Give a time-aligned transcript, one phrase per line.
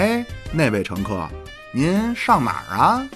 [0.00, 1.28] 哎，那位乘客，
[1.74, 3.06] 您上哪儿啊？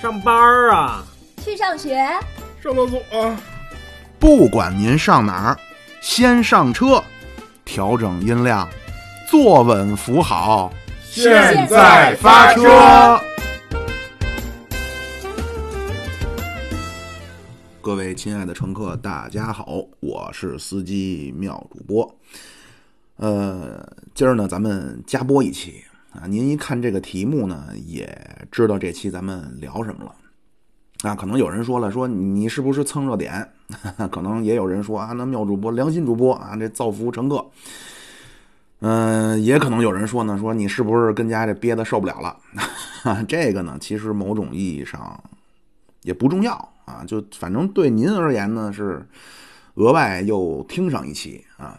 [0.00, 1.04] 上班儿啊？
[1.36, 1.94] 去上学？
[2.60, 3.40] 上厕所啊？
[4.18, 5.58] 不管您上哪儿，
[6.00, 7.00] 先上车，
[7.64, 8.68] 调整音量，
[9.30, 10.72] 坐稳扶好，
[11.04, 11.32] 现
[11.68, 13.20] 在发车。
[17.80, 22.18] 各位亲爱的乘客，大家好，我是司机妙主播。
[23.18, 26.26] 呃，今儿呢，咱们加播一期啊。
[26.26, 28.16] 您一看这个题目呢，也
[28.50, 30.14] 知道这期咱们聊什么了
[31.10, 31.14] 啊。
[31.14, 33.46] 可能有人说了，说你是不是蹭热点？
[34.10, 37.44] 可能也有人说啊，那妙主播良心主播啊，这造福乘客。
[38.84, 42.36] 嗯、也可能有人说呢，说你是不是跟家这憋的受不了了？
[43.28, 45.22] 这个呢，其实某种意义上
[46.02, 46.52] 也不重要
[46.84, 49.06] 啊，就反正对您而言呢，是
[49.74, 51.78] 额外又听上一期啊。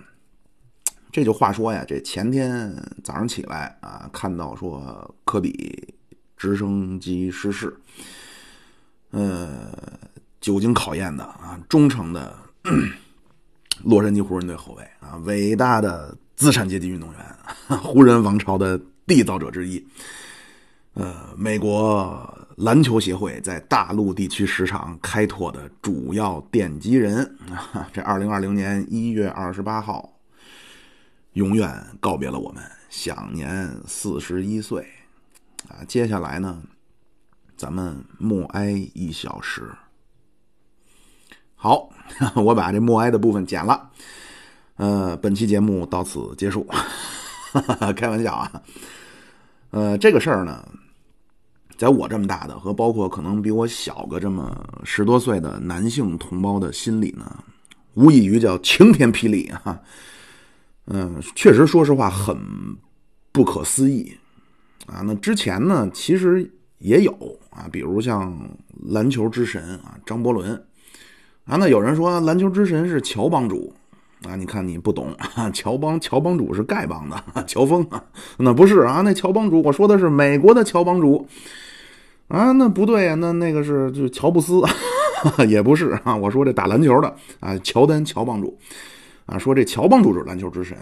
[1.14, 5.94] 这就话说呀，这前天早上起来啊，看到说科比
[6.36, 7.72] 直升机失事，
[9.12, 9.72] 呃，
[10.42, 12.36] 久经考验的啊，忠诚的
[13.86, 19.86] 洛杉矶湖人队后卫啊，伟大的资产阶级运动员，湖人王朝的缔造者之一。
[20.96, 22.28] 呃，美国
[22.58, 30.10] 篮球协会在大陆地区市场开拓的主要奠基人啊，这二零二零年一月二十八号。
[31.34, 34.88] 永远告别了我们，享年四十一岁，
[35.68, 36.62] 啊，接下来呢，
[37.58, 39.68] 咱们默哀一小时。
[41.56, 41.90] 好，
[42.36, 43.90] 我把这默哀的部分剪了，
[44.76, 46.68] 呃，本期节目到此结束，
[47.98, 48.62] 开玩笑啊，
[49.72, 50.68] 呃，这个事儿呢，
[51.78, 57.44] 在我这么大的和包括可能比我小个这么十多岁的男性同胞的心里呢，
[57.96, 59.82] 无异于叫晴天霹雳啊。
[60.88, 62.38] 嗯，确实，说实话很
[63.32, 64.14] 不可思议
[64.86, 65.02] 啊。
[65.06, 67.12] 那之前呢，其实也有
[67.50, 68.38] 啊，比如像
[68.90, 70.62] 篮球之神啊，张伯伦
[71.46, 71.56] 啊。
[71.56, 73.74] 那有人说篮球之神是乔帮主
[74.28, 78.04] 啊，你看你不懂啊，乔帮乔帮主是丐帮的乔峰啊，
[78.40, 81.26] 那不是啊，那乔帮主我说的是美国的乔帮主
[82.28, 84.62] 啊，那不对啊，那那个是就乔布斯
[85.48, 88.58] 也不是啊，我说这打篮球的啊，乔丹乔帮主。
[89.26, 90.78] 啊，说这乔帮主是篮球之神，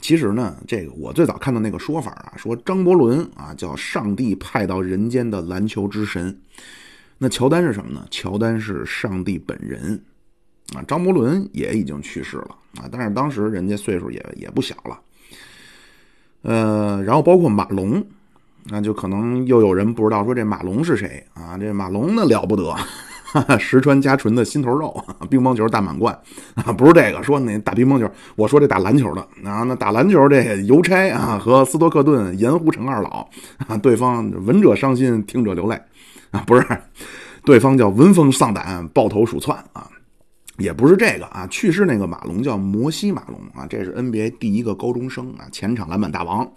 [0.00, 6.36] 其实呢，这个我最早看到那个说法啊，说张伯伦啊叫上帝派到人间的篮球之神，
[7.18, 8.04] 那乔丹是什么呢？
[8.10, 10.02] 乔丹是上帝本人
[10.74, 10.82] 啊。
[10.86, 15.00] 张伯伦也已经去世了啊，但是当时人家岁数也也不小了。
[16.42, 18.04] 呃，然后包括马龙，
[18.64, 21.56] 那就可能又有人不知道说这马龙是谁啊？
[21.56, 22.74] 这马龙那了不得。
[23.58, 26.16] 石川佳纯的心头肉，乒乓球大满贯
[26.54, 33.28] 啊，不是这个说那打乒乓球，我说这打篮球的啊，那打篮球这邮差啊和斯托克顿盐湖城二老
[33.66, 35.80] 啊，对方闻者伤心，听者流泪
[36.30, 36.64] 啊，不是，
[37.44, 39.88] 对方叫闻风丧胆，抱头鼠窜啊，
[40.58, 46.48] 也不是这个啊，去世那个马龙叫摩西马龙啊，这是 NBA 第一个高中生啊，前场篮板大王，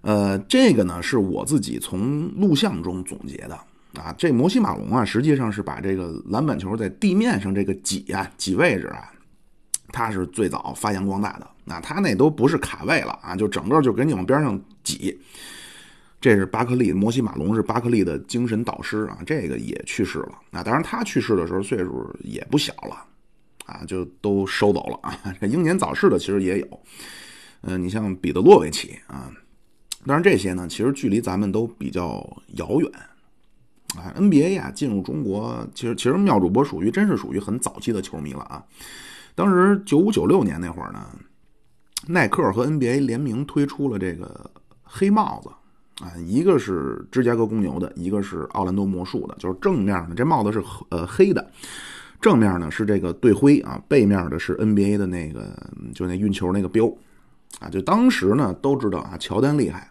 [0.00, 3.56] 呃，这个呢是我自己从录像中总结的。
[3.98, 9.10] 啊，这摩西马龙啊，实际上是把这个篮板球在地面上这个挤啊挤位置啊，
[9.88, 11.50] 他是最早发扬光大的。
[11.64, 15.18] 那他那都不是卡位了啊，就整个就给你往边上挤。
[16.20, 20.38] 这是巴克利，摩西马龙是巴克利的精神导师啊，这个也去世了。
[20.50, 23.04] 那当然，他去世的时候岁数也不小了
[23.66, 25.18] 啊，就都收走了啊。
[25.40, 26.80] 这英年早逝的其实也有，
[27.62, 29.30] 嗯，你像彼得洛维奇啊，
[30.06, 32.24] 当然这些呢，其实距离咱们都比较
[32.54, 32.90] 遥远。
[33.94, 38.62] 啊，NBA 呀进入中国，其实其实妙主播属于真是属于很早期的球迷了啊。
[39.34, 41.06] 当时九五九六年那会儿呢，
[42.06, 44.50] 耐克和 NBA 联名推出了这个
[44.82, 45.50] 黑帽子
[46.04, 51.50] 啊，一个是芝加哥公牛的，一个是奥兰多魔术的，就是正面呢这帽子是呃黑的，
[52.20, 55.56] 正面呢是这个队徽啊，背面的是 NBA 的那个
[55.94, 56.92] 就那运球那个标
[57.60, 59.90] 啊，就当时呢都知道啊乔丹厉害，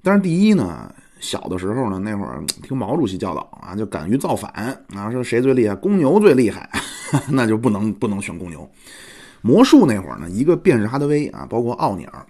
[0.00, 0.94] 但是第一呢。
[1.24, 4.52] 小的时候呢，那会儿听毛主席教导啊，就敢于造反
[4.94, 6.68] 啊，说谁最厉害，公牛最厉害，
[7.32, 8.70] 那就不能不能选公牛。
[9.40, 12.26] 魔术那会儿呢，一个便是哈德威啊，包括奥尼尔，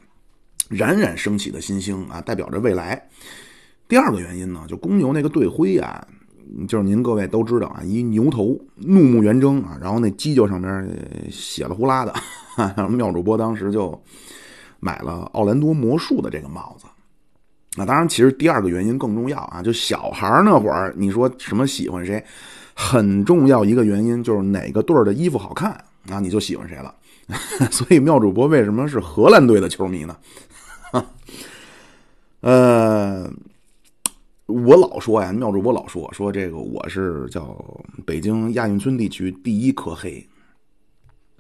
[0.69, 3.09] 冉冉升起的新星啊，代表着未来。
[3.89, 6.07] 第二个原因呢，就公牛那个队徽啊，
[6.69, 10.89] 就是您各位都知道啊，一牛头怒目圆睁啊，然后那犄角上边
[11.31, 12.15] 血了呼啦的。
[12.91, 14.01] 妙主播当时就
[14.79, 16.87] 买了奥兰多魔术的这个帽子。
[17.77, 19.63] 那当然，其实第二个原因更重要啊！
[19.63, 22.25] 就小孩那会儿，你说什么喜欢谁，
[22.73, 25.73] 很重要一个原因就是哪个队的衣服好看
[26.09, 26.95] 啊，你就喜欢谁了。
[27.73, 30.17] 所以妙主播为什么是荷兰队的球迷呢？
[32.43, 33.29] 呃，
[34.47, 37.59] 我老说呀，妙主播老说说这个我是叫
[38.05, 40.25] 北京亚运村地区第一科黑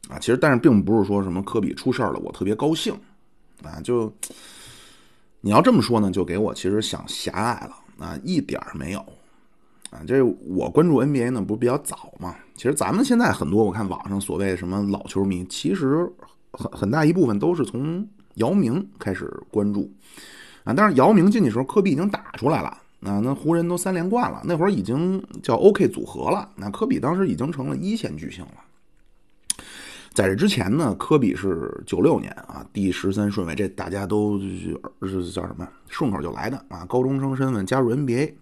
[0.08, 2.92] 啊，其实但是并不是说什么科比出事儿了，我特别高兴
[3.62, 4.12] 啊，就
[5.44, 9.00] 你要这么说呢，就给我其实想狭隘了啊，一点儿没有
[9.90, 10.00] 啊。
[10.06, 12.34] 这我关注 NBA 呢，不是比较早嘛？
[12.56, 16.10] 其实咱们现在很多我看网上所谓什么老球迷，其实
[16.52, 19.92] 很很大一部分都是从姚明开始关注。
[20.62, 22.68] 啊，但是姚明进去时候，科比已经打出来了
[23.02, 26.48] 啊，那湖人都三连冠了，那会儿已经叫 OK 组合了。
[26.56, 28.63] 那科比当时已经成了一线巨星了。
[30.14, 38.34] 在这之前呢，科比是九六年啊，第十三顺位，这大家都是叫什么顺口就来的啊，高中生身份加入 NBA。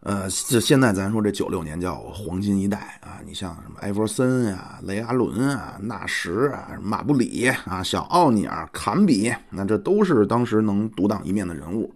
[0.00, 11.92] 呃，这现在咱说这九六年叫黄金一代啊，你像什么艾弗森呀、雷阿伦啊、纳什啊、马布里啊、小奥尼尔、坎比，那这都是当时能独当一面的人物。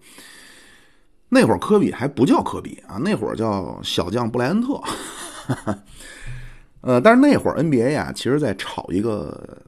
[1.29, 4.81] 那会儿科比还不叫科比啊，那会儿叫小将布莱恩特。
[6.83, 9.59] 呃，但是那会儿 NBA 呀，其实在炒一个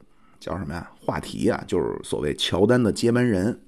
[0.40, 3.58] 叫什么呀话题呀，就是所谓乔丹的接班人。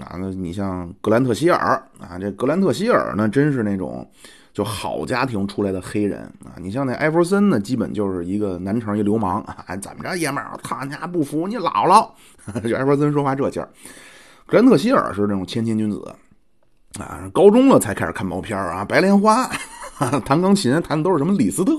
[0.00, 4.10] 啊，那你像格兰特希尔啊，这格兰特希尔呢，真是那种
[4.54, 6.56] 就好家庭出来的黑人啊。
[6.56, 12.08] 你像那艾弗森呢，基本就是一个南城一流氓啊，怎么着爷们儿，他家不服你姥姥。
[12.66, 13.68] 就艾弗森说话这劲儿，
[14.46, 16.02] 格兰特希尔是那种谦谦君子
[16.98, 19.46] 啊，高中了才开始看毛片啊，白莲花，
[20.24, 21.72] 弹钢琴弹的都是什么李斯特。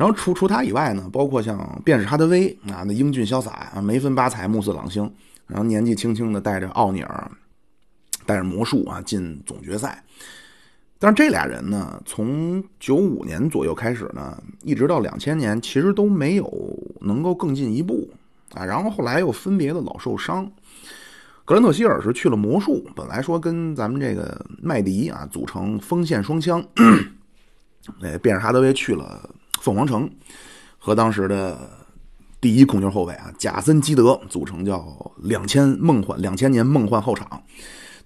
[0.00, 5.02] 然后除除他以外呢，包括像便是哈德威啊，那英俊潇洒啊，眉分八彩目似朗星。
[5.46, 7.30] 然后年纪轻轻的带着奥尼尔，
[8.24, 10.02] 带着魔术啊进总决赛，
[10.98, 16.50] 但是这俩人呢，从九五年左右开始呢，一直到两千年，其实都没有
[17.02, 18.08] 能够更进一步
[18.54, 18.64] 啊。
[18.64, 20.50] 然后后来又分别的老受伤。
[21.44, 26.64] 格兰特希尔是去了魔术，本来说跟咱们这个麦迪啊组成锋线双枪，
[28.00, 29.28] 哎，便是哈德威去了
[29.60, 30.10] 凤凰城，
[30.78, 31.78] 和当时的。
[32.42, 37.42] 第一控球后卫啊，贾森基德组成叫两千梦幻两千年梦幻后场，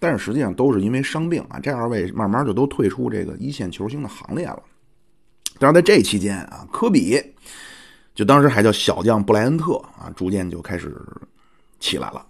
[0.01, 4.61] 但是实际上都是因为伤病啊，这二位慢慢就都退出这个一线球星的行列了。
[5.61, 7.17] 但是在这期间啊，科比
[8.13, 11.01] 就当时还叫小将布莱恩特啊，逐渐就开始
[11.79, 12.27] 起来了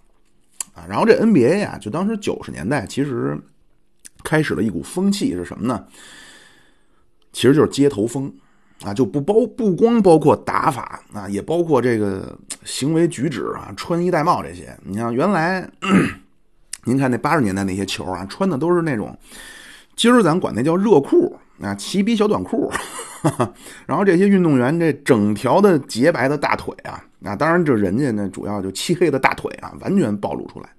[0.75, 0.85] 啊。
[0.87, 3.35] 然后这 NBA 呀，就当时九十年代其实
[4.23, 5.87] 开始了一股风气是什么呢？
[7.33, 8.31] 其实就是街头风。
[8.83, 14.77] 啊，就不包不光包括打法啊，也包括这个行为举止啊，穿衣戴帽这些。
[14.83, 15.67] 你像原来，
[16.83, 19.17] 您看那八十年代那些球啊，穿的都是那种，
[19.95, 22.71] 今儿咱管那叫热裤啊，齐逼小短裤。
[23.87, 30.69] 然后这些运动员这整条的洁白的大腿啊，啊，当然这人家呢主要就漆黑的大腿啊，完全暴露出来。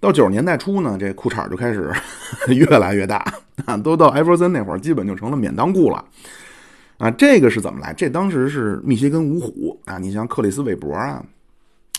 [0.00, 1.90] 到九十年代初呢，这裤衩就开始
[2.48, 3.24] 越来越大
[3.64, 6.04] 啊，都到艾弗森那会儿，基本就成了免裆裤了。
[7.00, 7.94] 啊，这个是怎么来？
[7.94, 11.24] 这当时是密歇根五虎啊，你像克里斯韦伯啊、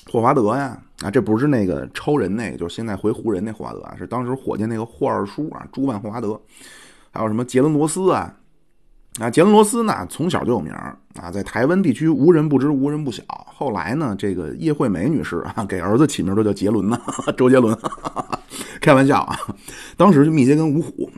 [0.05, 6.39] 霍华德呀，啊，这不是那个超人那个，就是现在回湖人那霍华德啊，是当时火箭那个霍二叔啊，朱万霍华德，
[7.09, 8.31] 还有什么杰伦罗斯啊，
[9.19, 10.95] 啊，杰伦罗斯呢从小就有名啊，
[11.33, 13.23] 在台湾地区无人不知，无人不晓。
[13.47, 17.01] 后来呢，这个叶惠美女士啊，给儿子起名都叫杰伦呢，
[17.35, 17.75] 周杰伦，
[18.79, 19.35] 开玩笑啊，
[19.97, 21.09] 当时就密歇根五虎。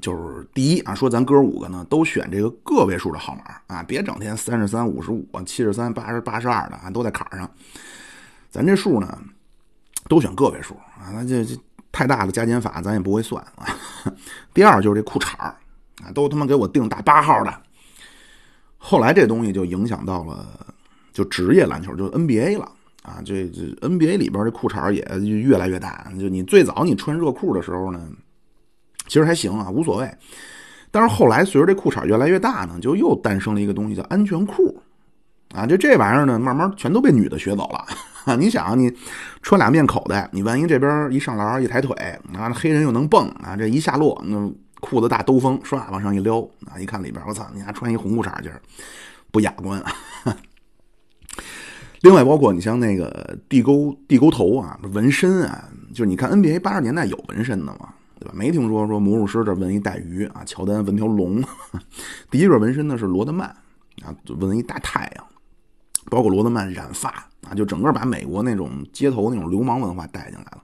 [0.00, 7.48] 就是第一啊，说咱哥五个呢都选这个个位数的号码啊，别整天三十三、五十五、七十三、八十八十二的啊，都在坎上。
[8.50, 9.18] 咱这数呢
[10.08, 11.54] 都选个位数啊，那这这
[11.90, 13.66] 太大的加减法咱也不会算啊。
[14.54, 15.56] 第二就是这裤衩啊，
[16.14, 17.62] 都他妈给我定大八号的。
[18.78, 20.46] 后来这东西就影响到了
[21.12, 22.70] 就职业篮球，就 NBA 了
[23.02, 23.22] 啊。
[23.24, 26.10] 这这 NBA 里边这裤衩也越来越大。
[26.18, 28.08] 就你最早你穿热裤的时候呢。
[29.06, 30.10] 其实还行啊，无所谓。
[30.90, 34.78] 但是后来随着这裤衩越来越大呢，就又诞生了一个东西叫安全裤
[35.54, 35.66] 啊。
[35.66, 37.84] 就这玩意儿呢，慢慢全都被女的学走了
[38.24, 38.36] 啊。
[38.36, 38.92] 你想啊，你
[39.40, 41.96] 穿俩面口袋，你万一这边一上篮一抬腿
[42.34, 48.50] 啊，黑人又能蹦啊，这一下落那裤子大兜风，唰往上一撩啊，一看里边，我操，你还穿一红裤衩去，
[49.30, 49.92] 不雅观啊。
[52.02, 57.94] 另外，包括你像那个地沟地沟头啊，纹身啊，就是你看 NBA 八十年代有纹身的吗？
[58.22, 58.32] 对吧？
[58.34, 61.42] 没听说说魔术师这纹一带鱼啊，乔丹纹条龙。
[62.30, 63.48] 第一个纹身的是罗德曼
[64.02, 65.26] 啊，纹一大太阳。
[66.10, 67.08] 包括罗德曼染发
[67.48, 70.62] 啊，就整个把美国那种街头那种流氓文化带进来了。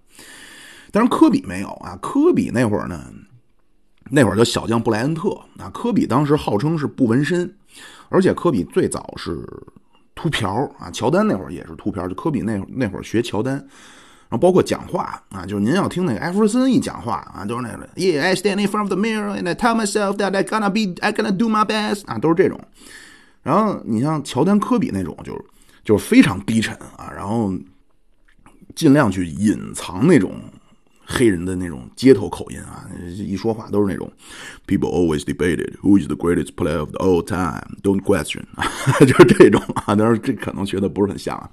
[0.93, 3.05] 但是科比没有啊，科比那会儿呢，
[4.11, 5.69] 那会儿叫小将布莱恩特啊。
[5.71, 7.57] 科比当时号称是不纹身，
[8.09, 9.45] 而且科比最早是
[10.15, 10.91] 秃瓢啊。
[10.91, 13.67] 乔丹那会儿也是秃瓢，就科比那那会儿学乔丹。
[14.31, 20.69] 然后包括讲话啊，就是您要听那个艾弗森一讲话啊，都是那个 Yeah, I stand in front of the mirror and I tell myself that I gonna
[20.69, 22.61] be, I gonna do my best 啊，都是这种。
[23.43, 25.45] 然后你像乔丹、科比那种，就是
[25.83, 27.55] 就是非常低沉啊，然后
[28.75, 30.35] 尽量去隐藏那种
[31.07, 34.13] 黑人的那种街头口音啊，一说话都是那种
[34.67, 38.69] People always debated who is the greatest player of the all time, don't question 啊，
[39.01, 39.95] 就是这种啊。
[39.95, 41.49] 当然这可能学的不是很像啊，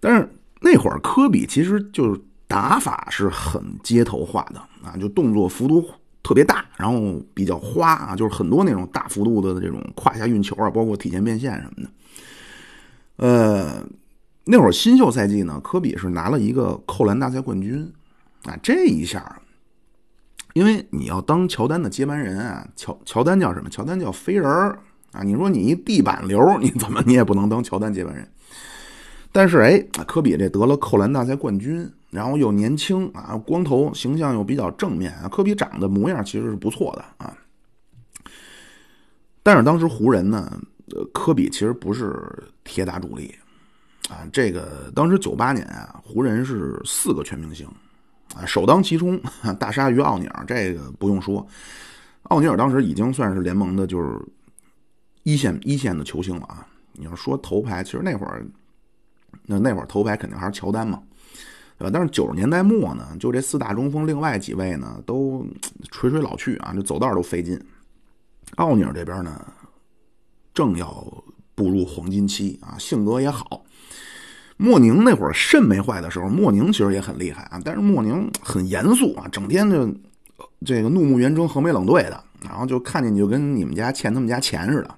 [0.00, 0.26] 但是
[0.64, 2.18] 那会儿科比其实就是
[2.48, 5.86] 打法是很街头化的啊，就动作幅度。
[6.26, 11.90] 特别大，然后比较花啊，就是很多那种大幅度的这种胯下运球啊，包括体前变线什么的。
[13.16, 13.86] 呃，
[14.46, 17.92] 那会儿新秀赛季呢，科比是拿了一个扣篮大赛冠军
[18.44, 19.38] 啊，这一下，
[20.54, 23.68] 因为你要当乔丹的接班人啊，乔乔丹叫什么？
[23.68, 24.46] 乔丹叫飞人
[25.12, 25.22] 啊。
[25.22, 28.26] 你说你一地板流，你怎么你也不能当乔丹接班人。
[29.34, 31.90] 但是哎，科比这得了扣篮大赛冠军。
[32.10, 35.28] 然后又年轻啊，光头，形象又比较正面啊。
[35.28, 37.36] 科比长得模样其实是不错的啊。
[39.42, 40.56] 但是当时湖人呢，
[41.12, 42.16] 科比其实不是
[42.62, 43.34] 铁打主力
[44.08, 44.22] 啊。
[44.32, 47.66] 这个当时九八年啊，湖人是四个全明星
[48.36, 49.20] 啊，首当其冲，
[49.58, 51.44] 大鲨鱼奥尼尔，这个不用说。
[52.28, 54.16] 奥尼尔当时已经算是联盟的，就是
[55.24, 56.64] 一线一线的球星了啊。
[56.92, 58.46] 你要说头牌，其实那会儿，
[59.46, 61.02] 那那会儿头牌肯定还是乔丹嘛。
[61.76, 61.90] 对吧？
[61.92, 65.44] 但是九十年代末呢，就这四大中锋，另外几位呢都
[65.90, 67.60] 垂垂老去啊，这走道都费劲。
[68.54, 69.44] 奥尼尔这边呢，
[70.54, 70.88] 正要
[71.56, 73.64] 步入黄金期啊，性格也好。
[74.56, 79.92] 莫宁那会儿肾没坏的时候，莫宁其实也很厉害啊，但是莫宁很严肃啊，整天就
[80.64, 84.94] 这个怒目圆睁、横眉冷对的，然后就看见你就跟你们家欠他们家钱似的。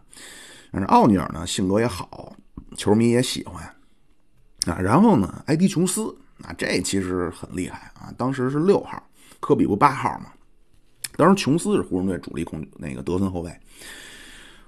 [0.73, 2.37] 但是奥尼尔呢，性格也好，
[2.76, 3.66] 球迷也喜欢
[4.66, 4.78] 啊。
[4.78, 6.14] 然后呢，埃迪琼斯。
[6.44, 8.12] 啊，这其实很厉害啊！
[8.14, 9.02] 当时是六号，
[9.40, 10.26] 科比不八号吗？
[11.16, 13.50] 当时琼斯是湖人队主力控那个得分后卫，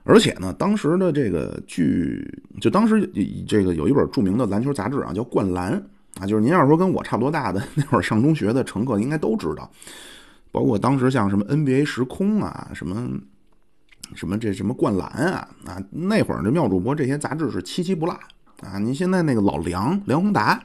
[0.03, 2.27] 而且呢，当时的这个据
[2.59, 3.07] 就当时
[3.47, 5.75] 这个有一本著名的篮球杂志啊，叫《灌篮》
[6.23, 9.71] 啊，就是您要是说跟我差不多大的那会儿上中学的乘客应该都知道，
[10.51, 13.11] 包括当时像什么 NBA 时空啊，什么
[14.15, 18.19] 什么这什么灌篮啊啊，那会儿这妙主播这些杂志是七七不落
[18.63, 18.79] 啊！
[18.79, 20.61] 您现在那个老梁梁宏达。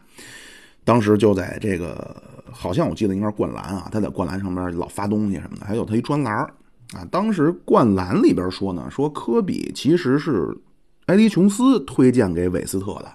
[0.83, 2.15] 当时就在这个，
[2.51, 6.35] 好像我记得应该是灌篮啊，他在灌篮上边老发东西什么的，还有他一专栏
[6.93, 7.05] 啊。
[7.09, 10.53] 当时灌篮里边说呢，说科比其实是
[11.05, 13.05] 埃迪琼斯推荐给韦斯特的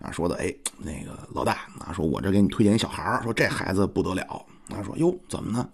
[0.00, 4.22] 啊，说的哎，那个老大啊，说我这给你推荐一小孩说这孩子不得了
[4.70, 5.66] 啊，说哟怎么呢？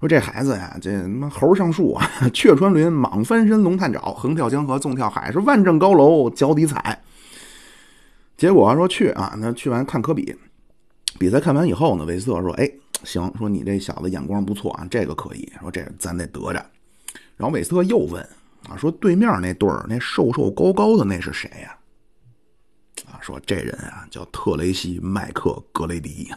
[0.00, 7.00] 说这孩子呀，这他妈猴上树啊， 雀穿林，蟒翻身，龙探爪，横跳江河，纵跳海，是万丈高楼脚底踩。
[8.36, 10.34] 结果说去啊，那去完看科比
[11.18, 12.70] 比赛看完以后呢，韦斯特说：“哎，
[13.04, 16.54] 行，说你这小子眼光不错啊，这个可以说这咱得得着。”
[17.36, 18.20] 然后韦斯特又问
[18.68, 21.76] 啊，说对面那对儿那瘦瘦高高的那是谁呀？
[23.06, 26.28] 啊，说这人啊叫特雷西麦克格雷迪，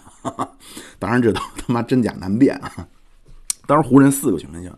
[1.00, 2.88] 当然这都他妈真假难辨啊。
[3.66, 4.72] 当时湖人四个全明星，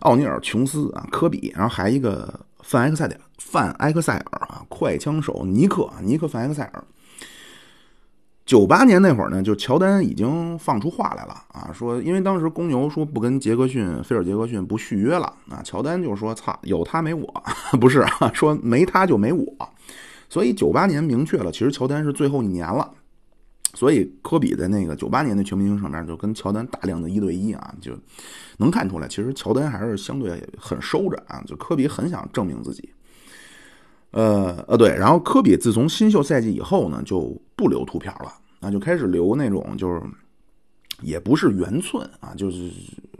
[0.00, 2.40] 奥尼尔、琼斯啊、科比，然后还一个。
[2.66, 6.84] 范埃克塞尔，范埃克塞尔啊，快枪手尼克，尼克范埃克塞尔。
[8.44, 17.44] 九八年那会儿呢，就乔丹已经放出话来了啊，说因为当时公牛说不跟杰克逊，菲尔杰克逊不续约了啊，乔丹就说操，有他没我，
[17.80, 19.46] 不是啊，说没他就没我，
[20.28, 22.90] 所以九八年明确了，其实乔丹是最后一年了。
[23.72, 27.92] 所以科比在那个九八年的全明星上面就跟乔丹大量的一对一啊，就
[28.58, 31.42] 能看出来，其实乔丹还是相对很收着啊。
[31.46, 32.93] 就科比很想证明自己。
[34.14, 40.00] 呃呃，对，然后科比自从新秀赛季以后呢，就不留图片了啊，就开始留那种就是
[41.02, 42.70] 也不是圆寸啊，就是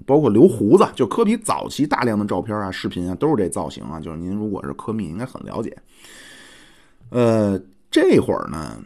[0.06, 0.86] 包括留胡子。
[0.94, 5.76] 就科比早期大量的照片啊、视频啊都是这造型啊，就是您如果是科迷应该很了解。
[7.10, 7.60] 呃，
[7.90, 8.80] 这会儿呢。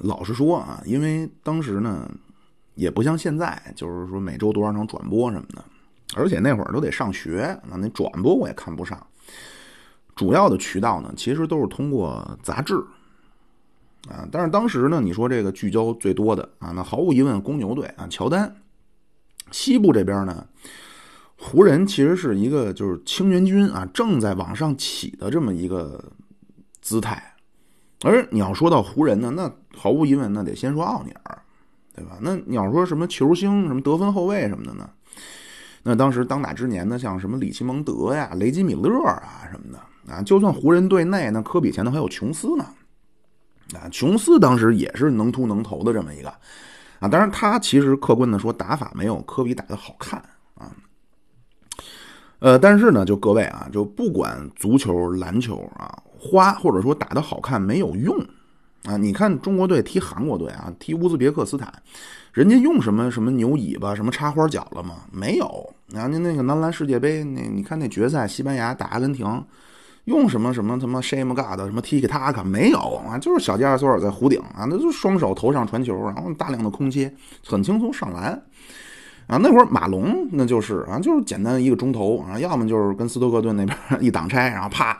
[0.00, 2.10] 老实说啊，因为当时呢，
[2.74, 5.64] 也不像现在，就是说每周多少场转播什么的，
[6.14, 9.06] 而且那会儿都得上学，那那转播我也看不上。
[10.16, 12.74] 主要的渠道呢，其实都是通过杂志
[14.08, 14.26] 啊。
[14.32, 18.56] 但是当时呢，你说这个聚焦最多的啊，那毫无疑问，公牛队啊，乔丹。
[19.52, 20.44] 西部这边呢，
[21.38, 26.02] 湖人其实是一个就是青援军啊，正在往上起的这么一个
[26.80, 27.34] 姿态。
[28.02, 31.42] 而你要说到湖人呢，那毫无疑问，那得先说奥尼尔，
[31.94, 32.18] 对吧？
[32.20, 34.88] 那你要说什么球星、什么得分后卫什么的呢？
[35.82, 42.64] 那当时当打之年的，像什么里奇蒙德呀、雷吉米勒啊什么的啊，就算湖人队内，那科比前头还有琼斯呢，
[43.74, 46.28] 啊，琼斯当时也是能突能投的这么一个
[47.00, 50.22] 啊，当然他其实客观的说打法没有科比打的好看
[50.54, 50.70] 啊。
[52.38, 58.14] 呃，但是呢，就各位啊，就不管足球、篮球啊，花或者说打的好看没有用
[58.84, 58.96] 啊。
[58.96, 61.72] 你看中国队踢韩国队啊，踢乌兹别克斯坦，
[62.32, 64.96] 人家用什么什么牛尾巴、什么插花脚了吗？
[65.10, 65.74] 没有。
[65.88, 69.24] 然后您那个男篮世界杯，那你看那决赛，西班牙打阿根廷，
[70.06, 73.18] 用什么什么什么 shame god 什么 tiki taka 没有啊？
[73.18, 77.12] 就是小加索尔在弧顶啊，那就双手头上传球，然后大量的空切，
[77.44, 78.32] 很轻松上篮。
[79.26, 84.96] 啊，那会儿马龙那就是啊，就是简单一个中投啊，要么就是跟斯托克顿那边一挡拆，然后啪，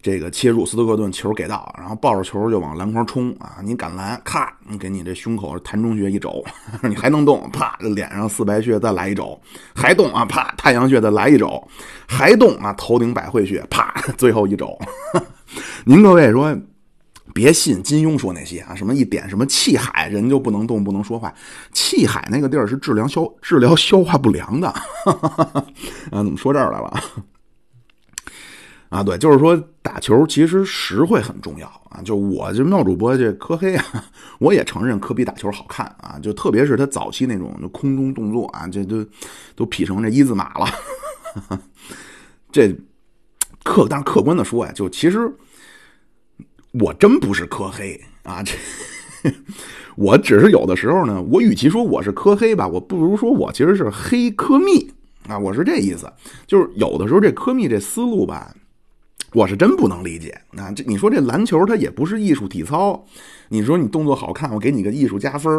[0.00, 6.44] 这个切入斯托克顿球给到，然后抱着球就往篮筐冲啊，你敢拦，咔，你给你这胸口弹中穴一肘，
[6.82, 9.38] 你还能动，啪，脸上四白穴再来一肘，
[9.74, 11.62] 还动啊，啪，太阳穴再来一肘，
[12.06, 14.78] 还动啊，头顶百会穴，啪，最后一肘。
[15.84, 16.56] 您各位说。
[17.34, 21.32] 别信金庸说那些啊，什么一点什么气海，人就不能动不能说话。
[21.72, 24.68] 气海那个地儿是治疗消治疗消化不良的
[26.10, 27.00] 啊，怎么说这儿来了？
[28.88, 32.00] 啊，对，就是说打球其实实惠很重要啊。
[32.02, 33.84] 就我这妙主播这科黑啊，
[34.38, 39.04] 我也承认科比打球好看啊，就特别是他早期那种空中动作啊，这都
[39.54, 40.66] 都劈成这一字马了。
[42.52, 42.74] 这
[43.62, 45.32] 客但是客观的说呀，就其实。
[46.72, 48.52] 我真不是科黑啊，这
[49.96, 54.92] 我只是有的时候呢，我与其说我是科黑吧，我不如说我其实是黑科密
[55.26, 56.12] 啊，我是这意思。
[56.46, 58.54] 就是有的时候这科密这思路吧，
[59.32, 60.70] 我是真不能理解啊。
[60.72, 63.04] 这你说这篮球它也不是艺术体操，
[63.48, 65.52] 你说你动作好看，我给你个艺术加分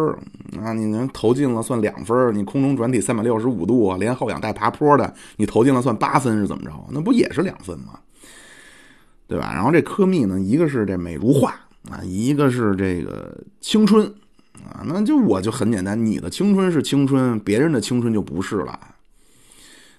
[0.60, 6.72] 啊，你能投进了算两分，你空中转体三百六十五度连后仰带爬坡的，你投进了算八分是怎么着？
[6.92, 8.00] 那不也是两分吗？
[9.28, 9.52] 对吧？
[9.54, 11.52] 然后这科密呢，一个是这美如画
[11.92, 14.06] 啊，一个是这个青春
[14.66, 18.80] 啊，那就我就很简单，你的青春是青春，别人的青春就不是了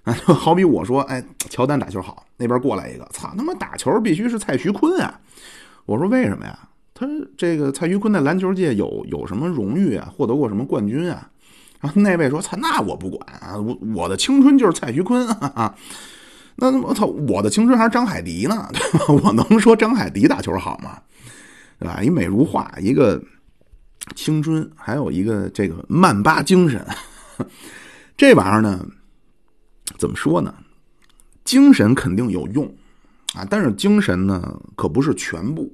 [0.04, 0.14] 啊。
[0.14, 5.20] 就好比我说，哎，乔丹打球好，那边过来一个，操他妈打球必须是蔡徐坤啊！
[5.86, 6.58] 我说为什么呀？
[6.94, 10.12] 他这个蔡徐坤在篮球界有有什么荣誉啊？
[10.14, 11.28] 获得过什么冠军啊？
[11.80, 15.74] 然后那位说，操，那我不管啊，我我的青春就是蔡徐坤啊。
[16.56, 18.68] 那我操，我的青春还是张海迪呢？
[19.08, 20.98] 我能说张海迪打球好吗？
[21.78, 22.02] 对吧？
[22.02, 23.18] 一美如画，一个
[24.14, 26.86] 青春，还有一个这个曼巴精神，
[28.14, 28.84] 这玩意儿呢，
[29.98, 30.54] 怎么说呢？
[31.44, 32.64] 精神肯定有用
[33.34, 35.72] 啊，但是精神呢，可不是全部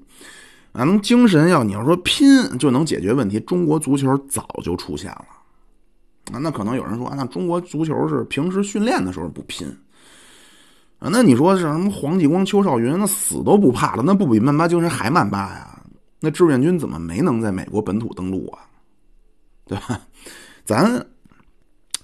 [0.72, 0.84] 啊。
[0.84, 2.26] 能精神要你要说拼
[2.58, 5.26] 就能解决问题，中国足球早就出现了
[6.32, 6.38] 啊。
[6.38, 9.66] 那可能有人说啊，那中国足球是平时训练的时候不拼。
[10.98, 15.82] 啊，那你说是什么黄继光、邱少云，那死都不怕了，那不比曼巴精神还曼巴呀？
[16.20, 18.60] 那志愿军怎么没能在美国本土登陆啊？
[19.66, 20.00] 对吧？
[20.64, 21.06] 咱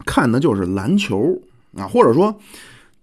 [0.05, 1.41] 看的就是篮球
[1.77, 2.39] 啊，或者说，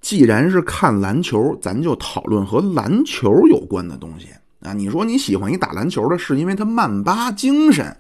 [0.02, 4.28] 既然是看篮球，咱就讨论和篮球有关的东西
[4.62, 4.74] 啊。
[4.74, 7.98] 你说你喜欢一打篮球的，是因为他曼巴精神，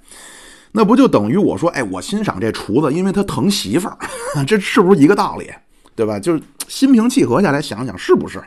[0.71, 3.97] 那不就等于我说，哎，我欣赏这厨子，因为他疼媳妇儿，
[4.45, 5.51] 这是不是一个道理？
[5.95, 6.19] 对吧？
[6.19, 8.41] 就是心平气和下来想想，是不是？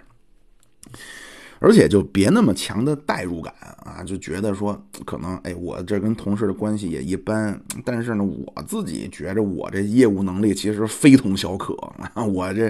[1.62, 11.74] 而且就别那么强的代入感啊，就觉得说可能哎，我这跟同事的关系也一般，但是呢，我自己觉着我这业务能力其实非同小可
[12.14, 12.68] 啊， 我这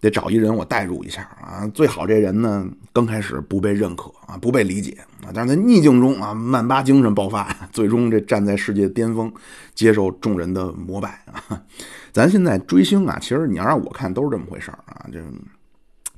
[0.00, 9.30] 得找一人我代入一下啊，最好这人呢刚开始不被认可啊，不被理解啊，但是在逆境中啊，曼巴精神爆发， 最终这站在世界巅峰，
[9.74, 11.62] 接受众人的膜拜啊。
[12.12, 15.06] 咱现在追星啊，其实你要让我看都是这么回事儿啊。
[15.12, 15.22] 这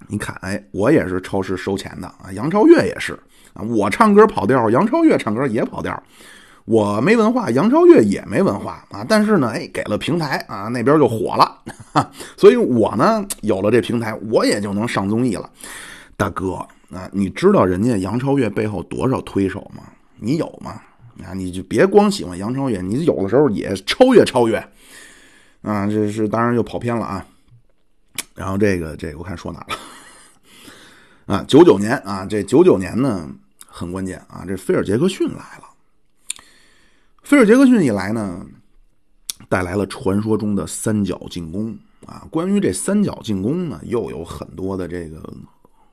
[0.08, 2.30] 你看，哎，我也是超市收钱的啊。
[2.32, 3.12] 杨超越也是
[3.54, 6.02] 啊，我唱歌跑调，杨超越唱歌也跑调。
[6.64, 9.04] 我没文化，杨超越也没文化啊。
[9.08, 11.58] 但是呢，哎，给了平台啊，那边就火了。
[11.92, 15.50] 哈 所以我呢，有了这平台，我也就能上综艺了。
[16.16, 16.52] 大哥
[16.92, 19.82] 啊，你知道人家杨超越背后多少推手吗？
[20.18, 20.80] 你有吗？
[21.24, 24.56] 啊，你就别光喜欢杨超越，你有的时候也超越超越。
[25.62, 27.26] 啊，这是当然就跑偏了啊。
[28.34, 29.76] 然后这个这个我看说哪了
[31.36, 31.44] 啊？
[31.46, 33.28] 九九年啊，这九九年呢
[33.66, 34.44] 很关键啊。
[34.46, 35.64] 这菲尔杰克逊来了，
[37.22, 38.44] 菲尔杰克逊一来呢，
[39.48, 42.26] 带来了传说中的三角进攻啊。
[42.30, 45.22] 关于这三角进攻呢，又有很多的这个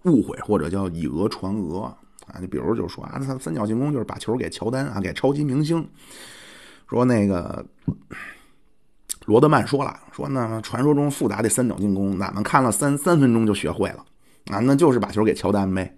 [0.04, 1.96] 误会或者叫以讹传讹啊。
[2.40, 5.88] 你比如就说啊，他三角进攻就是把球给乔丹啊，给超级明星，
[6.90, 7.66] 说那个。
[9.30, 14.04] 罗德曼说了：“说那传说中复杂的三角进攻，咱们看了三三分钟就学会了
[14.48, 15.96] 啊，那就是把球给乔丹呗。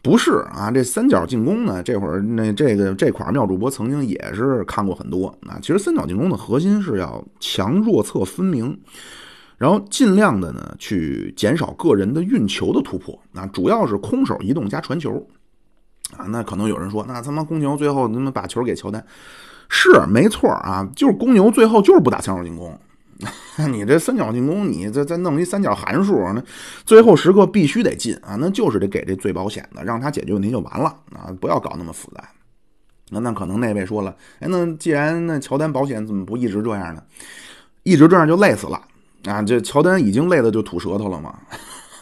[0.00, 5.58] 不是啊，这三角进攻呢，这会儿那这个这块妙主播曾经也是看过很多啊。
[5.60, 8.80] 其实三角进攻的核心是要强弱侧分明，
[9.58, 15.24] 然后尽量的呢去减少个人的运球的突破啊，主要是空手移动加传球
[16.16, 16.24] 啊。
[16.30, 19.04] 那可能有人说，那他妈公牛最后他妈把球给乔丹，
[19.74, 22.78] 是没错啊，就是公牛最后就是不打三角进攻。
[23.70, 26.42] 你这三角进攻，你再再弄一三角函数，那
[26.84, 28.36] 最后时刻必须得进啊！
[28.38, 31.32] 那就是得给这最保险的，让他解决问题就完了啊！
[31.40, 32.22] 不要搞那么复杂。
[33.10, 37.02] 那那可能那位说了，哎，那既然那乔丹保险怎么不一直这样呢？
[37.82, 38.82] 一直这样就累死了
[39.24, 39.40] 啊！
[39.40, 41.34] 这乔丹已经累的就吐舌头了嘛。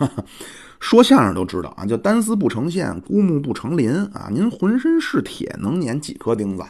[0.80, 4.28] 说相声都知道啊，叫单丝不成线，孤木不成林啊！
[4.32, 6.64] 您浑身是铁，能碾几颗钉子？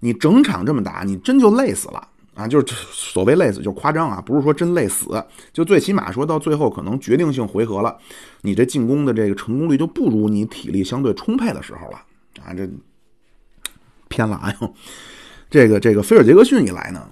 [0.00, 2.08] 你整场这么打，你真就累死了。
[2.34, 7.94] 啊，就是所谓累死，就夸张啊，不是说真累死，就最起码说到最后可能决定性回合了，
[8.42, 11.98] 你这进攻的这个成功率就不如你体力相对充沛的时候了
[12.42, 12.66] 啊，这
[14.08, 14.54] 偏了啊！
[15.50, 17.06] 这个这个菲尔杰克逊一来呢，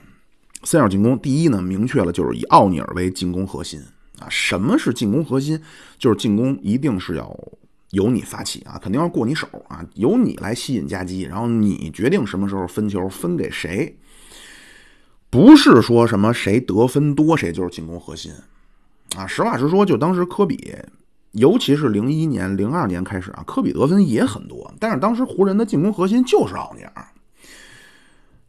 [0.62, 3.78] 三角进攻第一呢，明确了就是以奥尼尔为进攻核心
[4.20, 4.28] 啊。
[4.30, 5.60] 什么是进攻核心？
[5.98, 7.38] 就是进攻一定是要
[7.90, 13.98] 由你发起啊，肯定要过你手啊，由你来吸引夹击，然后你决定什么时候分球，分给谁。
[15.30, 18.32] 不是说什么谁得分多谁就是进攻核心，
[19.14, 20.74] 啊，实话实说，就当时科比，
[21.32, 27.08] 尤其是零一年、零二年开始啊，科比得分也很多，但是当时湖人的进攻核心就是奥尼尔，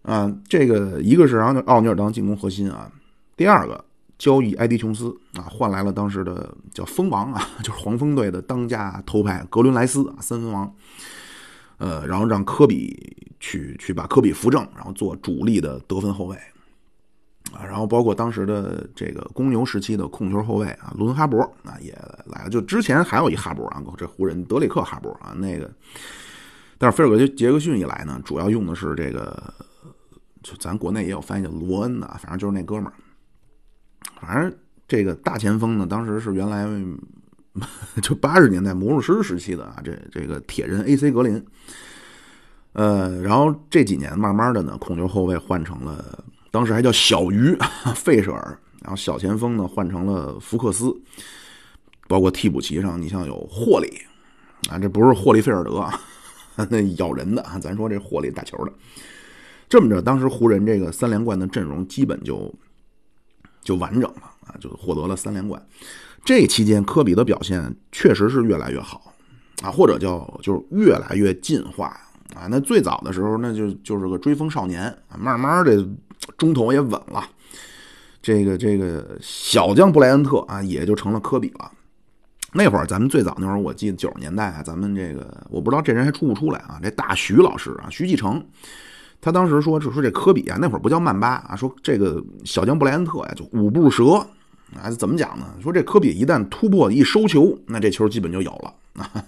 [0.04, 2.90] 啊，这个一个是让奥尼尔当进攻核心啊，
[3.36, 3.84] 第二个
[4.20, 10.72] 交易埃迪琼斯啊，换来了当时的叫蜂王啊， 就是黄蜂队的当家头牌格伦莱斯啊，三分王，
[11.78, 16.38] 呃，然后让科比去去把科比扶正，然后做主力的得分后卫。
[17.52, 21.92] 啊，然后包括当时的这个公牛时期的控球后卫啊，伦哈伯啊也
[22.26, 22.50] 来了。
[22.50, 25.72] 就之前还有一哈伯啊，这湖人德里克哈伯啊，那个，
[26.78, 29.52] 但是菲尔格杰克逊一来呢，主要用的是这个，
[30.44, 32.94] 就咱国内也有翻译叫罗恩的，反正就是那哥们儿。
[34.22, 34.54] 反正
[34.88, 36.68] 这个大前锋呢，当时是原来
[38.02, 41.44] 就八十年代魔术师时期的啊，这这个铁人 AC 格林。
[42.74, 46.24] 呃，然后这几年慢慢的呢，控球后卫换成了。
[46.52, 47.58] 当时还叫小鱼
[47.96, 50.96] 费舍尔，然后小前锋呢换成了福克斯，
[52.08, 54.00] 包括替补席上，你像有霍利
[54.70, 56.00] 啊，这不是霍利菲尔德啊，
[56.70, 58.72] 那咬人的啊，咱说这霍利打球的。
[59.68, 62.54] 这么着，当时湖人这个三连冠的阵容基本就
[63.70, 65.64] 就完整了啊，就获得了三连冠。
[66.26, 69.14] 这期间，科比的表现确实是越来越好
[69.62, 71.88] 啊，或者叫就是越来越进化
[72.36, 72.48] 啊。
[72.50, 75.88] 那最早的时候，那就就是个追风少年啊，慢慢的。
[76.38, 77.24] 中投也稳了，
[78.22, 81.72] 这个这个小将布莱恩特啊，也就成了科比了。
[82.52, 86.78] 那会儿咱们最早那会儿，我记得九十年代啊，咱们这个我不知道这人还出不出来啊？
[86.84, 88.46] 这大徐老师啊，徐继成，
[89.22, 94.26] 他当时说就说这科比啊，那会儿不叫曼巴啊，说这个小将布莱恩特呀，就五步蛇
[94.76, 95.46] 啊，怎么讲呢？
[95.62, 99.26] 说这科比一旦突破一收球，那这球基本就有了啊。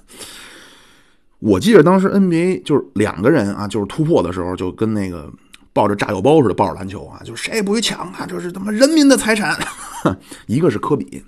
[1.39, 5.31] 我记得当时 NBA 就是两个人啊，就是突破的时候就跟那个。
[5.73, 8.25] 抱着炸药包似的抱着篮球啊，就谁也不许抢啊！
[8.27, 9.57] 这是他妈人民的财产。
[10.45, 11.23] 一个是科比，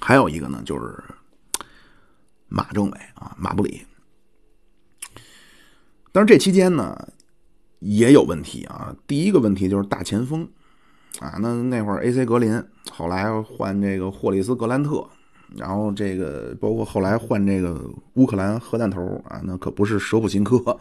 [0.00, 0.92] 还有一个呢就是
[2.48, 3.86] 马政委啊，马布里。
[6.10, 6.98] 但是这期间呢
[7.80, 8.94] 也有问题啊。
[9.06, 10.48] 第一个问题就是大前锋
[11.18, 15.04] 啊，那那会儿 AC 格林，后来换这个霍利斯格兰特，
[15.56, 20.78] 然后这个包括后来换这个乌克兰核弹头啊，那可不是舍普琴科。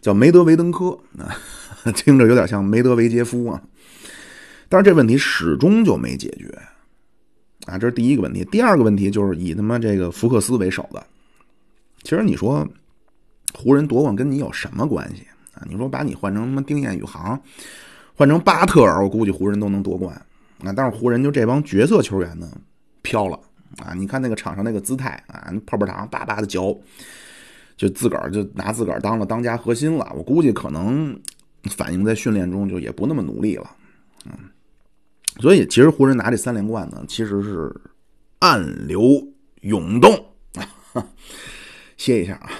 [0.00, 1.30] 叫梅德韦登科啊，
[1.94, 3.62] 听着有点像梅德韦杰夫啊，
[4.68, 6.46] 但是这问题始终就没解决
[7.66, 8.44] 啊，这是第一个问题。
[8.46, 11.06] 第二个问题就是以他妈这个福克斯为首的，
[12.02, 12.66] 其实你说
[13.54, 15.22] 湖人夺冠跟你有什么关系？
[15.68, 17.40] 你说把你换成他妈丁彦雨航，
[18.14, 20.14] 换成巴特尔，我估计湖人都能夺冠
[20.64, 20.72] 啊。
[20.76, 22.50] 但是湖人就这帮角色球员呢
[23.02, 23.38] 飘了
[23.78, 26.78] 啊，你看那个场上那个姿态啊，泡泡糖叭叭的嚼。
[27.74, 31.18] 就自个儿就拿自个儿当了当家核心了，我估计可能
[31.70, 33.68] 反映在训练中就也不那么努力了，
[34.24, 34.32] 嗯，
[35.40, 37.74] 所以其实湖人拿这三连冠呢，其实是
[38.38, 39.02] 暗流
[39.62, 40.12] 涌动，
[41.96, 42.50] 歇一下啊，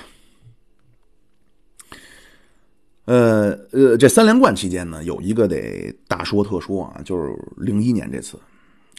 [3.05, 8.39] 呃呃，这三连冠期间呢，有一个得大说特说啊，就是零一年这次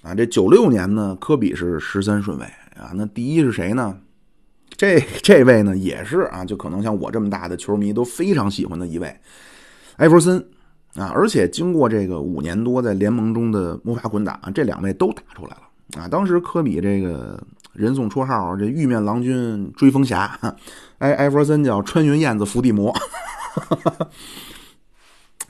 [0.02, 3.98] 啊，这九六年呢，科比是十三顺位啊，那第一是谁呢？
[4.76, 9.16] 这这位呢也是啊，就可能像我这么大的球迷都非常喜欢的一位，
[9.96, 10.38] 艾弗森
[10.96, 16.10] 啊，而且经过这个五年多在联盟中的摸爬滚打，这两位都打出来了啊。
[16.10, 20.38] 当时科比这个人送绰号这玉面郎君追风侠，
[21.00, 22.94] 艾艾弗森叫穿云燕子伏地魔。
[23.62, 24.10] 哈 哈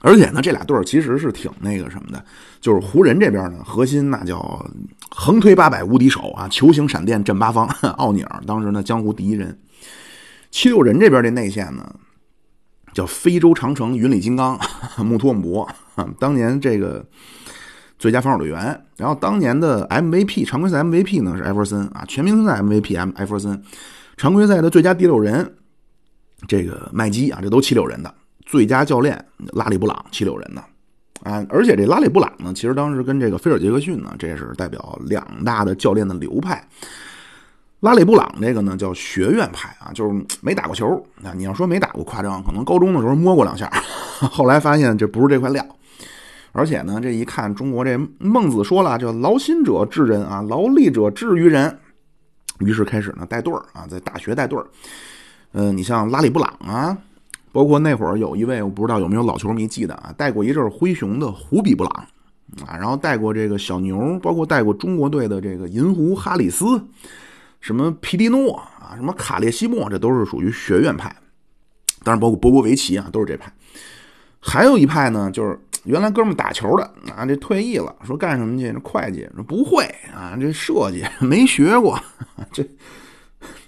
[0.02, 2.24] 而且呢，这俩队儿其实是挺那个什么的，
[2.60, 4.70] 就是湖人这边呢，核心那叫
[5.10, 9.58] 横推八百无敌手啊，球形闪电震八方， 奥尼尔当时呢江湖第一人。
[10.52, 11.96] 七六人这边这内线呢，
[12.94, 14.60] 叫非洲长城云里金刚
[14.98, 15.70] 穆托姆博，
[16.20, 17.06] 当年这个
[17.98, 18.86] 最佳防守队员。
[18.98, 23.64] 然后当年的 MVP 常规赛 MVP 呢是艾弗森啊，全明星赛 MVP M 艾弗森，
[24.18, 25.56] 常规赛的最佳第六人
[26.48, 28.14] 这个麦基啊，这都七六人的。
[28.46, 30.62] 最佳教练拉里布朗七六人的
[31.24, 36.68] 啊，而且这拉里布朗呢，其实当时跟这个菲尔杰克逊呢，这是代表两大的教练的流派。
[37.80, 40.86] 拉里布朗这个呢叫学院派啊，就是没打过球
[41.24, 41.34] 啊。
[41.36, 43.70] 你要说没打过夸张，可能高中的时候摸过两下，
[44.20, 45.66] 后来发现这不是这块料。
[46.52, 51.80] 而且呢，这一看中国这孟子说了，叫劳心者治人啊，劳力者治于人。
[52.60, 54.66] 于是开始呢带队儿啊，在大学带队儿。
[55.54, 56.98] 嗯，你像拉里布朗啊。
[57.52, 62.08] 包括那会儿有一位我不知道有没有老球迷记得啊，带过一阵灰熊的胡比布朗
[62.66, 66.84] 啊，然后带过这个小牛，包括带过中国队的这个银狐哈里斯，
[67.62, 71.16] 什么皮蒂诺啊，什么卡列西莫，这都是属于学院派。
[72.04, 73.54] 当然包括波波维奇啊，都是这派。
[74.40, 76.84] 还有一派呢，就是原来哥们打球的
[77.16, 78.72] 啊，这退役了，说干什么去？
[78.72, 82.00] 这会计说不会啊，这设计没学过，
[82.52, 82.68] 这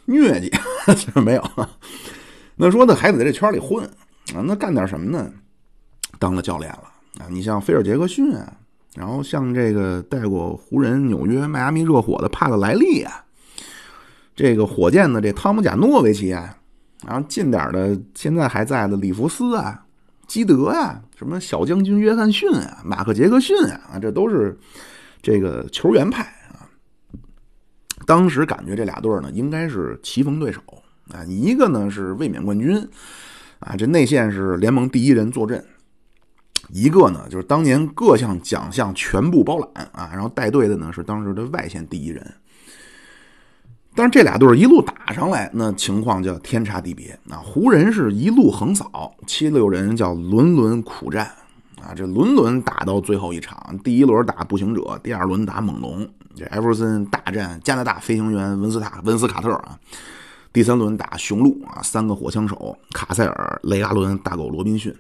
[0.07, 0.51] 疟疾
[0.95, 1.43] 其实没有。
[2.55, 3.83] 那说呢，还得在这圈里混
[4.33, 5.29] 啊，那干点什么呢？
[6.17, 6.83] 当了教练了
[7.19, 7.27] 啊！
[7.29, 8.53] 你像菲尔杰克逊啊，
[8.95, 13.23] 然后像这个带过湖人、纽约、迈阿密热火的帕特莱利啊，
[14.35, 16.57] 这个火箭的这汤姆贾诺维奇啊，
[17.05, 19.83] 然后近点的现在还在的里弗斯啊、
[20.27, 24.57] 基德啊，什么小将军约翰逊啊、马克杰克逊啊，这都是
[25.21, 26.34] 这个球员派。
[28.05, 30.61] 当时感觉这俩队呢，应该是棋逢对手。
[31.13, 32.75] 啊，一个呢是卫冕冠军，
[33.59, 35.59] 啊，这内线是联盟第一人坐镇；
[36.69, 42.33] 一个呢就是当年各项奖项全部包揽啊，然后带队的呢是当时的外线第一人。
[43.93, 47.37] 但是这俩队一路打上来，那情况叫天差地别啊。
[47.37, 51.31] 湖人是一路横扫，七六人叫轮轮苦战
[51.83, 59.77] 啊，这轮轮打到最后一场，第一轮打步行者，第二轮打猛龙，这艾弗森大战加拿大飞行员文斯塔文斯卡特啊。
[60.51, 64.95] 第三轮打雄鹿啊，三个火枪手卡塞尔、雷阿伦、大狗罗宾逊。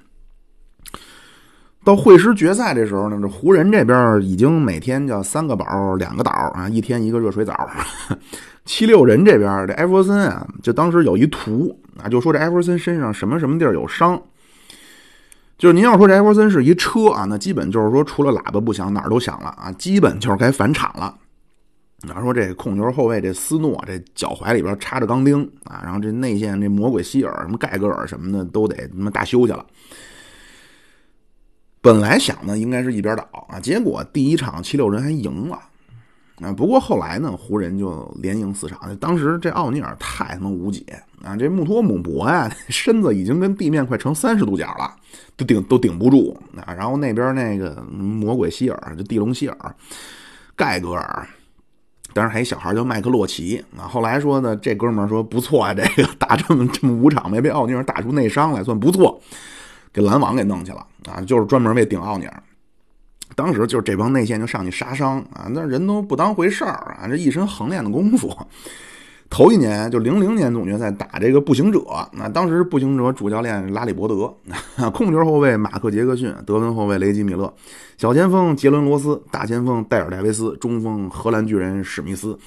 [1.83, 7.69] 到会师决赛这时候呢，这湖人这边已经每天叫三个宝两个岛啊，一天一个热水澡。
[8.65, 14.19] 七六人这边这艾弗森啊，就当时有一图啊，就说这艾弗森身上什么什么地儿有伤。
[15.57, 21.15] 就是您要说这艾弗森是一车啊，那基本就是说除了喇叭不响，哪儿都响了啊，基本就是该返场了。
[22.07, 29.65] 然后说这控球后卫这斯诺这脚踝里边插着钢钉啊，然后这内线这魔鬼希尔什么盖格尔什么的都得他妈大休去了。
[31.81, 35.59] 本来想呢应该是一边倒啊，结果第一场七六人还赢了
[36.41, 36.51] 啊。
[36.51, 40.83] 不过后来呢湖人就连赢四场，当时这奥尼尔太他妈无解
[41.23, 44.95] 啊，这穆托姆博呀 身子已经跟地面快成三十度角了，
[45.37, 46.73] 都顶都顶不住啊。
[46.73, 49.75] 然后那边那个魔鬼希尔就地龙希尔
[50.55, 51.27] 盖格尔。
[52.15, 53.83] 当时还一小孩叫麦克洛奇啊。
[53.83, 59.21] 后来说呢，这哥们儿说不错啊，这个 打这么这么五场没被奥尼尔打出内伤来，算不错。
[59.91, 62.43] 给篮网给弄去了啊，就是专门为顶奥尼尔。
[63.35, 68.33] 当时就是这帮内线就上去杀伤啊，那人都不当回事儿啊，这一身横练的功夫。
[69.35, 71.81] 头一年就零零年总决赛打这个步行者，
[72.13, 74.33] 那当时步行者主教练拉里伯德，
[74.91, 77.53] 控球后卫马克杰克逊，得分后卫雷吉米勒，
[77.97, 82.39] 小前锋杰伦罗斯，大前锋戴尔戴维斯，中锋荷兰巨人史密斯，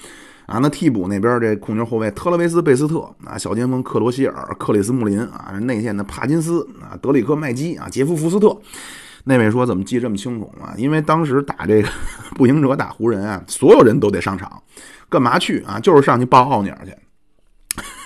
[0.46, 8.56] 啊，那替补那边这控球后卫特勒维斯贝斯特，啊，小前锋克罗希尔，克里斯穆林，啊，内线的帕金斯，啊，德里克麦基，啊，杰夫福斯特。
[9.24, 10.72] 那位说怎么记这么清楚啊？
[10.78, 11.88] 因为当时打这个
[12.34, 14.50] 步行者打湖人啊，所有人都得上场。
[15.08, 15.78] 干嘛去啊？
[15.80, 16.92] 就是上去抱奥尼尔去。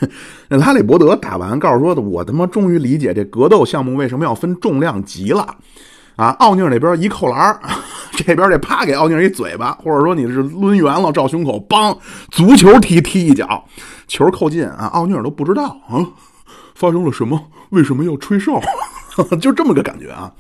[0.49, 5.57] 那拉里伯德打完，告诉说的，我他妈终于理解这格斗项目为什么要分重量级了
[6.17, 6.29] 啊！
[6.41, 7.59] 奥尼尔那边一扣篮，
[8.12, 11.97] 这边这啪给奥尼尔一嘴巴，或者说你是抡圆了照胸口，梆，
[12.31, 13.65] 足球踢踢一脚，
[14.07, 14.87] 球扣进啊！
[14.93, 16.07] 奥尼尔都不知道啊，
[16.75, 17.41] 发生了什么？
[17.71, 18.61] 为什么要吹哨？
[19.41, 20.31] 就这么个感觉啊！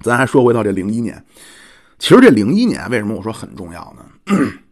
[0.00, 1.24] 咱还说回到这零一年，
[1.98, 4.36] 其实这零一年为什么我说很重要呢？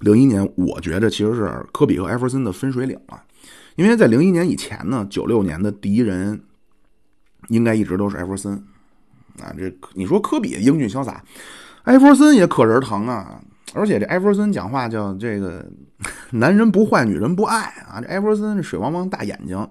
[0.00, 3.22] 零一年，我觉得其实是科比和艾弗森的分水岭了，
[3.76, 6.42] 因为在零一年以前呢，九六年的第一人
[7.48, 8.54] 应该一直都是艾弗森
[9.40, 9.54] 啊。
[9.56, 11.22] 这你说科比英俊潇洒，
[11.84, 13.40] 艾弗森也可人疼啊。
[13.72, 15.66] 而且这艾弗森讲话叫这个
[16.30, 18.00] “男人不坏，女人不爱”啊。
[18.00, 19.68] 这艾弗森水汪汪大眼睛，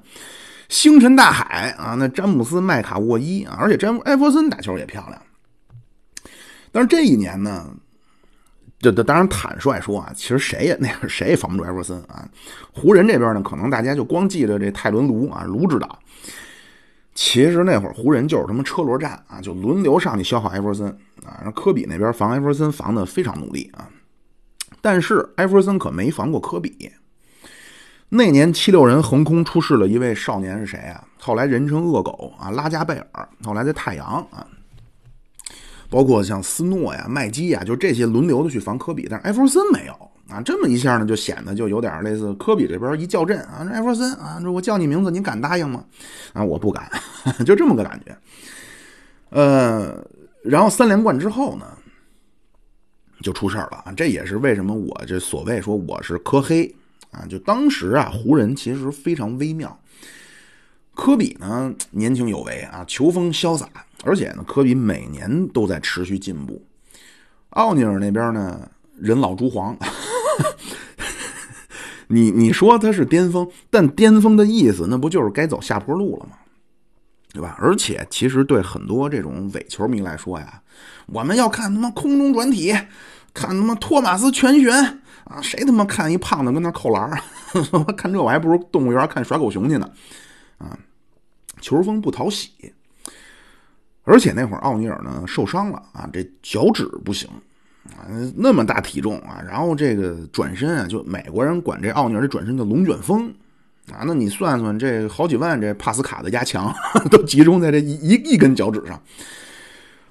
[0.67, 1.95] 星辰大海啊。
[1.97, 5.21] 那詹姆斯麦卡沃伊啊，而且詹艾弗森打球也漂亮。
[6.73, 7.73] 但是这一年呢，
[8.83, 12.27] 这这当然坦率说啊，其实谁也那会谁也防不住艾弗森啊。
[12.73, 15.97] 湖人这边呢，可能大家就光记着这泰伦卢啊，卢指导。
[17.15, 20.87] 其实那会儿湖人就是什么车轮战啊，就轮流上去消耗艾弗森
[21.23, 21.49] 啊。
[21.55, 23.87] 科比那边防艾弗森防的非常努力啊，
[24.81, 26.91] 但是艾弗森可没防过科比。
[28.09, 31.03] 那年七六人横空出世了一位少年是谁啊？
[31.19, 33.29] 后来人称恶狗啊，拉加贝尔。
[33.43, 34.45] 后来在太阳啊，
[35.93, 39.93] 包括像斯诺呀、麦基呀，就这些轮流的去防科比，但是艾弗森没有。
[40.27, 45.85] 啊，这么一下呢，就显得就有点类似科比这边一叫阵啊，艾弗森啊，我叫你名字，你敢答应吗？
[46.31, 46.89] 啊，我不敢，
[47.45, 48.17] 就这么个感觉。
[49.29, 50.03] 呃，
[50.43, 51.67] 然后三连冠之后呢，
[53.21, 56.73] 就出事儿了啊，这也是为什么我这所谓说我是科黑
[57.11, 59.77] 啊，就当时啊，湖人其实非常微妙。
[60.95, 63.67] 科比呢年轻有为啊，球风潇洒，
[64.03, 66.61] 而且呢，科比每年都在持续进步。
[67.51, 69.77] 奥尼尔那边呢，人老珠黄。
[72.07, 76.33] 你你说他是巅峰，但巅峰的意思那不就是该走下坡路了吗？
[77.31, 77.57] 对吧？
[77.59, 80.61] 而且其实对很多这种伪球迷来说呀，
[81.07, 82.71] 我们要看他妈空中转体，
[83.33, 84.71] 看他妈托马斯全旋
[85.23, 87.09] 啊，谁他妈看一胖子跟那扣篮
[87.71, 89.89] 我 看这我还不如动物园看耍狗熊去呢
[90.59, 90.77] 啊！
[91.61, 92.51] 球风不讨喜，
[94.03, 97.29] 而且那会儿奥尼尔呢受伤了啊，这脚趾不行。
[97.97, 103.27] 啊，那么大体重啊，然后这个转身啊，就美国人管这奥尼尔这转身叫龙卷风
[103.91, 104.07] 啊。
[104.07, 106.73] 那你算算，这好几万这帕斯卡的压强
[107.11, 108.97] 都集中在这一一一根脚趾上，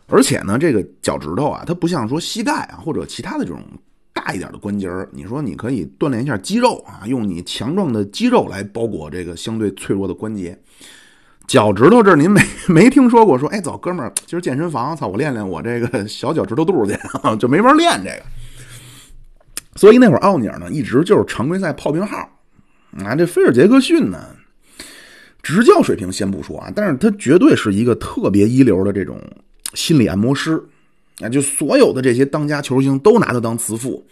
[0.07, 3.63] 而且呢，这个脚趾头啊，它不像说膝盖啊或者其他的这种
[4.13, 10.59] 大一点的关节儿你说你可以锻炼一下肌肉啊，用你强壮的肌肉来包裹这个相对脆弱的关节。
[11.53, 13.39] 脚趾头这儿您没 没听说过？
[13.39, 16.97] 说哎，走，哥们儿，今儿健身房，操，我练练我这个小脚趾头肚去，
[17.39, 18.23] 就没法练这个。
[19.77, 22.17] 所以那会儿奥尼尔呢，一直就是常规赛炮兵号
[23.05, 23.15] 啊。
[23.15, 24.19] 这菲尔杰克逊呢，
[25.43, 29.21] 执教水平先不说啊，但是他绝对是一个特别一流的这种
[29.75, 30.59] 心理按摩师
[31.21, 31.29] 啊。
[31.29, 34.03] 就所有的这些当家球星都拿他当慈父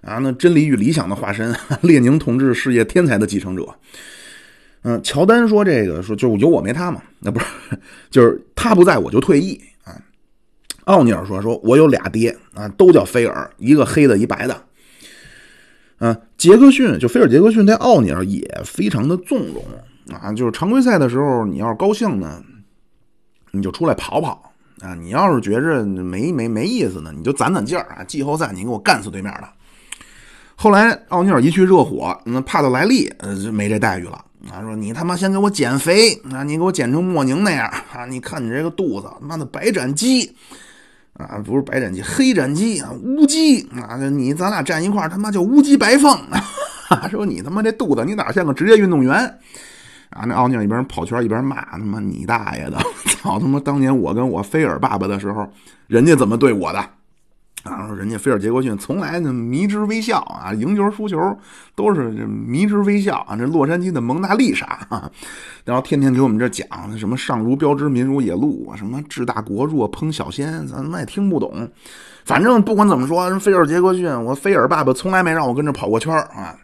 [0.00, 3.68] 啊，那真理与理想的化身， 列宁同志事业天才的继承者。
[4.88, 7.02] 嗯，乔丹说这个说就有我没他嘛？
[7.18, 7.46] 那不是，
[8.08, 9.90] 就是他不在我就退役啊。
[10.84, 14.62] 奥尼尔说说我有俩爹啊，都叫菲尔，一个黑的，一白的。
[15.98, 19.64] 啊，杰克逊就菲尔杰克逊对奥尼尔也非常的纵容
[20.14, 22.40] 啊，就是常规赛的时候，你要是高兴呢，
[23.50, 28.04] 你就出来跑跑啊；你要是觉着没没没意思呢，你就攒攒劲儿啊。
[28.04, 29.48] 季后赛你给我干死对面的。
[30.54, 34.24] 后来奥尼尔一去热火，那帕特莱利呃就没这待遇了。
[34.52, 36.42] 啊，说你他妈先给我减肥啊！
[36.42, 38.06] 你给我减成莫宁那样啊！
[38.06, 40.32] 你看你这个肚子，妈的白斩鸡
[41.14, 43.96] 啊，不是白斩鸡，黑斩鸡啊，乌鸡啊！
[43.96, 46.12] 你咱俩站一块他妈叫乌鸡白凤
[46.88, 47.08] 啊。
[47.10, 49.14] 说你他妈这肚子，你哪像个职业运动员
[50.10, 50.24] 啊？
[50.26, 52.78] 那奥尼尔一边跑圈一边骂他妈你大爷的！
[53.20, 53.58] 操他妈！
[53.60, 55.46] 当年我跟我菲尔爸爸的时候，
[55.88, 56.84] 人家怎么对我的？
[57.66, 61.18] 啊，人家菲尔杰克逊从来呢迷之微笑啊，赢球输球
[61.74, 63.36] 都是迷之微笑啊。
[63.36, 65.10] 这洛杉矶的蒙娜丽莎啊，
[65.64, 66.66] 然后天天给我们这讲
[66.98, 71.68] 什么上如标织，民如野鹿，什么治大国弱，烹小鲜，咱们也听不懂。
[72.24, 76.56] 反正不管怎么说，菲尔杰克逊，我菲尔爸爸从来没让我跟着跑过圈啊。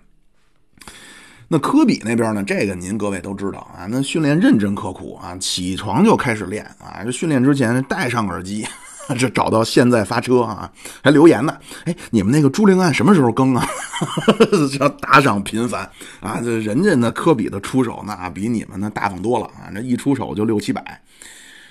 [1.48, 2.42] 那科比那边呢？
[2.42, 8.66] 这个您各位都知道啊，那训练认真刻苦啊，起床就开始练啊，这训练之前戴上耳机。
[9.14, 10.70] 这找到现在发车啊，
[11.02, 11.56] 还留言呢。
[11.84, 13.66] 哎，你们那个朱令案什么时候更啊？
[14.78, 15.88] 这打赏频繁
[16.20, 16.40] 啊！
[16.42, 19.70] 这人家那科比的出手那比你们那大方多了啊！
[19.74, 21.02] 这一出手就六七百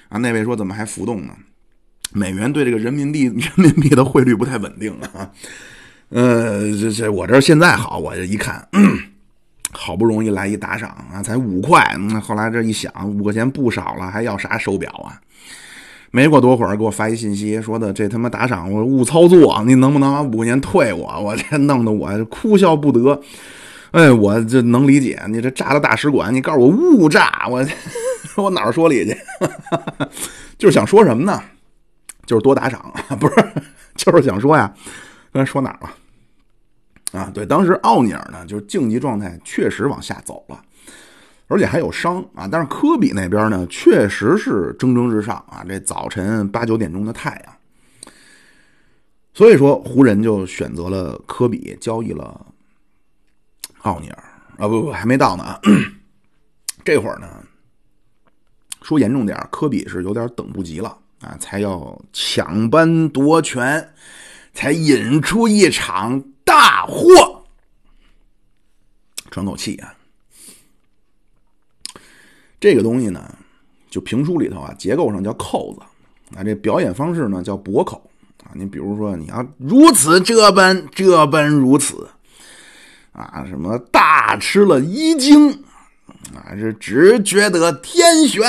[0.10, 0.18] 啊！
[0.18, 1.34] 那位说怎么还浮动呢？
[2.14, 5.30] 美元对这个人民币 人民币的汇率不太稳定啊。
[6.10, 8.68] 呃，这这我这现在好，我这一看，
[9.72, 11.96] 好不容易来一打赏啊，才五块。
[12.10, 15.16] 那后来这一想，五块钱不少了，还要啥手表啊？
[16.12, 21.08] 没过多会儿，给我发一信息，说的这他妈打赏我误操作，你能不能把五块钱退我？
[21.22, 23.20] 我这弄得我哭笑不得。
[23.92, 27.66] 哎，我这能理解，你这炸了大使馆，你告诉我误炸，我
[28.36, 29.18] 我哪儿说理去？
[30.58, 31.42] 就是想说什么呢？
[32.26, 33.34] 就是多打赏，不是？
[33.96, 34.74] 就是想说呀，
[35.34, 37.20] 刚才说哪儿了？
[37.20, 40.62] 啊，对，当时奥尼尔呢，就是竞技状态确实往下走了。
[41.52, 45.66] 而且还有伤啊，但是科比那边呢，确实是蒸蒸日上啊。
[45.68, 48.14] 这早晨八九点钟的太阳，
[49.34, 52.46] 所以说，湖人就选择了科比，交易了
[53.82, 54.24] 奥尼尔
[54.58, 55.60] 啊，不不，还没到呢啊。
[56.86, 57.28] 这会儿呢，
[58.82, 63.94] 说严重点科比是有点等不及了啊，才要抢班夺权，
[64.54, 67.44] 才引出一场大祸。
[69.30, 69.94] 喘口气啊，
[72.62, 73.36] 这个东西呢，
[73.90, 75.82] 就评书里头啊，结构上叫扣子
[76.38, 78.10] 啊，这表演方式呢叫驳口
[78.44, 78.54] 啊。
[78.54, 82.08] 你比如说，你要如此这般，这般如此
[83.12, 85.50] 啊，什么大吃了一惊
[86.34, 88.46] 啊，是只觉得天旋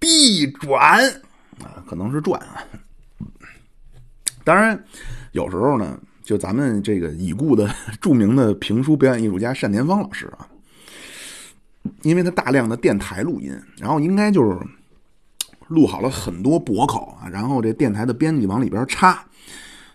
[0.00, 1.08] 地转
[1.62, 2.62] 啊，可能是转啊。
[4.44, 4.84] 当然，
[5.32, 5.98] 有时候呢。
[6.26, 10.48] 就咱们这个已故的著名的评书表演艺术家单田芳老师啊，
[12.02, 14.58] 因为他大量的电台录音，然后应该就是
[15.68, 19.24] 录好了很多驳口啊，然后这电台的编辑往里边插，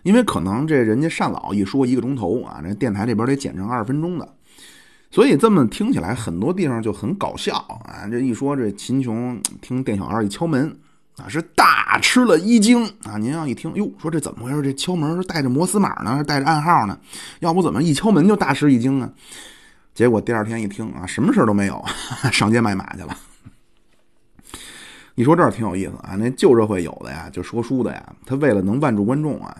[0.02, 4.28] 因为可能这人家单老一说一个钟头啊，这电台这边得剪成二十分钟的，
[5.10, 8.08] 所以这么听起来很多地方就很搞笑啊。
[8.10, 10.76] 这一说这秦琼听店小二一敲门。
[11.18, 13.18] 啊，是大吃了一惊啊！
[13.18, 14.62] 您要一听，哟，说这怎么回事？
[14.62, 16.98] 这敲门是带着摩斯码呢，还是带着暗号呢？
[17.40, 19.12] 要不怎么一敲门就大吃一惊啊？
[19.94, 21.84] 结果第二天一听啊，什么事都没有，
[22.32, 23.16] 上街卖马去了。
[25.14, 26.16] 你说这挺有意思啊？
[26.18, 29.56] 那旧社会有的呀，就说书的呀，他为了能万住观众啊，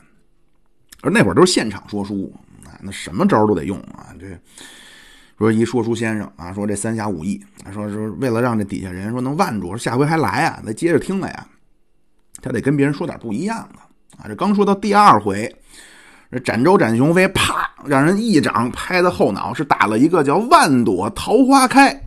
[1.03, 2.33] 而那会儿都是现场说书
[2.64, 4.26] 啊，那什么招都得用啊，这。
[5.39, 11.47] 说一说书先生啊，说这三侠五义，说说为了让这底下人说能万住，说下回还来啊，再接着听来呀，
[12.41, 14.28] 他得跟别人说点不一样的啊。
[14.28, 15.53] 这刚说到第二回，
[16.33, 22.03] 这展昭展雄飞，啪，让人一掌拍在后脑，是打了一个叫万朵桃花开。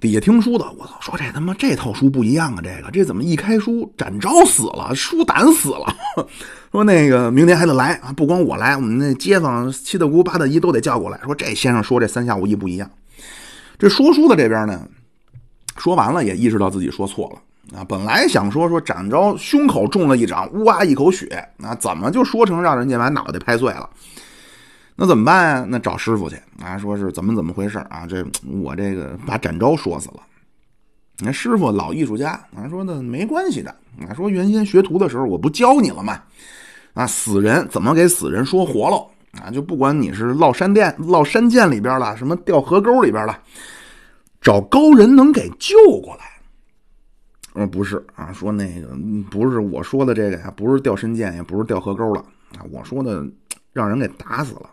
[0.00, 5.94] 底下听书的，我操，说这他妈这套书不一样啊，这个这怎么一开书展昭死了，书胆死了。
[6.72, 8.10] 说那个明天还得来啊！
[8.16, 11.20] 不光我来，我们那街坊七大姑八大姨都得叫过来。
[11.24, 12.90] 说这先生说这三下五一不一样。
[13.78, 14.88] 这说书的这边呢，
[15.76, 17.42] 说完了也意识到自己说错了
[17.74, 17.84] 啊！
[17.88, 21.26] 本来想说说展昭胸口中了一掌，呜哇一口血
[21.62, 23.88] 啊，怎么就说成让人家把脑袋拍碎了？
[24.96, 25.66] 那怎么办啊？
[25.68, 26.76] 那找师傅去啊！
[26.76, 28.06] 说是怎么怎么回事啊？
[28.06, 28.24] 这
[28.62, 30.20] 我这个把展昭说死了。
[31.22, 36.20] 那师傅老艺术家啊，说那没关系的啊，说原先学徒的时候我不教你了吗？
[36.94, 39.06] 啊，死人怎么给死人说活喽？
[39.40, 43.38] 啊，就不管你是落山殿、落山涧里边了，什么掉河沟里边了，
[44.40, 46.24] 找高人能给救过来。
[47.52, 48.88] 说，不是啊，说那个
[49.30, 52.20] 不是我说的这个呀，不是掉深涧，也不是掉河沟了
[52.58, 53.24] 啊，我说的
[53.72, 54.70] 让人给打死了。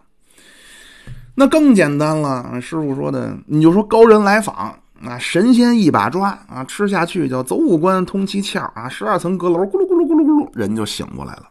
[1.36, 4.56] 那更简单了，师傅说的，你就说高人来访
[5.04, 11.44] 啊，神仙一把抓啊，吃下去叫走五关通七窍啊，十二层阁楼咕噜咕噜咕噜咕噜，人就醒过来了。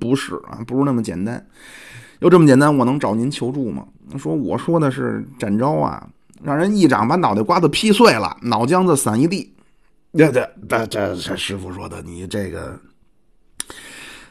[0.00, 1.44] 不是啊，不是那么简单。
[2.20, 3.84] 要这么简单，我能找您求助吗？
[4.16, 6.06] 说我说的是展昭啊，
[6.42, 9.52] 让人一掌把脑袋瓜子劈碎了，脑浆子散一地。
[10.16, 12.78] 这这这这这师傅说的，你这个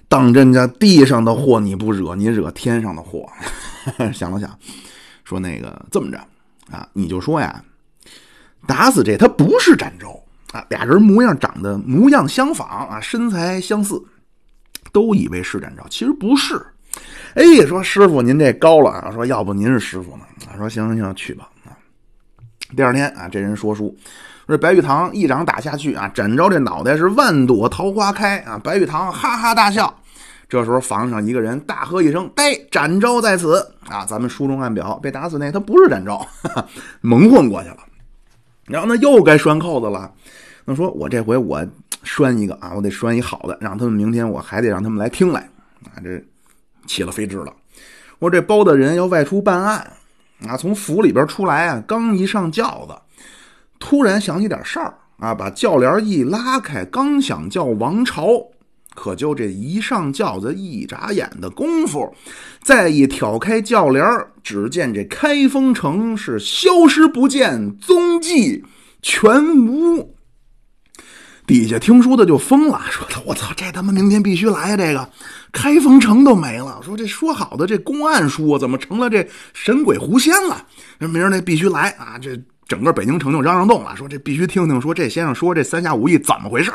[0.07, 3.27] 当真这地上的祸你不惹，你惹天上的祸。
[4.13, 4.57] 想了想，
[5.23, 6.17] 说那个这么着
[6.71, 7.63] 啊，你就说呀，
[8.67, 10.21] 打死这他不是展昭
[10.51, 14.01] 啊，俩人模样长得模样相仿啊，身材相似。
[14.91, 16.61] 都以为是展昭，其实不是。
[17.35, 19.11] 哎，说师傅您这高了啊！
[19.11, 20.25] 说要不您是师傅呢？
[20.47, 21.47] 啊，说行行行，去吧。
[21.63, 21.71] 啊，
[22.75, 23.95] 第二天啊，这人说书，
[24.47, 28.59] 这白玉堂一掌打下去啊，展昭这脑袋是万朵桃花开啊！
[28.63, 29.93] 白玉堂哈哈大笑。
[30.49, 36.27] 这时候房上一个人大喝一声：“呆，展昭在此！”啊，咱们书中暗表，被打死那他不是展昭，
[37.01, 37.77] 蒙混过去了。
[38.65, 40.11] 然后呢，又该拴扣子了。
[40.65, 41.65] 那说我这回我。
[42.03, 45.47] 拴一个啊，我得拴一好的，让他们明天我还得让他们来听来
[45.85, 46.01] 啊！
[46.03, 46.19] 这
[46.87, 47.53] 起了飞智了。
[48.17, 49.93] 我这包大人要外出办案
[50.47, 52.95] 啊，从府里边出来啊，刚一上轿子，
[53.81, 58.41] 突然想起点事儿啊，把轿帘一拉开，刚想叫王朝，
[58.95, 62.13] 可就这一上轿子一眨眼的功夫，
[62.61, 64.05] 再一挑开轿帘
[64.43, 68.63] 只见这开封城是消失不见踪迹
[69.01, 70.15] 全无。
[71.47, 74.77] 底下听书的就疯了，说：“我操，这他妈明天必须来！
[74.77, 75.09] 这个
[75.51, 76.79] 开封城都没了。
[76.81, 80.65] 说这说好的这公案书怎么成了这神鬼狐仙了？
[80.99, 82.17] 明儿那必须来啊！
[82.17, 82.39] 这
[82.71, 86.71] 整个北京城就嚷嚷动了，说这必须听听，说这先生说这三下五义怎么回事？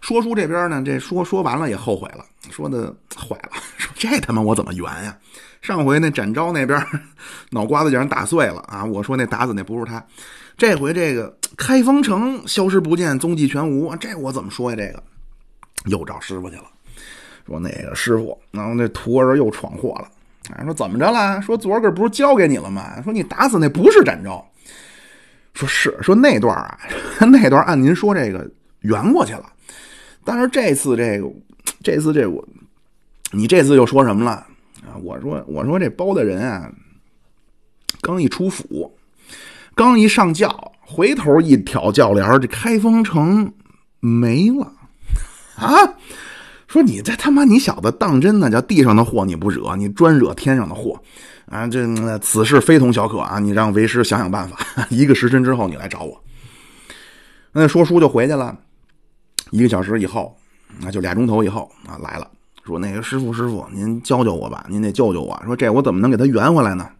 [0.00, 5.16] 说书这边呢，这说说完了也后悔了，说的坏了， 说这他妈我怎么圆呀？
[5.62, 6.84] 上回那展昭那边
[7.50, 8.84] 脑瓜子让人打碎了啊！
[8.84, 10.04] 我说那打死那不是他。”
[10.58, 14.76] 这回这个开封城消失不见，踪迹全无，这我怎么说呀？
[14.76, 15.00] 这个
[15.86, 16.64] 又找师傅去了。
[17.46, 20.08] 说那个师傅，然后那徒儿又闯祸了。
[20.52, 21.40] 啊，说怎么着了？
[21.40, 23.00] 说昨儿个不是教给你了吗？
[23.02, 24.46] 说你打死那不是展昭。
[25.54, 26.78] 说是，说那段啊，
[27.30, 29.44] 那段按您说这个圆过去了。
[30.24, 31.30] 但是这次这个，
[31.82, 32.44] 这次这我，
[33.30, 34.32] 你这次又说什么了
[34.82, 34.96] 啊？
[35.02, 36.70] 我说我说这包大人啊，
[38.00, 38.92] 刚一出府，
[39.74, 43.52] 刚一上轿，回头一挑轿帘这开封城
[44.00, 44.72] 没了
[45.56, 45.72] 啊！
[46.74, 48.50] 说你这他妈你小子当真呢？
[48.50, 51.00] 叫地上的祸你不惹，你专惹天上的祸
[51.46, 51.68] 啊！
[51.68, 51.86] 这
[52.18, 53.38] 此事非同小可啊！
[53.38, 54.58] 你让为师想想办法。
[54.90, 56.20] 一个时辰之后你来找我。
[57.52, 58.58] 那说书就回去了。
[59.52, 60.36] 一个小时以后，
[60.80, 62.28] 那就俩钟头以后啊来了。
[62.64, 65.40] 说那个师傅师傅，您教教我吧，您得救救我。
[65.46, 66.90] 说这我怎么能给他圆回来呢？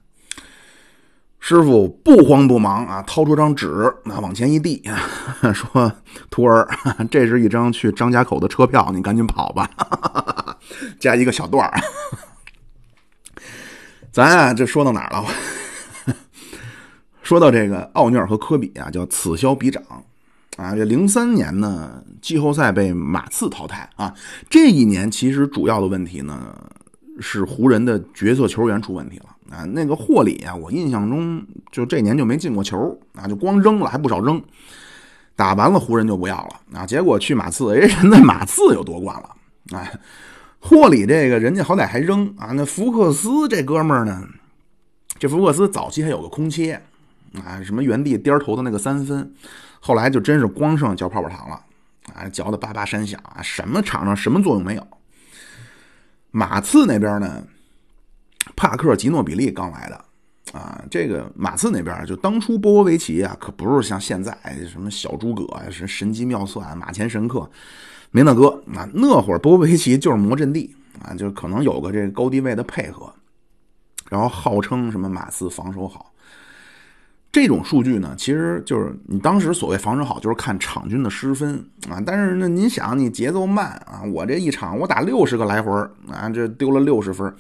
[1.47, 4.83] 师傅不慌不忙啊，掏出张纸，那往前一递，
[5.53, 5.93] 说
[6.31, 6.67] ：“徒儿，
[7.11, 9.69] 这是一张去张家口的车票，你赶紧跑吧。
[10.99, 11.79] ”加一个小段儿。
[14.11, 15.27] 咱啊，这说到哪儿了？
[17.23, 19.83] 说到这个奥尼尔和科比啊，叫此消彼长
[20.57, 20.75] 啊。
[20.75, 24.15] 这零三年呢，季后赛被马刺淘汰啊。
[24.49, 26.57] 这一年其实主要的问题呢，
[27.21, 29.27] 是湖人的角色球员出问题了。
[29.51, 34.43] 啊，那个霍里啊，我印象中就这年就没进过球啊，就光扔了，还不少扔。
[35.37, 39.31] 打完了湖人就不要了啊，结果去马刺，哎，人家马刺又夺冠了。
[39.73, 39.93] 哎，
[40.61, 44.23] 霍里这个人家好歹还扔啊，那福克斯这哥们儿呢，
[45.19, 46.81] 这福克斯早期还有个空切
[47.45, 49.35] 啊，什么原地颠头的那个三分，
[49.81, 51.61] 后来就真是光剩嚼泡泡糖了
[52.15, 54.87] 啊，嚼的叭叭山响啊，什么场上什么作用没有。
[56.31, 57.43] 马刺那边呢？
[58.57, 64.37] 帕克、吉诺比利刚来的，啊，这个马刺那边就当初波波维奇啊，可不是像现在
[64.71, 67.51] 什么小诸葛啊，是神机妙算、马前神客，
[68.11, 68.89] 没那哥啊。
[68.93, 73.13] 那会儿波波维奇就是磨阵地啊，就可能有个这个高低位的配合，
[74.11, 76.13] 然后号称什么马刺防守好。
[77.33, 81.57] 这种数据呢，其实就是你当时所谓防守好，就是看场均的失分
[81.89, 82.01] 啊。
[82.05, 85.73] 但是呢，您想，你节奏慢啊，我这一场我打六十个来回
[86.09, 87.35] 啊，这丢了六十分。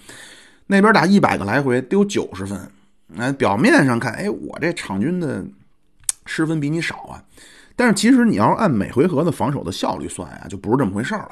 [0.67, 2.59] 那边打一百个来回丢九十分，
[3.07, 5.45] 那表面上看，哎，我这场均的
[6.27, 7.23] 失分比你少啊。
[7.77, 11.29] 但是其实你要按每回合的防守的效率算啊，就不是这么回事了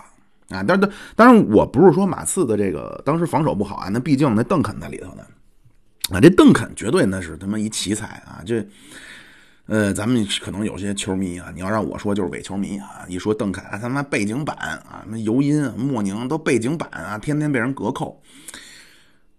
[0.50, 0.62] 啊。
[0.66, 0.80] 但但
[1.16, 5.22] 当然，我不是说马刺的这个当时防守不好啊，那毕竟那邓肯在里头呢
[6.10, 6.20] 啊。
[6.20, 8.42] 这邓肯绝对那是他妈一奇才啊。
[8.44, 8.66] 这
[9.66, 13.06] 呃，咱们可能有些球迷啊，你要让我说就是伪球迷啊。
[13.08, 18.20] 一说邓肯，他妈背景板啊，那尤因、莫宁都背景板啊，天天被人隔扣。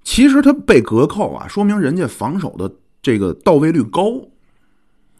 [0.04, 4.22] 其实他被隔扣啊，说明人家防守的这个到位率高，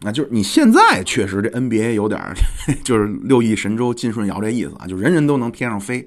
[0.02, 2.20] 啊，就是你现在确实这 NBA 有点
[2.84, 6.06] 就是六翼神州进顺尧这意思啊，就人人都能天上飞，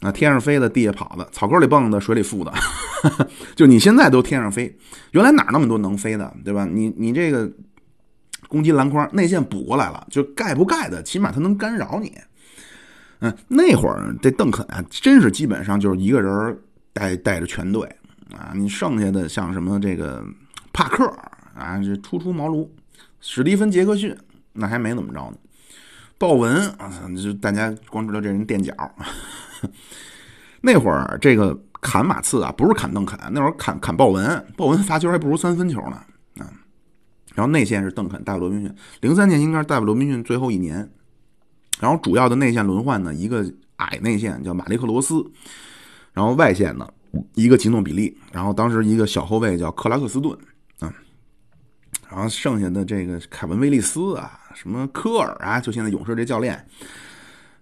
[0.00, 2.52] 啊，天上飞的，地下跑的，草沟里蹦的，水里浮的，
[3.56, 4.72] 就你现在都天上飞，
[5.10, 6.64] 原来哪那么多能飞的，对吧？
[6.70, 7.50] 你你这个
[8.46, 12.12] 攻击篮筐内线补过来了，就盖不盖的，起码他能干扰你。
[13.18, 16.58] 嗯，那会儿这邓肯啊，真是基本上就是一个人。
[16.92, 17.84] 带带着全队
[18.32, 20.24] 啊，你剩下的像什么这个
[20.72, 21.04] 帕克
[21.54, 22.68] 啊，这初出茅庐；
[23.20, 24.16] 史蒂芬杰克逊
[24.52, 25.36] 那还没怎么着呢。
[26.18, 28.74] 鲍文啊，就大家光知道这人垫脚。
[30.62, 35.96] 那会儿这个砍马刺啊，不是砍邓肯，那会儿砍砍鲍文，鲍文罚球还不如三分球呢
[36.38, 36.52] 啊。
[37.34, 40.90] 然后内线是邓肯、戴维罗宾逊，零三年应该是戴维罗宾逊最后一年。
[41.80, 43.42] 然后主要的内线轮换呢，一个
[43.76, 45.24] 矮内线叫马利克罗斯。
[46.12, 46.88] 然后外线呢，
[47.34, 50.36] 一个吉诺比利，然后当时一个小后卫叫克拉克斯顿
[50.80, 50.92] 啊，
[52.08, 56.66] 然后剩下的这个凯文威利斯啊，什么科尔啊，就现在勇士这教练，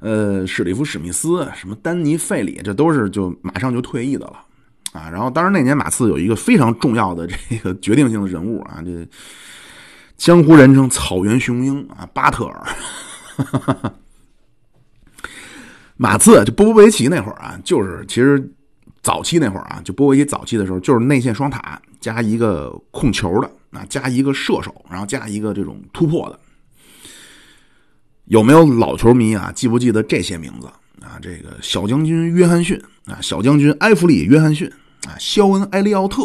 [0.01, 4.45] 呃，史蒂夫史密斯，什么丹尼费里，这都是就马上就退役的了
[4.93, 5.11] 啊。
[5.11, 9.07] 然后当时那年马刺有一个非常重要的这个决定性的人物啊，这
[10.17, 12.67] 江湖人称草原雄鹰啊，巴特尔。
[13.37, 13.95] 哈哈哈
[15.99, 18.51] 马刺就波波维奇那会儿啊，就是其实
[19.03, 26.39] 早期那会儿啊，就波波维奇早期的时候，就是内线双塔加一个控球的啊，加一个射手，然后加一个这种突破的。
[28.27, 29.51] 有没有老球迷啊？
[29.53, 30.67] 记不记得这些名字
[31.05, 31.19] 啊？
[31.21, 34.71] 这个小将军约翰逊啊，小将军埃弗里约翰逊
[35.09, 36.23] 啊，肖恩埃利奥特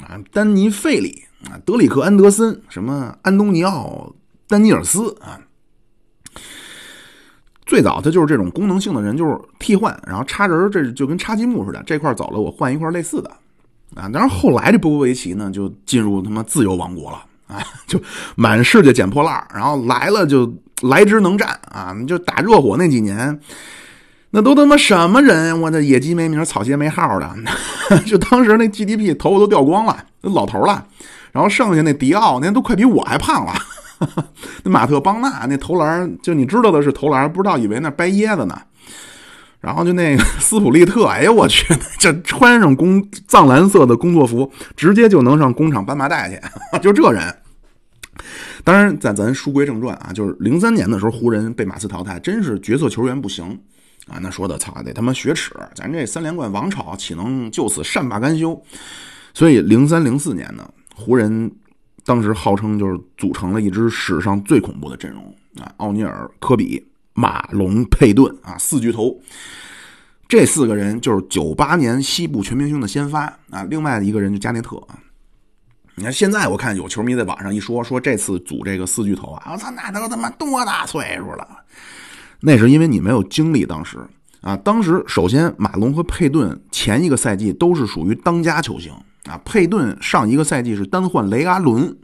[0.00, 4.12] 啊，丹尼费里啊，德里克安德森，什么安东尼奥
[4.46, 5.40] 丹尼尔斯啊？
[7.74, 13.28] 最早他就是这种功能性的人，就是替换，然后插人，这就跟插积木似的，这块走了，我换一块类似的，
[13.96, 17.18] 啊，但是后来这波波维奇呢，就进入他妈自由王国了，
[17.52, 17.58] 啊，
[17.88, 18.00] 就
[18.36, 20.48] 满世界捡破烂然后来了就
[20.82, 23.40] 来之能战啊，就打热火那几年，
[24.30, 25.60] 那都他妈什么人？
[25.60, 27.28] 我这野鸡没名，草鞋没号的，
[28.06, 30.86] 就当时那 GDP 头发都掉光了，老头了。
[31.32, 33.52] 然后剩下那迪奥，那都快比我还胖了。
[34.64, 38.60] 那马特邦纳那投篮，就你知道的是投篮，不知道以为那掰椰子呢。
[39.60, 47.34] 然后就那个 斯普利特，哎呦我去， 这穿上工藏蓝色的工作服，直接就能上工厂搬麻袋去，就这人。
[48.62, 53.58] 当然，在咱书归正传啊，就是零三年的时候，湖人被马刺淘汰，真是角色球员不行
[54.06, 54.18] 啊。
[54.20, 58.62] 那说的操，得他妈雪耻，咱这三连冠王朝岂能就此善罢甘休？
[59.32, 61.50] 所以零三零四年呢，湖人
[62.04, 66.84] 当时号称就是组成了一支史上最恐怖的阵容啊，奥尼尔、科比、
[67.14, 69.18] 马龙、佩顿啊，四巨头。
[70.26, 74.98] 这四个人就是九八年西部全明星的先发啊，另外的一个人就加内特啊。
[75.96, 81.46] 你看现在我看有球迷在网上一说说这次组这个四巨头啊，我操，那都他妈多大岁数了？
[82.40, 83.98] 那是因为你没有经历当时
[84.40, 84.56] 啊。
[84.56, 88.92] 当时首先马龙和佩顿前一个赛季都是属于当家球星
[89.24, 91.96] 啊，佩顿上一个赛季是单换雷阿伦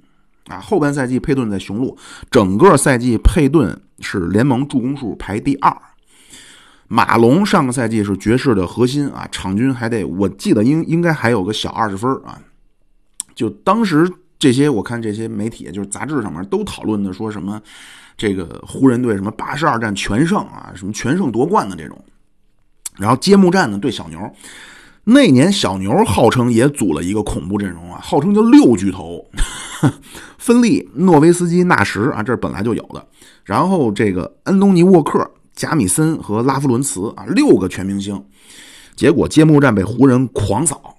[0.46, 1.96] 啊，后半赛季佩顿在雄鹿，
[2.30, 5.76] 整个赛季佩顿是联盟助攻数排第二。
[6.88, 12.36] 马龙上个赛季是爵士的核心啊，场均还得我记得应应该还有个小二十分啊。
[13.32, 17.62] 就当时这些，我看这些媒体就是杂志上面都讨论的，说什么
[18.16, 21.96] 这个湖人队什么八十二战全胜啊，什么全胜夺冠的这种。
[22.96, 24.18] 然后揭幕战呢对小牛，
[25.12, 29.26] 那年小牛号称也组了一个恐怖阵容啊，号称叫六巨头，
[30.38, 33.04] 芬利、诺维斯基、纳什啊，这是本来就有的。
[33.44, 38.24] 然后这个安东尼沃克、贾米森和拉夫伦茨啊，六个全明星。
[38.94, 40.96] 结果揭幕战被湖人狂扫，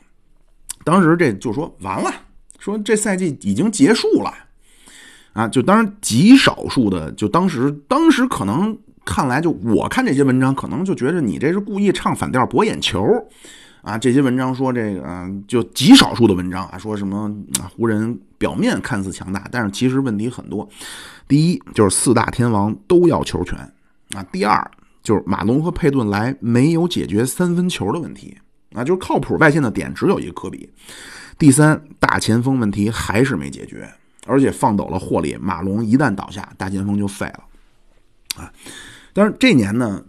[0.84, 2.12] 当时这就说完了。
[2.60, 4.34] 说这赛季已经结束了，
[5.34, 13.06] 啊，就当然极少数的，就当时当时可能看来，就我看这些文章，可能就觉得你这是故意唱反调博眼球，
[13.82, 17.34] 啊，这些文章说这个，就极少数的文章啊，说什么
[17.76, 20.68] 湖人表面看似强大，但是其实问题很多。
[21.28, 23.58] 第一就是四大天王都要球权
[24.14, 24.72] 啊，第二
[25.02, 28.38] 就是马龙和佩顿来没有解决三分球的问题
[28.74, 30.70] 啊，就是靠谱外线的点只有一个科比。
[31.40, 33.92] 第三，大前锋问题还是没解决，
[34.28, 38.54] 而且放走了霍利，马龙一旦倒下，大前锋就废了，啊！
[39.12, 40.04] 但是这年呢，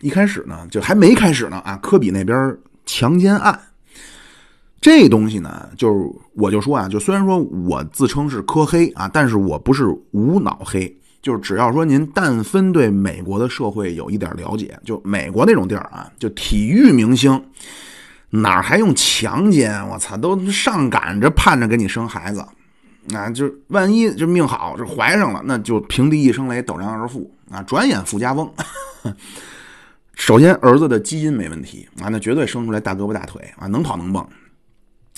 [0.00, 2.54] 一开始呢，就还没开始呢啊，科比那边
[2.88, 3.60] 强奸案，
[4.80, 17.40] 这东西呢，就是我就说啊，就虽然说我自称是科黑啊，但是我不是无脑黑，就是只要说您但分对美国的社会有一点了解，就美国那种地儿啊，就体育明星。
[18.30, 19.86] 哪儿还用强奸？
[19.88, 22.44] 我操，都上赶着盼着给你生孩子，
[23.14, 28.50] 啊，就万一就命好，这怀上了，那就平地一声雷，陡然而富啊，转眼富家翁。
[30.18, 34.26] 首先，儿子的基因没问题啊，那绝对生出来大胳膊大腿啊，能跑能蹦。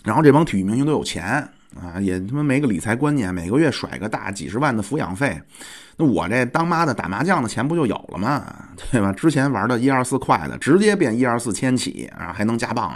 [0.04, 1.24] 然后这帮体育明星都有钱
[1.74, 5.40] 啊，也他妈没个理财观念，每个月甩个大几十万的抚养费。
[5.96, 8.44] 那我这当妈的打麻将的钱不就有了吗？
[8.92, 9.10] 对吧？
[9.12, 12.94] 之前玩的一二四块的，直接变一二四千起啊，还能加棒。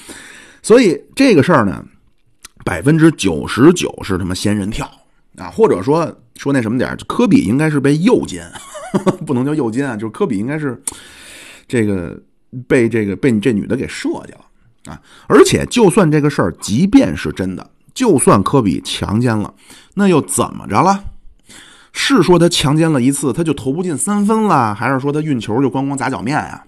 [0.62, 1.84] 所以这个事儿呢，
[2.64, 4.90] 百分之九十九是他妈仙人跳
[5.36, 8.50] 啊，或者说说那什么点儿科比应该是被诱奸，
[9.26, 10.80] 不能叫诱奸啊，就是科比应该是
[11.72, 12.20] 这个
[12.68, 15.00] 被这个被你这女的给设计了啊。
[15.26, 19.54] 而且就算这个事儿，即便是真的，就算科比强奸了，
[19.94, 21.04] 那又怎么着了？
[21.94, 26.62] 是说他强奸了一次，他就投不进三分了，还是说他运球就咣咣砸脚面呀？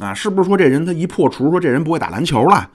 [0.00, 2.70] 啊，是不是说这人他一破除，说这人不会打篮球了？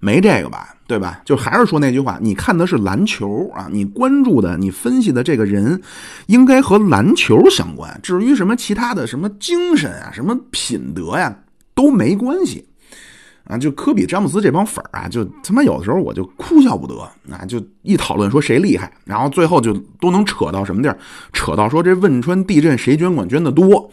[0.00, 1.20] 没这个吧，对吧？
[1.24, 5.80] 就还是说那句话，你看的是篮球啊，你关注的、你分析的这个人，
[6.26, 7.98] 应该和篮球相关。
[8.02, 11.34] 至于什么其他的什么精神啊、什么品德呀，
[11.74, 12.66] 都没关系。
[13.44, 16.98] 啊，就科比、詹姆斯这帮粉儿啊，就他妈有的时候我就哭笑不得
[17.30, 17.44] 啊！
[17.46, 20.96] 就一讨论说谁厉害，然后最后就都能扯到什么地儿？
[21.34, 23.90] 扯到说这汶川地震谁捐款捐的多？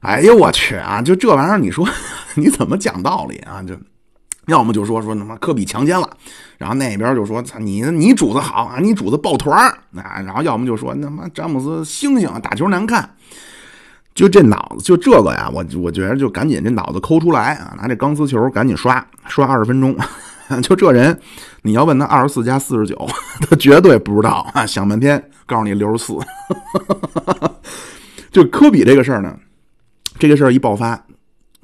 [0.00, 1.00] 哎呦我去啊！
[1.00, 1.88] 就这玩意儿，你说
[2.36, 3.62] 你怎么讲道理啊？
[3.62, 3.74] 就
[4.48, 6.10] 要么就说说他妈科比强奸了，
[6.58, 13.08] 然后那边就说你你主子好啊，你主子抱团儿啊，然后要么就说他妈詹姆斯猩猩打球难看。
[14.14, 19.96] 就这脑子，就这个呀，我我觉得就赶紧这脑子抠出来啊，拿这钢丝球赶紧刷刷二十分钟。
[20.62, 21.20] 就这人，
[21.62, 23.06] 你要问他二十四加四十九，
[23.48, 26.18] 他绝对不知道啊，想半天告诉你六十四。
[28.32, 29.38] 就科比这个事儿呢，
[30.18, 31.00] 这个事儿一爆发，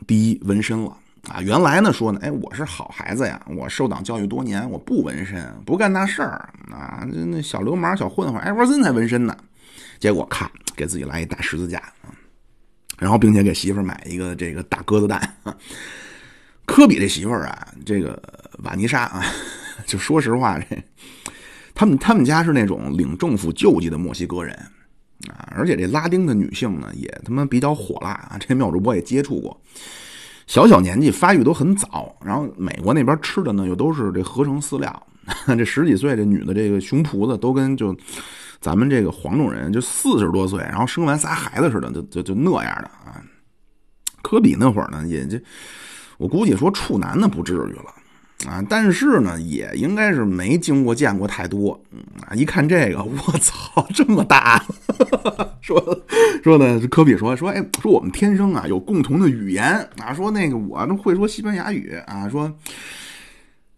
[0.06, 0.92] 第一纹身了
[1.28, 1.40] 啊。
[1.40, 7.06] 原来呢说呢，哎，我是好孩子呀，我受党教育多年，我不纹身，不干那事儿啊。
[7.10, 9.36] 那那小流氓、小混混，艾弗森才纹身呢。
[9.98, 12.12] 结果咔给自己来一大十字架啊。
[12.98, 15.36] 然后并且给媳妇儿买一个这个大鸽子蛋。
[16.66, 18.20] 科比这媳妇儿啊，这个
[18.62, 19.22] 瓦妮莎啊，
[19.84, 20.82] 就说实话，这
[21.74, 24.54] 他们他们家是那种领政府救济的墨西哥人
[25.28, 28.38] 啊，而且这拉丁的女性呢，也他妈比较火辣啊。
[28.40, 29.60] 这妙主播也接触过，
[30.46, 35.06] 小小年纪发育都很早，然后美国那边吃的呢又都是这合成饲料，
[35.46, 37.96] 这十几岁这女的这个熊脯子都跟就
[38.60, 43.22] 咱们这个黄种人就四十多岁，然后生完仨孩子似的，就就就那样的啊。
[44.22, 45.38] 科比那会儿呢，也就。
[46.16, 47.92] 我估计说处男呢不至于了
[48.46, 51.80] 啊，但是呢也应该是没经过见过太多
[52.26, 52.34] 啊。
[52.34, 54.62] 一看这个， 我操，这么大！
[55.62, 55.82] 说
[56.42, 59.64] 说呢，科比说说，哎，说我们天生啊有共同的语言
[59.98, 60.12] 啊。
[60.12, 62.28] 说那个我会说西班牙语啊。
[62.28, 62.52] 说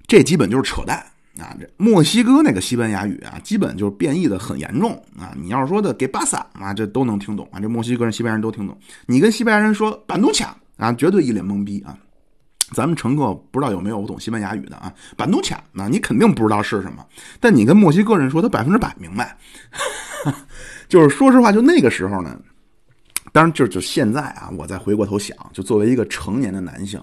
[0.07, 0.99] 这基本就是扯淡
[1.39, 1.55] 啊。
[1.61, 5.33] 这墨西哥那个西班牙语啊，基本就是变异的很严重啊。
[5.41, 7.61] 你要是说的给巴萨啊，这都能听懂啊。
[7.61, 8.77] 这墨西哥人、西班牙人都听懂。
[9.07, 11.97] 你跟西班牙人说板东抢啊，绝对一脸懵逼啊。
[12.73, 14.93] 咱们乘客不知道有没有懂西班牙语的啊？
[15.17, 17.07] 板东卡那你肯定不知道是什么。
[17.39, 19.37] 但你跟墨西哥人说，他百分之百明白。
[20.89, 22.37] 就是说实话，就那个时候呢，
[23.33, 27.01] 当然就就现在啊，我再回过头想，就作为一个成年的男性，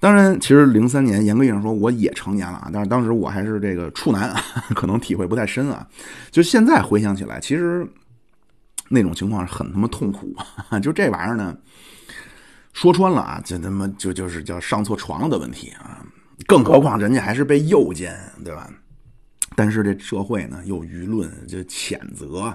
[0.00, 4.34] 当然其实零三年严格意义上说我也成年了啊，但是当时我还是这个处男，
[4.74, 5.86] 可能体会不太深啊。
[6.32, 7.86] 就现在回想起来，其实
[8.88, 10.34] 那种情况很他妈痛苦。
[10.82, 11.56] 就这玩意儿呢。
[12.76, 16.04] 说穿了啊，这他妈就就是叫上错床了的问题啊！
[16.46, 18.14] 更何况人家还是被诱奸，
[18.44, 18.70] 对吧？
[19.56, 22.54] 但是这社会呢，又舆论就谴责，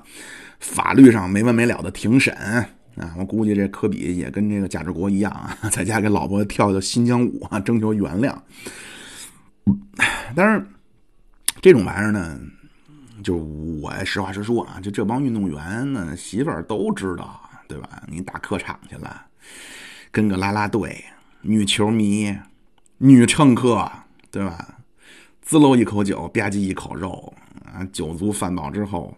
[0.59, 3.15] 法律上没完没了的庭审啊！
[3.17, 8.35] 我估计这科比也跟这个贾志国一样啊， 在家给老婆跳跳新疆舞啊，征求原谅。
[10.35, 10.63] 但是
[11.63, 12.39] 这种玩意儿呢，
[13.23, 18.03] 就我实话实说啊，就这帮运动员呢，媳妇儿都知道，对吧？
[18.05, 19.25] 你打客场去了。
[20.11, 21.05] 跟个啦啦队、
[21.41, 22.37] 女球迷、
[22.97, 23.89] 女乘客，
[24.29, 24.77] 对吧？
[25.41, 27.33] 滋喽一口酒，吧唧一口肉
[27.65, 27.83] 啊！
[27.91, 29.17] 酒足饭饱之后，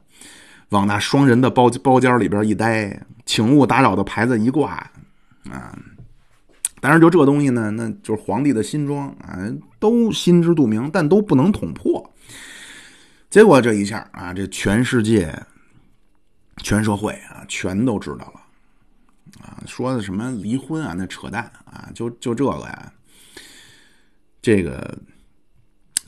[0.70, 4.90] 往那双人的包包间里边一待，请勿打扰的牌子一挂
[5.50, 5.78] 啊！
[6.80, 9.38] 当然，就这东西呢，那就是皇帝的新装啊，
[9.80, 12.14] 都心知肚明，但都不能捅破。
[13.30, 15.34] 结果这一下啊，这全世界、
[16.58, 18.43] 全社会啊，全都知道了。
[19.44, 20.94] 啊，说的什么离婚啊？
[20.98, 21.90] 那扯淡啊！
[21.94, 22.94] 就就这个呀，
[24.42, 24.98] 这个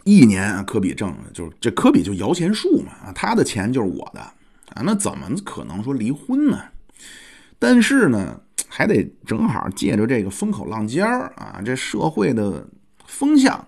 [0.06, 6.64] 一年啊，科比挣就是这科比就摇钱树嘛，他的钱就是我的啊，那怎么可能说离婚呢？
[7.60, 12.66] 但是呢，还得正好借着这个风口浪尖儿啊，这社会的
[13.06, 13.68] 风向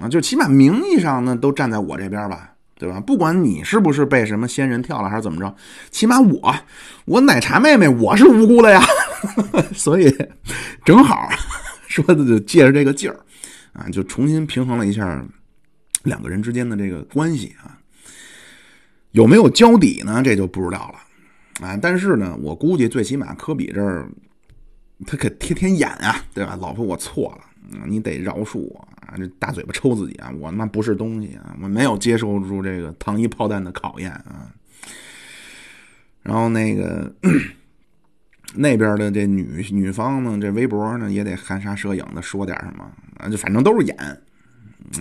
[0.00, 2.55] 啊，就起码名义上呢都站在我这边吧。
[2.78, 3.00] 对吧？
[3.00, 5.56] 不管你是不是被什么仙人跳了，还是怎么着，
[5.90, 6.54] 起码我，
[7.06, 8.82] 我奶茶妹妹我是无辜的呀。
[9.74, 10.14] 所以
[10.84, 11.28] 正好
[11.88, 13.18] 说的就借着这个劲儿
[13.72, 15.24] 啊，就重新平衡了一下
[16.02, 17.78] 两个人之间的这个关系啊。
[19.12, 20.20] 有没有交底呢？
[20.22, 21.78] 这就不知道了啊。
[21.80, 24.06] 但是呢，我估计最起码科比这儿
[25.06, 26.58] 他可天天演啊，对吧？
[26.60, 27.44] 老婆，我错了。
[27.86, 29.14] 你得饶恕我啊！
[29.16, 30.32] 这大嘴巴抽自己啊！
[30.38, 31.56] 我他妈不是东西啊！
[31.62, 34.52] 我没有接受住这个糖衣炮弹的考验啊！
[36.22, 37.12] 然后那个
[38.54, 43.28] 那边的这女女方呢，这微博呢也得含沙射影的说点什么啊！
[43.28, 43.96] 就反正都是演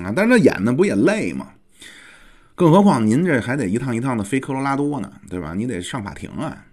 [0.04, 0.14] 啊！
[0.16, 1.50] 但是演的不也累吗？
[2.54, 5.54] 更何况您这还得一趟一趟的飞科罗拉多呢，对吧？
[5.54, 6.66] 你得上法庭啊！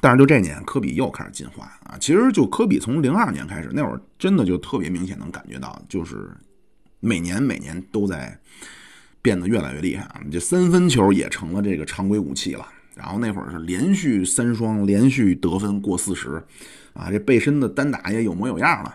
[0.00, 1.96] 但是就这年，科比又开始进化啊！
[1.98, 6.30] 其实就科比从零二年开始，那会儿真的就特别明显能感觉到，就是
[7.00, 8.38] 每年每年都在
[9.22, 10.20] 变得越来越厉害啊！
[10.30, 12.66] 这三分球也成了这个常规武器了。
[12.94, 16.42] 然后那会儿是连续三双，连续得分过四十
[16.92, 17.10] 啊！
[17.10, 18.94] 这背身的单打也有模有样了。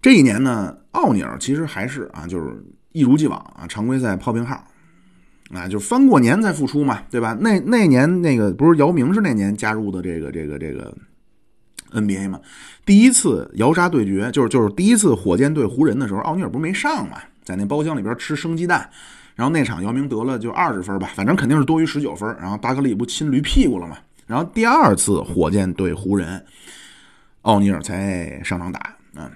[0.00, 4.66] 这一年呢，奥尼尔其实还是啊，就是一如既往啊，常规赛炮兵号。
[5.50, 7.36] 啊，就翻过年再复出嘛，对吧？
[7.40, 10.94] 那那年那个不是姚明是那年加入的这个这个这个
[11.92, 12.38] NBA 嘛？
[12.84, 18.90] 第一次姚沙对决，就是就是第一次火箭队湖人的时候，奥尼尔不是没上嘛，在那包厢里边吃生鸡蛋，
[19.34, 23.96] 然后那场姚明得了就二十分吧，反正肯定是多于十九分，然后巴克利不亲驴屁股了嘛？
[24.26, 26.44] 然后第二次火箭对湖人，
[27.42, 28.80] 奥尼尔才上场打
[29.14, 29.32] 啊，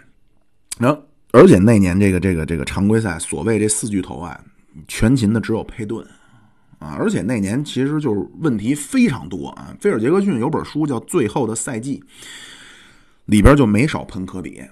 [0.78, 4.38] 然后而且那年这个这个这个常规赛，所谓这四巨头啊。
[4.88, 6.04] 全勤的只有佩顿，
[6.78, 9.74] 啊，而且那年其实就是问题非常多啊。
[9.80, 11.98] 菲尔杰克逊有本书叫《最后的赛季》，
[13.26, 14.62] 里边就没少喷科比。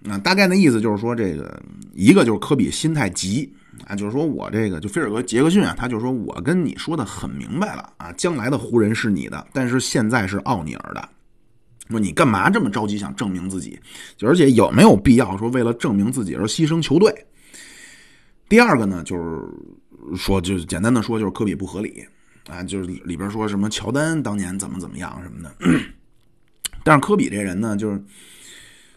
[0.00, 1.62] 那大概的意思就是说，这个
[1.92, 3.52] 一个就是科比心态急
[3.86, 11.08] 啊，就是说我这个就菲尔格杰克逊啊，他就说我跟你说的很明白了啊，将来的湖人是你的，但是现在是奥尼尔的。
[11.88, 13.78] 说你干嘛这么着急想证明自己？
[14.22, 17.12] 而且有没有必要说为了证明自己而牺牲球队？
[18.48, 22.06] 第二个呢，就是说，就是简单的说，就是科比不合理
[22.48, 25.54] 啊，就是里边说什么乔丹当年怎么怎么样什么的。
[26.84, 28.02] 但是科比这人呢，就是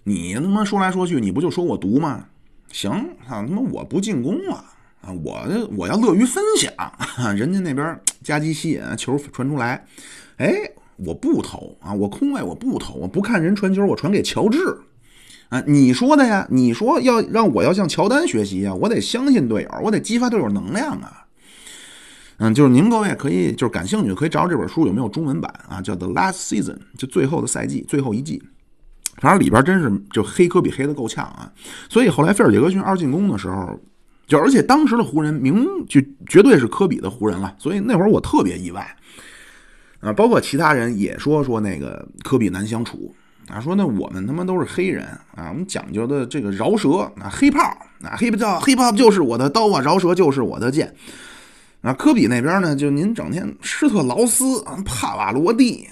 [0.03, 2.25] 你他妈说来说去，你不就说我毒吗？
[2.71, 2.91] 行
[3.27, 4.63] 啊，他妈我不进攻了
[5.01, 6.71] 啊，我我要乐于分享，
[7.35, 9.85] 人家那边夹击吸引球传出来，
[10.37, 10.53] 哎。
[11.01, 11.93] 我不投啊！
[11.93, 14.59] 我空位我不投，我不看人传球，我传给乔治
[15.49, 15.61] 啊！
[15.67, 16.47] 你说的呀？
[16.49, 18.73] 你说要让我要向乔丹学习啊？
[18.73, 21.25] 我得相信队友，我得激发队友能量啊！
[22.37, 25.81] 嗯，就是您各位可以就是感兴趣可以找这本书有没有中文版啊？
[25.81, 28.41] 叫《The Last Season》，就最后的赛季，最后一季。
[29.17, 31.51] 反正里边真是就黑科比黑的够呛啊！
[31.89, 33.77] 所以后来菲尔杰克逊二进攻的时候，
[34.27, 38.95] 就而且当时的湖人明就绝对是科比的湖人了，所以那会儿我特别意外。
[39.99, 43.13] 啊，包括其他人也说说那个科比难相处
[43.49, 47.61] 啊，说那我们他妈都是黑人啊，我们讲究的这个饶舌啊，黑炮
[48.03, 50.93] 啊，黑不叫黑炮就是我的刀啊，饶舌就是我的剑
[51.81, 51.91] 啊。
[51.93, 55.87] 科比那边呢，就您整天施特劳斯、帕瓦罗蒂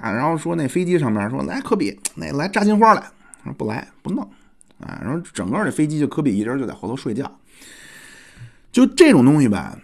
[0.00, 3.02] 啊，然后说那飞机上面说来科比，那来扎金花来，
[3.44, 4.22] 说不来不弄
[4.78, 7.38] 啊，然后整个这飞机就科比一人就在后头睡觉，
[8.70, 9.78] 就这种东西吧。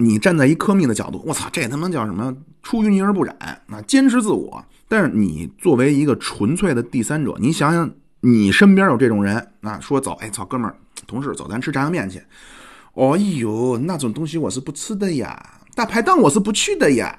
[0.00, 2.36] 你站在一科密的角度，我操，这他妈叫什么？
[2.62, 3.82] 出淤泥而不染啊！
[3.82, 4.64] 坚持自我。
[4.88, 10.74] 但是你作为一个纯粹的第三者，你想想，你身边有这种人啊，说走，哎操，哥们儿，
[11.06, 12.22] 同事，走，咱吃炸酱面去。
[12.94, 17.16] 哦呦，那种东西我是不吃的呀，大排档我是不去的呀。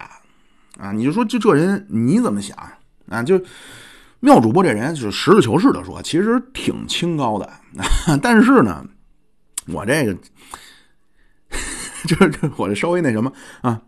[0.78, 2.58] 啊，你就说就这人你怎么想
[3.10, 3.24] 啊？
[3.24, 3.40] 就
[4.20, 7.46] 妙主播这人，就实事求是的说，其实挺清高的。
[7.46, 8.86] 啊 但是呢，
[9.68, 10.18] 我这个。
[12.08, 13.82] 就是我这稍微那什么啊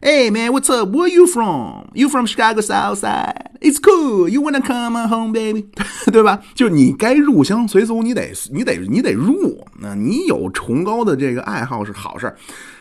[0.00, 0.88] ，Hey man, what's up?
[0.90, 1.88] Where you from?
[1.94, 3.50] You from Chicago South Side?
[3.60, 4.28] It's cool.
[4.28, 5.68] You wanna come home, baby?
[6.12, 6.40] 对吧？
[6.54, 9.66] 就你该入乡随俗，你得你得你得入。
[9.80, 12.32] 那你有崇高的这个爱好是好事，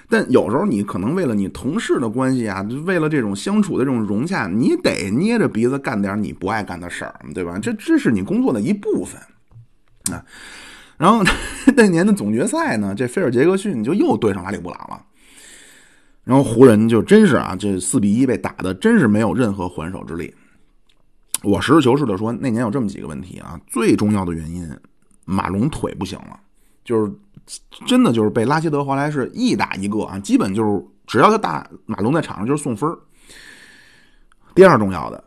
[0.09, 7.57] 但有时候你可能为了你同事的关系啊，为了这种相处的这种融洽，你得捏着鼻子干点你不爱干的事儿，对吧？
[7.59, 9.19] 这这是你工作的一部分
[10.15, 10.23] 啊。
[10.97, 11.23] 然后
[11.75, 15.01] 那年的总决赛呢，这菲尔杰克逊就又对上拉里布朗了。
[16.27, 20.33] 然后湖人就真是啊，这四比一被打的，真是没有任何还手之力。
[21.41, 24.69] 我实事求是的说，那年有这么几个问题啊，最重要的原因，
[25.23, 26.37] 马龙腿不行了，
[26.83, 27.09] 就是
[27.85, 32.93] 真的就是被拉希德华莱士一打一个啊，基本就是只要他打马龙在场上就是送分
[34.53, 35.23] 第二重要的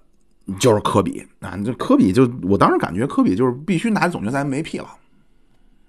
[0.58, 4.88] 就是科比啊，这科比就我当时感觉科比就是必须拿总决赛 MVP 了。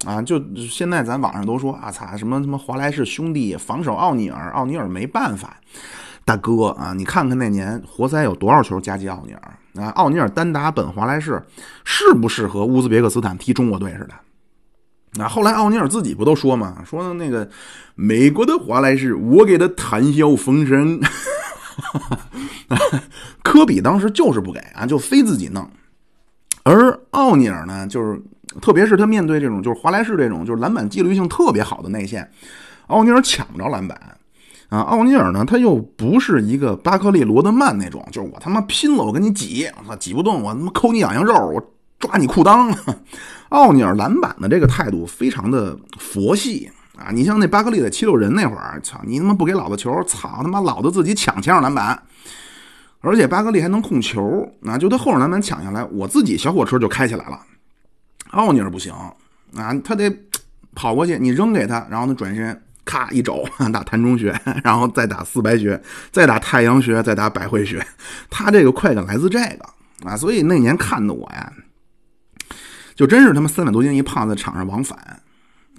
[0.05, 5.57] 啊，就现在咱网上都说啊，操什么什么华莱士兄弟防守奥尼尔，奥尼尔没办法，
[6.25, 9.89] 大哥啊，你看看那年活塞有多少球夹击奥尼尔啊？
[9.91, 11.41] 奥尼尔单打本华莱士，
[11.83, 14.13] 适不适合乌兹别克斯坦踢中国队似的？
[15.13, 17.47] 那后来奥尼尔自己不都说嘛，说那个
[17.93, 20.99] 美国的华莱士，我给他谈笑风生。
[23.43, 25.69] 科比当时就是不给啊，就非自己弄，
[26.63, 28.19] 而奥尼尔呢，就是。
[28.59, 32.29] 特别是他面对这种就是华莱士这种就是篮板纪律性特别好的内线，
[32.87, 33.97] 奥尼尔抢不着篮板
[34.69, 34.79] 啊。
[34.79, 41.61] 奥尼尔呢，他又不是一个巴克利、罗德曼那种，就是我他妈拼了，我跟你挤，我操挤不动，我他妈抠你痒痒肉，我
[41.99, 42.75] 抓你裤裆。
[43.49, 47.11] 奥尼尔篮板的这个态度非常的佛系啊。
[47.11, 52.01] 你像那巴克利在七六人那会儿，操你他妈不给老子球，操他妈老子自己抢前场篮板，
[53.01, 57.39] 而且巴克利还能控球啊，就他后场篮板抢下来，我自己小火车就开起来了。
[58.31, 58.93] 奥尼尔不行
[59.55, 60.09] 啊，他得
[60.73, 67.85] 跑过去，你扔给他，然后他转身，咔一肘 打谭中穴， 然后再打四白穴，再打太阳穴，再打百会穴。
[68.29, 71.51] 他这个快感来自这个啊，所以那年看的我呀，
[72.95, 74.97] 就真是他妈三百多斤一胖子场上往返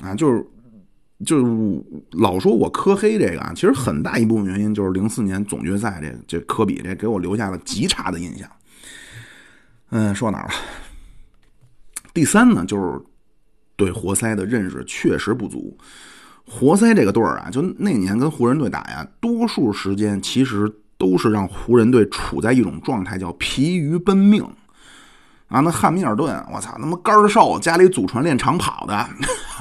[0.03, 0.46] 啊，就是
[1.24, 8.46] 就是老说我磕黑这个啊，其实很大一部分原因就是零四年总决赛这这科比这给我留下了极差的印象。
[9.90, 10.55] 嗯，说哪儿了？
[12.14, 13.00] 第三呢，就是
[13.76, 15.76] 对活塞的认识确实不足。
[16.44, 24.42] 活塞这个队儿啊，就那年跟湖人队打呀，多数时间其实都是让湖人队处在一种状态，叫疲于奔命
[25.48, 25.60] 啊。
[25.60, 28.94] 那汉密尔顿，我操，他妈肝瘦，家里祖传练长跑的。
[28.94, 29.08] 啊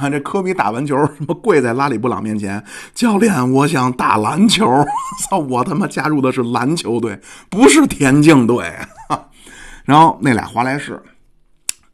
[0.09, 2.61] 这科比打完球，什么跪在拉里布朗面前，
[2.95, 4.65] 教练，我想打篮球。
[5.29, 8.73] 操，我他妈加入的是篮球队，不是田径队。
[9.85, 11.01] 然后那俩华莱士。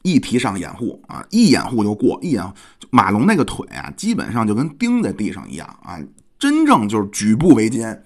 [0.03, 2.53] 一提上掩护啊，一掩护就过，一掩
[2.89, 5.99] 马龙那个腿啊，基本上就跟钉在地上一样啊，
[6.39, 8.03] 真正就是举步维艰。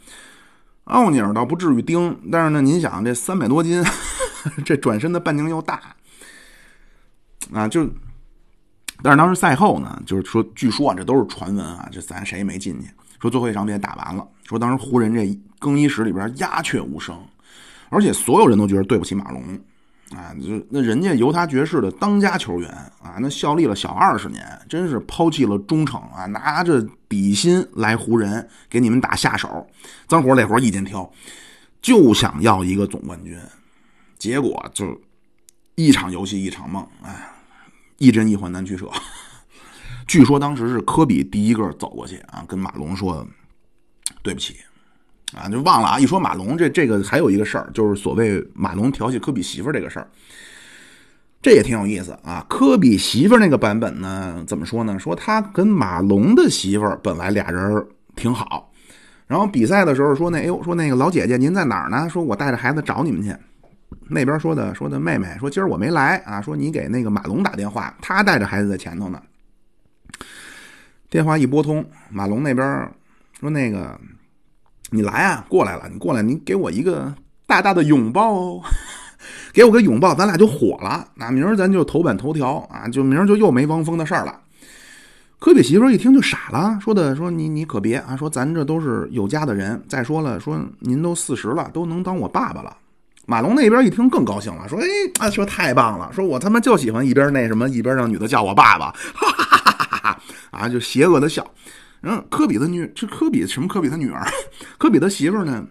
[0.86, 3.84] 奥尼尔倒不至于钉，但是呢，您想这三百多斤，
[4.66, 5.96] 这转身的半径又大
[7.54, 7.88] 啊，就。
[9.04, 12.88] 但是当时赛后呢，就是说，据说啊，这都是传闻啊，这咱谁也没进去。
[13.20, 17.20] 说最后一场比赛打完了，说当时湖人这更衣室里边鸦雀无声，
[17.90, 19.42] 而且所有人都觉得对不起马龙。
[20.16, 22.70] 啊，就那人家犹他爵士的当家球员
[23.02, 29.66] 啊，那效力了小二十年，真是抛弃了忠诚啊，拿着底薪来湖人给你们打下手，
[30.08, 31.10] 脏活累活一肩挑，
[31.82, 33.40] 就想要一个总冠军，
[34.20, 35.00] 结果就
[35.76, 37.30] 一场游戏一场梦，哎，
[37.98, 38.90] 一针一环难取舍。
[40.08, 43.26] 据说当时是科比第一个走过去啊，跟马龙说
[44.22, 44.58] 对不起。
[45.36, 46.00] 啊，就忘了啊！
[46.00, 50.08] 一说马龙，这这个还有一个事儿，就是所谓马龙调戏科比媳妇儿这个事儿，
[51.42, 52.46] 这也挺有意思啊。
[52.50, 55.00] 科比媳妇儿那个版本呢，怎么说呢？
[55.00, 58.74] 说他跟马龙的媳妇儿本来俩人挺好，
[59.26, 62.10] 然后比赛的时候说那，哎呦，说那个老姐姐您在哪儿呢？
[62.10, 63.34] 说我带着孩子找你们去。
[64.10, 69.22] 那边说的说的妹妹说今儿我没来啊，说你给那个马龙打电话，他带着孩子在前头呢。
[71.10, 72.92] 电话一拨通，马龙那边
[73.40, 73.98] 说那个。
[74.94, 77.14] 你来啊，过来了，你过来，你给我一个
[77.48, 78.62] 大大的拥抱，哦，
[79.54, 81.08] 给我个拥抱，咱俩就火了。
[81.16, 84.38] 那明儿咱就头版头条啊，就明儿就又没汪峰的事儿了。
[85.40, 89.82] 科比媳妇一听就傻了，说的说你你可别啊，说咱这都是有家的人。
[89.88, 92.76] 再说了，说您都四十了，都能当我爸爸了。
[93.26, 94.86] 马龙那边一听更高兴了，说哎
[95.20, 100.22] 啊，说太棒了，说我他妈就喜欢一边那什么，一边让女的叫我爸爸， 哈哈哈哈哈哈
[100.52, 101.46] 啊，就邪恶的笑。
[102.04, 103.68] 嗯，科比的女这科比什么？
[103.68, 104.26] 科比他女儿，
[104.78, 105.68] 科比他媳妇呢？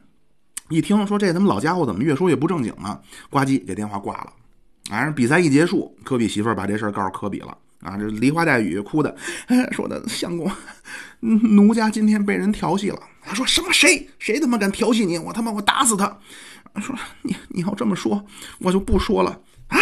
[0.69, 3.01] 一听说这他妈老家伙怎么越说越不正经呢？
[3.29, 4.33] 呱唧给电话挂了。
[4.91, 7.57] 啊，比赛一结束，科比媳妇把这事儿告诉科比了。
[7.81, 9.15] 啊，这梨花带雨哭的，
[9.47, 10.51] 哎，说的相公，
[11.21, 13.01] 奴家今天被人调戏了。
[13.23, 13.73] 他说什么？
[13.73, 15.19] 谁谁他妈敢调戏你？
[15.19, 16.07] 我他妈我打死他！
[16.81, 18.25] 说你你要这么说，
[18.61, 19.79] 我就不说了啊！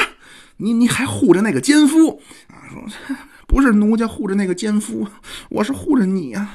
[0.57, 2.65] 你你还护着那个奸夫啊？
[2.73, 2.83] 说。
[3.49, 5.09] 不是奴家护着那个奸夫，
[5.49, 6.51] 我是护着你呀。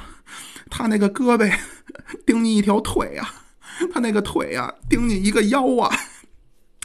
[0.69, 1.51] 他那个胳膊
[2.23, 3.27] 顶你一条腿呀，
[3.91, 5.89] 他那个腿呀顶你一个腰啊。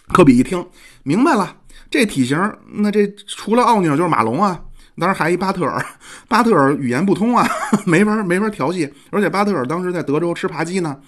[0.08, 0.66] 科比一听
[1.02, 1.54] 明白了，
[1.90, 4.58] 这体型，那这除了奥尼尔就是马龙啊。
[4.98, 5.84] 当然还一巴特尔，
[6.26, 7.46] 巴特尔语言不通啊，
[7.84, 8.90] 没法没法调戏。
[9.10, 10.98] 而且巴特尔当时在德州吃扒鸡呢。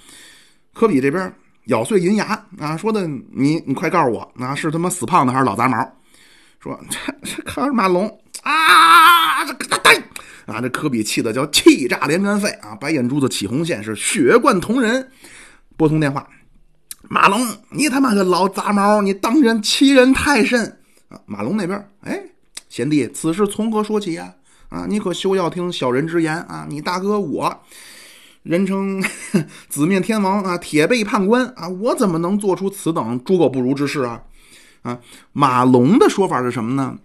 [0.74, 1.34] 科比这边
[1.64, 5.78] 咬碎银牙啊，说的你你快告诉我，那是他妈死胖子还是老杂毛？
[6.60, 8.19] 说这这可是马龙。
[8.42, 9.44] 啊！
[9.44, 9.94] 这个呆
[10.46, 10.60] 啊！
[10.60, 12.74] 这科比气的叫气炸连肝肺啊！
[12.74, 15.10] 白眼珠子起红线，是血贯瞳仁。
[15.76, 16.28] 拨通电话，
[17.08, 20.78] 马龙，你他妈个老杂毛，你当真欺人太甚
[21.08, 21.18] 啊！
[21.24, 22.22] 马龙那边，哎，
[22.68, 24.34] 贤弟，此事从何说起呀？
[24.68, 26.66] 啊，你可休要听小人之言啊！
[26.68, 27.62] 你大哥我，
[28.42, 29.02] 人称
[29.68, 34.22] 紫面天王啊，铁背判官啊，我怎么能做出此等猪狗不如之事啊？
[34.82, 34.98] 啊，
[35.32, 36.98] 马龙的说法是什么呢？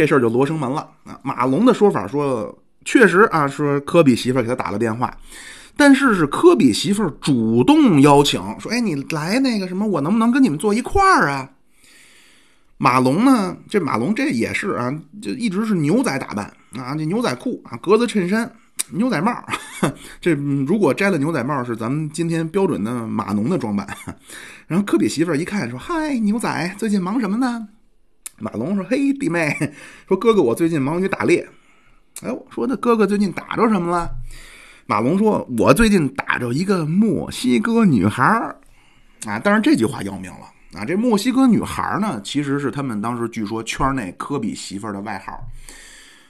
[0.00, 1.20] 这事儿就罗生门了啊！
[1.22, 5.14] 马龙的说法说，确实啊，说科比媳妇给他打了电话，
[5.76, 11.50] 但是是科比媳妇主动邀请，说：“哎，你来那个什么，我能不能跟你们坐一块儿啊？”
[12.80, 14.90] 马龙呢，这马龙这也是啊，
[15.20, 18.50] 就一直是牛仔打扮啊，这牛仔裤啊，格子衬衫，
[18.92, 19.30] 牛仔帽。
[20.18, 23.86] 这如果摘了牛仔帽，是咱们今天标准的马农的装扮。
[24.66, 27.68] 然后科比媳妇儿一看说：“嗨，牛仔，最近忙什么呢？”
[28.40, 29.54] 马龙说：“嘿，弟妹，
[30.08, 31.46] 说哥哥，我最近忙于打猎。
[32.22, 34.10] 哎我，说那哥哥最近打着什么了？”
[34.86, 38.58] 马龙说：“我最近打着一个墨西哥女孩儿
[39.26, 40.84] 啊，当然这句话要命了啊！
[40.84, 45.32] 这墨西哥女孩呢，其实是他们当时据说圈内科比媳妇儿的外号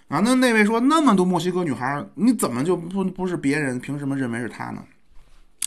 [0.09, 0.21] 啊。
[0.21, 3.81] 那那位说，那么多墨西哥女孩，你怎么就不不是别人？
[3.81, 4.83] 凭什么认为是她呢？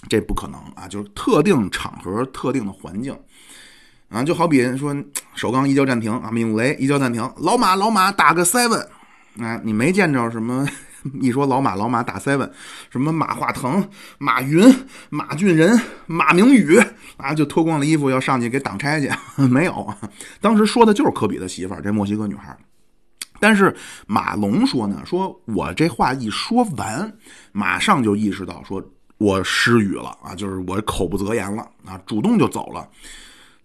[0.09, 0.87] 这不可能啊！
[0.87, 3.17] 就是特定场合、特定的环境。”
[4.09, 4.95] 啊，就好比说，
[5.35, 8.85] 首钢一脚暂停啊，闵雷一脚暂停，老马老马打个 seven，
[9.39, 10.67] 啊，你没见着什么？
[11.19, 12.49] 一说老马老马打 seven，
[12.89, 13.85] 什么马化腾、
[14.17, 14.73] 马云、
[15.09, 16.79] 马俊仁、马明宇
[17.17, 19.11] 啊，就脱光了衣服要上去给挡拆去？
[19.49, 19.93] 没有，
[20.39, 22.57] 当时说的就是科比的媳妇儿，这墨西哥女孩。
[23.39, 23.75] 但是
[24.07, 27.13] 马龙说呢，说我这话一说完，
[27.51, 28.81] 马上就意识到说
[29.17, 32.87] 我失语了啊，就是我口不择言了啊，主动就走了。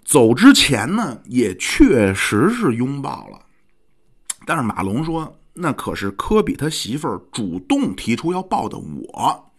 [0.08, 3.38] 走之前呢，也确实是拥抱了，
[4.46, 9.52] 但是马龙说，那可是科比他媳妇儿主动提出要抱的我，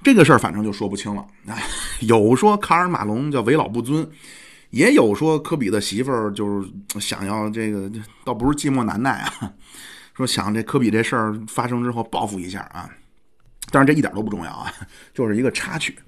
[0.00, 1.26] 这个事儿反正就说不清了。
[1.48, 1.60] 哎，
[2.06, 4.08] 有说卡尔马龙叫为老不尊，
[4.70, 7.90] 也有说科比的媳妇儿就是想要这个，
[8.22, 9.52] 倒不是寂寞难耐啊。
[10.14, 12.88] 说想这科比这事儿发生之后报复一下啊，
[13.72, 14.72] 但是这一点都不重要啊，
[15.12, 15.98] 就是一个插曲。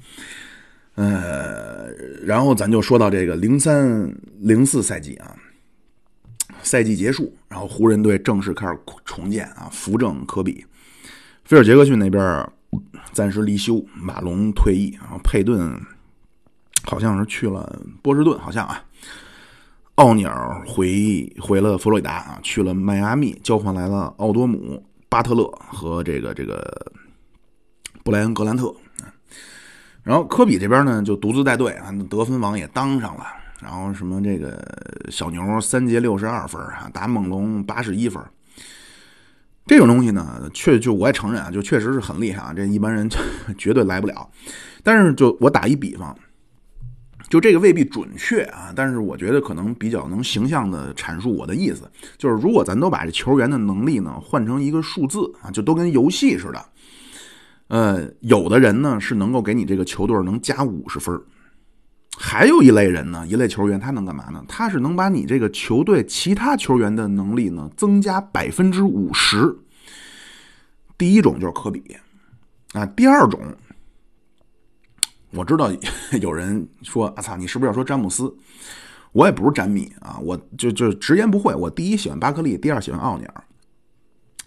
[0.96, 1.90] 呃，
[2.22, 5.34] 然后咱就说到这个零三零四赛季啊，
[6.62, 10.64] 赛季结束，然后湖人队正式开始重建啊，扶正科比，
[11.44, 12.48] 菲尔杰克逊那边
[13.12, 15.76] 暂时离休，马龙退役，然后佩顿
[16.84, 18.80] 好像是去了波士顿，好像啊，
[19.96, 26.92] 奥尼尔回回了佛罗里达啊，去了迈阿密，交换来了奥多姆、巴特勒和这个这个
[28.04, 28.72] 布莱恩格兰特。
[30.04, 33.24] 然后科比这边呢，就独自带队啊，得分王也当上了。
[33.62, 34.62] 然后什么这个
[35.10, 38.22] 小牛三节六十二分啊，打猛龙八十一分，
[39.64, 43.08] 这种东西呢，确就我也承认啊，就确实是很厉害啊，这一般人
[43.56, 44.28] 绝对来不了。
[44.82, 46.14] 但是就我打一比方，
[47.30, 56.62] 就这个未必准确啊，但是我觉得可能比较能形象的阐述我的意思，就是如果咱都把这球员的能力呢换成一个数字啊，就都跟游戏似的。
[57.68, 61.18] 呃，有的人呢是能够给你这个球队能加五十分
[62.16, 64.44] 还有一类人呢，一类球员他能干嘛呢？
[64.46, 69.56] 他是能把你这个球队其他球员的能力呢增加百分之五十。
[70.98, 71.82] 第一种就是科比
[72.74, 73.40] 啊，第二种
[75.30, 75.72] 我知道
[76.20, 78.32] 有人说啊操，你是不是要说詹姆斯？
[79.12, 83.44] 我也不是詹米啊，我就就直言不讳，我第一喜欢巴克利，第二喜欢奥尼尔。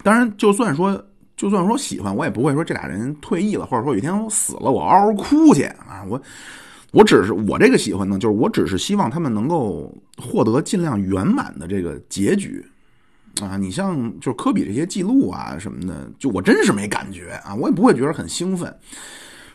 [0.04, 1.04] 当然，就算说。
[1.38, 6.04] 就算说喜欢，我也不会说这俩人退役了，或者说有一天我死了，我嗷嗷哭去啊！
[6.10, 6.20] 我
[6.92, 12.66] 我只是我这个喜欢呢，就是我只是希望他们能够获得尽量圆满的这个结局
[13.40, 13.56] 啊！
[13.56, 18.76] 你像就是科比这些记录啊什么的，就我真是没感觉啊，我也不会觉得很兴奋。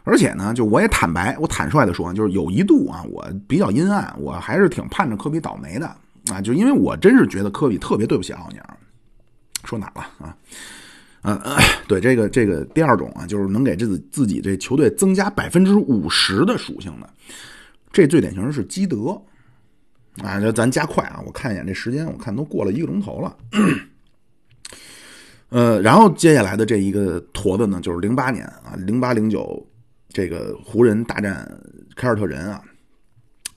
[0.05, 5.87] 而且呢，就我也坦白，我坦率的说，就是有一度啊，我比较阴暗，我还是挺盼着科比倒霉的
[6.31, 6.41] 啊！
[6.41, 8.77] 就因为我真是觉得科比特别对不起奥尼尔。
[9.65, 10.37] 说哪了啊？
[11.25, 11.41] 嗯，
[11.87, 17.09] 对这个这个第二种啊，就是能给自己自己这球队增加百分之五十的属性的，
[17.93, 19.11] 这最典型的是基德
[20.17, 20.41] 啊。
[20.41, 23.37] 这咱加快啊，我看一眼这时间，我看都过了一个钟头了。
[25.51, 29.65] 呃，然后接下来的这一个坨子呢，就是零八年啊，零八零九
[30.09, 31.47] 这个湖人大战
[31.95, 32.61] 凯尔特人啊，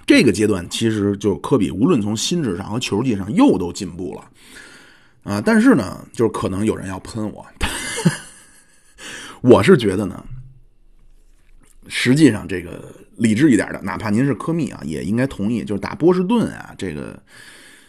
[0.06, 4.30] 这个阶段其实就科比无论从心智上和球技上又都进步了。
[5.26, 7.44] 啊，但是呢，就是可能有人要喷我，
[9.42, 10.24] 我是觉得呢，
[11.88, 17.20] 实际上这个理智一点的，哪怕您是科密啊，也应该同意，就是打波士顿啊，这个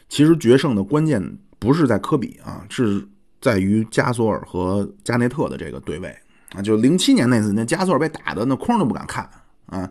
[0.09, 1.23] 其实决胜的关键
[1.59, 3.07] 不是在科比啊，是
[3.39, 6.17] 在于加索尔和加内特的这个对位
[6.55, 6.63] 啊。
[6.63, 9.29] 就零七年那次，那加索尔被打的那框都不敢看
[9.67, 9.87] 啊。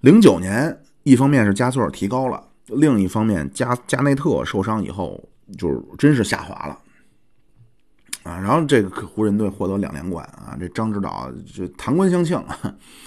[0.00, 5.28] 零九年，一方面是加索尔提高了，另一方面加加内特受伤以后。
[5.58, 6.78] 就是真是下滑了
[8.22, 8.38] 啊！
[8.38, 10.56] 然后这个湖人队获得两连冠啊！
[10.58, 12.42] 这张指导就弹冠相庆，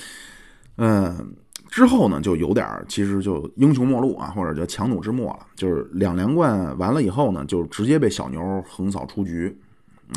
[0.77, 1.33] 嗯，
[1.69, 5.47] 之后呢就有点其实就英雄末路啊，或者叫强弩之末了。
[5.55, 9.57] 就是两连冠完了以后呢，就直接被小牛横扫出局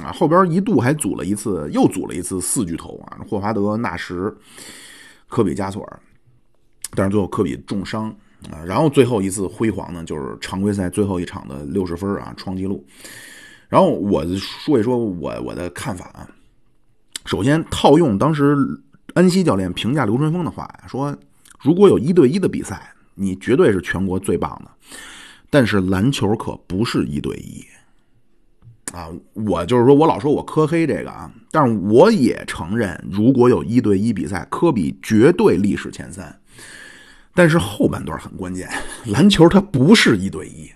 [0.02, 0.12] 啊！
[0.12, 4.36] 后边一度还组了一次，又组了一次四巨头啊，霍华德、纳什、
[5.28, 6.00] 科比、加索尔，
[6.96, 8.14] 但是最后科比重伤。
[8.50, 12.84] 啊，然后最后一次辉煌呢，就是常规赛最后一场的六十分啊，创纪录。
[13.68, 16.28] 然后我说一说我我的看法啊。
[17.26, 18.56] 首先套用当时
[19.14, 21.14] 恩熙教练评价刘春峰的话，说
[21.60, 24.70] 如果有一对一的比赛，你绝对是全国最棒的。
[25.50, 27.62] 但是篮球可不是一对一
[28.92, 29.08] 啊。
[29.34, 36.40] 我就是说我老说我科黑这个啊，但是我也承认，如果有一对一比赛，科比绝对历史前三。
[37.38, 38.68] 但是后半段很关键，
[39.06, 40.68] 篮球它不是一对一，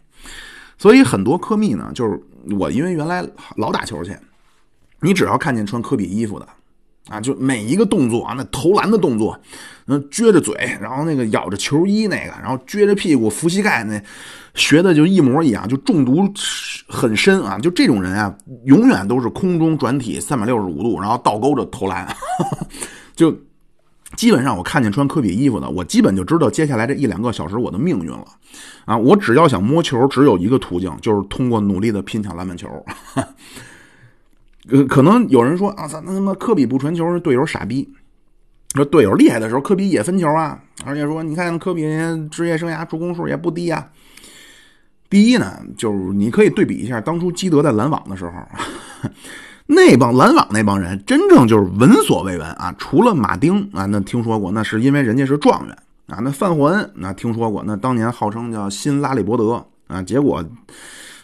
[0.78, 2.16] 所以很多科密呢，就是
[2.56, 3.26] 我因为原来
[3.56, 4.16] 老打球去，
[5.00, 6.46] 你只要看见穿科比衣服的
[7.08, 9.36] 啊，就每一个动作啊，那投篮的动作，
[9.86, 14.00] 那撅着嘴，然后那个咬着球衣那个，然后撅着屁股扶膝盖那，
[14.54, 16.32] 学的就一模一样，就中毒
[16.86, 18.32] 很深啊，就这种人啊，
[18.66, 22.06] 永远都是空中转体三百六十五度，然后倒钩着投篮，
[23.16, 23.36] 就。
[24.16, 28.26] 基本上我看见穿科比衣服的，我基本就知道接下来这一两个小时我的命运了，
[28.84, 32.68] 啊，我只要想摸球，只有一个途径，就是通过努力的拼抢篮板球。
[34.68, 37.88] 呃， 可能有人说啊，操，那他妈科比不传球队友傻逼。
[38.74, 41.82] 说队友厉害的时候，科比也分球啊，而且说你看科比
[42.30, 43.86] 职业生涯助攻数也不低啊。
[45.10, 48.32] 第一呢，就是你可以对比一下当初基德在篮网的时候。
[49.74, 52.74] 那帮篮网那帮人，真正就是闻所未闻啊！
[52.78, 55.76] 除了马丁啊，那听说过，那是因为人家是状元
[56.06, 56.18] 啊。
[56.22, 60.44] 那范霍恩那听说过，那当年号称叫新拉里伯德啊，结果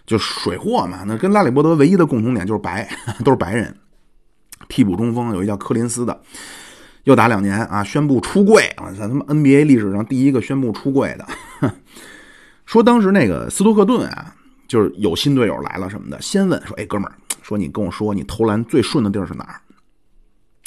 [0.06, 1.04] 就水货嘛。
[1.06, 2.88] 那跟拉里伯德唯一的共同点就是白，
[3.24, 3.74] 都是白人。
[4.68, 6.20] 替补中锋有一叫柯林斯的，
[7.04, 8.64] 又打两年啊，宣布出柜。
[8.78, 11.70] 我操，他妈 NBA 历史上第一个宣布出柜的。
[12.66, 14.34] 说当时那个斯托克顿啊，
[14.66, 17.14] 就是有新队友来了什么的，先问说：“哎，哥们儿，
[17.48, 19.60] 说你跟我说，你投篮最顺的地儿是哪儿？”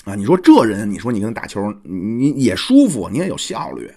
[0.03, 3.87] 啊，你说这人，你说你跟他打球，你也舒服，你也有效率，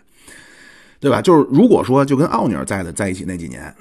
[1.00, 1.22] 对吧？
[1.22, 3.74] 就是如果说就跟奥尼尔在的在一起那几年，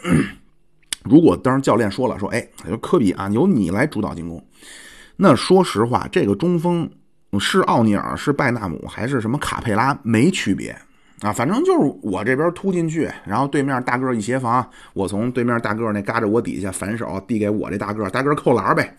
[1.03, 4.41] 如果当时教练说了说，哎，说科比啊，由你来主导进攻，
[5.17, 6.89] 那说实话，这个中锋
[7.41, 10.73] 是奥尼尔，是拜纳姆，还是什么卡佩拉，没区别
[11.23, 11.33] 啊。
[11.33, 14.63] 反正就是我这边突进去，然后对面大个一协防，
[14.93, 18.95] 我从对面大个那嘎着我底下反手递给我这大个，大个扣篮呗。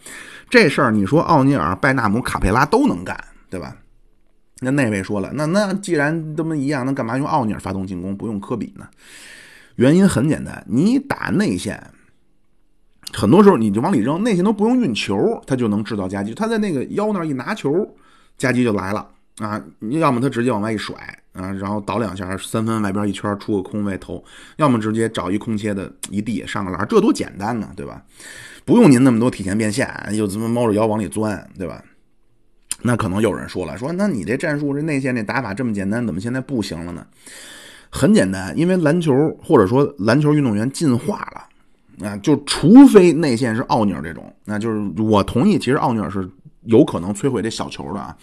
[0.51, 3.17] 这事儿你说奥尼尔、拜纳姆、卡佩拉都能干，
[3.49, 3.77] 对吧？
[4.61, 8.87] 那那位说了，那那既然这么一样，那干嘛用奥尼尔发动进攻，不用科比呢？
[9.77, 11.83] 原因很简单，你打内线，
[13.13, 16.33] 很多时候你就往里扔，内线都不用运球，他就能制造夹击。
[16.33, 17.95] 他在那个腰那一拿球，
[18.39, 19.07] 夹击就来了
[19.39, 19.61] 啊！
[19.91, 20.95] 要么他直接往外一甩
[21.33, 24.23] 啊，然后倒两下，三分外边一圈出个空位投；
[24.59, 28.03] 要么直接找一空切的一地上个篮，这多简单呢，对吧？
[28.65, 31.83] 不用您那么多体前变现，又怎么猫着腰往里钻，对吧？
[32.83, 37.05] 那可能有人说了，说那你这战术这内线这打法这么简单，怎么现在不行了呢？
[37.91, 39.13] 很简单，因为篮球
[39.43, 46.29] 或者说篮球运动员进化了啊，就除非内线是奥尼尔这种，那就是我同意，其实奥尼尔是
[46.63, 48.17] 有可能摧毁这小球的啊。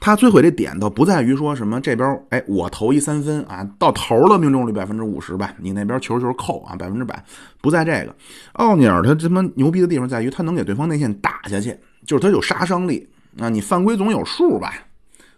[0.00, 7.22] 他摧毁这点倒不在于说什么这边哎我投一三分啊，到头了命中率百分之五十吧，你那边球球扣啊百分之百，
[7.60, 8.16] 不在这个。
[8.54, 13.06] 奥尼尔他他妈牛逼的地方在于他能给对方内线打下去，就是他有杀伤力
[13.38, 13.50] 啊。
[13.50, 14.72] 你犯规总有数吧，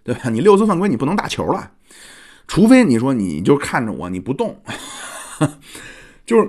[0.04, 0.30] 对吧？
[0.30, 1.68] 你六次犯规你不能打球了，
[2.46, 4.56] 除非你说你就看着我你不动，
[6.24, 6.48] 就是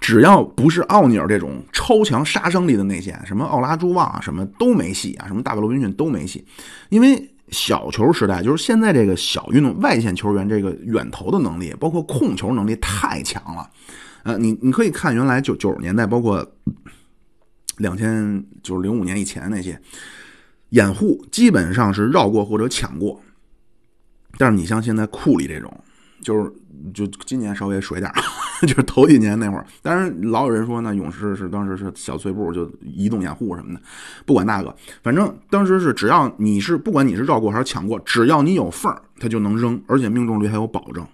[0.00, 6.44] 只要不是奥尼尔这种超强杀伤力的内线，什么奥拉朱旺啊什么都没戏啊，什么大卫罗宾逊都没戏，
[6.88, 7.30] 因为。
[7.50, 13.70] 小球时代就是现在这个小运动外线球员这个远投的能力，包括控球能力太强了。
[14.22, 16.46] 呃，你你可以看原来九九十年代，包括
[17.78, 19.80] 两千就是零五年以前那些
[20.68, 23.18] 掩护，基本上是绕过或者抢过。
[24.36, 25.72] 但是你像现在库里这种，
[26.20, 26.52] 就是
[26.94, 28.10] 就今年稍微水点
[28.62, 33.80] 就是头几年那会儿，当然老有人说呢，勇士是当时是小碎步就移动掩护什么的，
[34.26, 41.06] 不管那个，反正当时是只要你是不管你是绕过还是抢过，只要你有缝儿，他就能扔，而且命中率还有保证。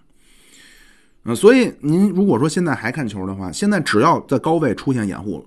[1.24, 5.46] 嗯，所以您如果说现在还看球的话，现在只要在高位出现掩护，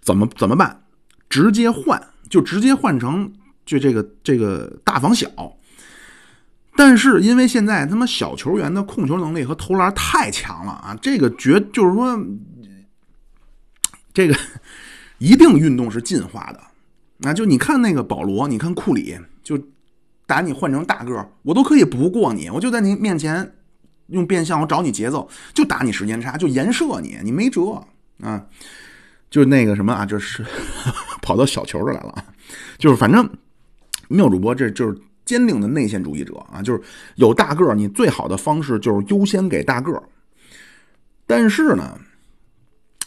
[0.00, 0.82] 怎么怎么办？
[1.30, 3.30] 直接换，就直接换成
[3.66, 5.28] 就这个这个大防小。
[6.78, 12.16] 但是因为现在他妈小球员的控球能力和投篮太强了啊，这个绝就是说，
[14.14, 14.38] 这个
[15.18, 16.60] 一定运动是进化的。
[17.16, 19.60] 那就你看那个保罗，你看库里，就
[20.24, 23.56] 打你换成大个儿，我都可以不过你，我就在你面前
[24.06, 27.84] 用变相我找你节奏，就打你时间差，就颜射你，你没辙
[28.20, 28.46] 啊。
[29.28, 30.46] 就那个什么啊，就是
[31.20, 32.24] 跑到小球这来了，
[32.78, 33.28] 就是反正
[34.06, 34.96] 妙主播这就是。
[35.28, 36.80] 坚定的内线主义者啊，就是
[37.16, 40.02] 有大个儿，你最好的方式就是优先给大个儿。
[41.26, 41.98] 但是呢，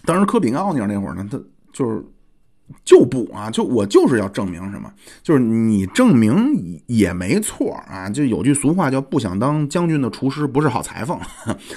[0.06, 1.42] 当时科比跟奥尼尔那会儿呢，他
[1.74, 2.06] 就是
[2.86, 4.94] 就不啊，就我就是要证明什么，
[5.24, 8.08] 就是你证明也没错啊。
[8.08, 11.20] 就有句俗话叫“不想当将军的厨师不是好裁缝”。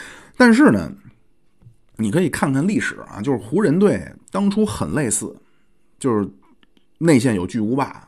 [0.36, 0.92] 但是呢，
[1.96, 5.34] 你可以看看历史啊，就是湖人队当初很类似，
[5.98, 6.28] 就是
[6.98, 8.06] 内线有巨无霸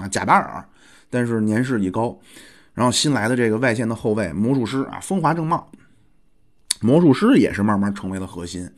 [0.00, 0.66] 啊，贾巴尔。
[1.14, 2.18] 但是年事已高，
[2.74, 5.70] 然后新来的这个外线的后卫魔术师啊，风华正茂。
[6.80, 8.68] 魔术师也是慢慢成为了核心，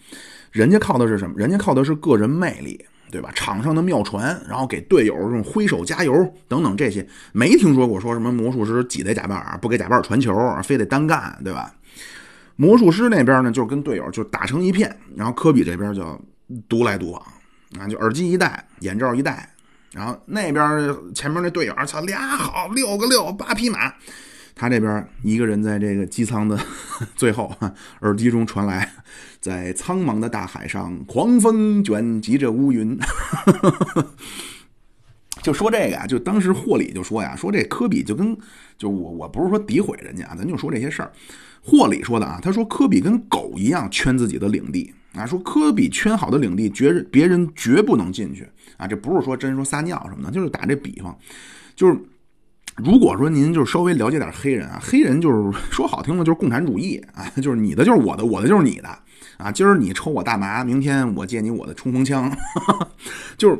[0.52, 1.34] 人家靠的是什么？
[1.38, 3.32] 人家靠的是个人魅力，对吧？
[3.34, 6.12] 场上的妙传，然后给队友这种挥手加油
[6.46, 10.32] 等等这些，没听说过说什么魔术师挤兑贾巴尔，不给贾巴尔传球，
[10.62, 11.74] 非得单干，对吧？
[12.54, 16.20] 魔术师那边呢，就是跟队友就打成一片，然后科比这边就
[16.68, 17.22] 独来独往
[17.78, 19.50] 啊，就耳机一戴，眼罩一戴。
[19.96, 23.94] 然后那边前面那队友，操俩好六个六八匹马，
[24.54, 26.60] 他这边一个人在这个机舱的
[27.14, 27.50] 最后，
[28.02, 28.92] 耳机中传来，
[29.40, 32.98] 在苍茫的大海上，狂风卷集着乌云。
[35.42, 38.36] 就说这个呀，就当时霍里就说呀，说这科比就跟
[38.76, 41.10] 就我我不是说诋毁人家，咱就说这些事儿。
[41.62, 44.92] 霍里说的啊，他说科比跟狗一样圈自己的领地。
[45.14, 48.46] 啊，说科比圈好的领地，绝别人绝不能进去
[48.76, 48.86] 啊！
[48.86, 51.16] 这不是说真说撒尿什么的，就是打这比方，
[51.74, 51.98] 就是
[52.76, 58.88] 如果说您就是稍微了解点黑人啊，黑人就是说好听的，就是共产主义啊，就是你的就是我的，我的就是你的
[59.38, 62.30] 啊，今儿你抽我大麻，明天我借你我的冲锋枪，
[63.38, 63.58] 就是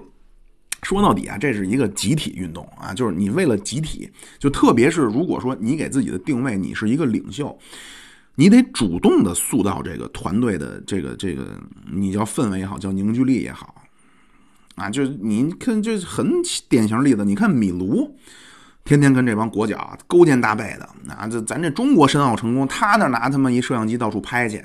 [0.83, 7.59] 说到底啊，这是一个集体运动啊，就是你为了集体，就特别是如果说你给自己的定位你是一个领袖，
[8.35, 11.59] 你得主动的塑造这个团队的这个这个，
[11.91, 13.75] 你叫氛围也好，叫凝聚力也好。
[14.77, 16.31] 啊，就是你看，这很
[16.69, 17.25] 典型例子。
[17.25, 18.17] 你看米卢，
[18.85, 21.15] 天天跟这帮国脚勾肩搭背的。
[21.15, 24.65] 啊，这咱这中国申奥成功，他那拿他妈一摄像机到处拍去。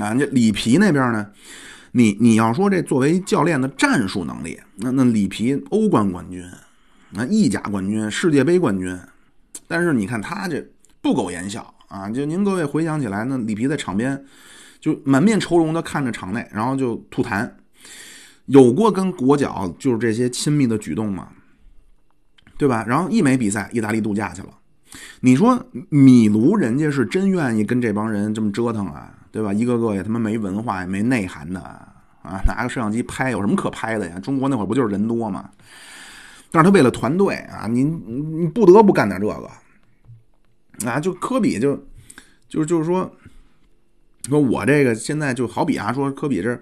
[0.00, 1.26] 啊，这里皮那边呢，
[1.92, 6.44] 你你要说这作为教练的战术能力，那那里皮欧冠冠军，
[7.10, 8.98] 那意甲冠军，世界杯冠军，
[9.68, 10.62] 但是你看他这
[11.00, 12.10] 不苟言笑啊！
[12.10, 14.22] 就您各位回想起来，那里皮在场边
[14.80, 17.48] 就满面愁容的看着场内，然后就吐痰。
[18.46, 21.28] 有过跟国脚就是这些亲密的举动吗？
[22.58, 22.84] 对吧？
[22.88, 24.48] 然后一没比赛，意大利度假去了。
[25.20, 29.12] 你说米卢人家是真愿意跟这帮人这么折腾啊？
[29.30, 29.52] 对吧？
[29.52, 32.40] 一个个也他妈没文化也没内涵的啊！
[32.46, 34.18] 拿个摄像机拍有什么可拍的呀？
[34.20, 35.50] 中国那会儿不就是人多吗？
[36.50, 39.50] 但是他为了团队啊，你你不得不干点这个
[40.88, 40.98] 啊！
[40.98, 41.76] 就科比就
[42.48, 43.12] 就就是说，
[44.28, 46.58] 说我这个现在就好比啊，说科比这。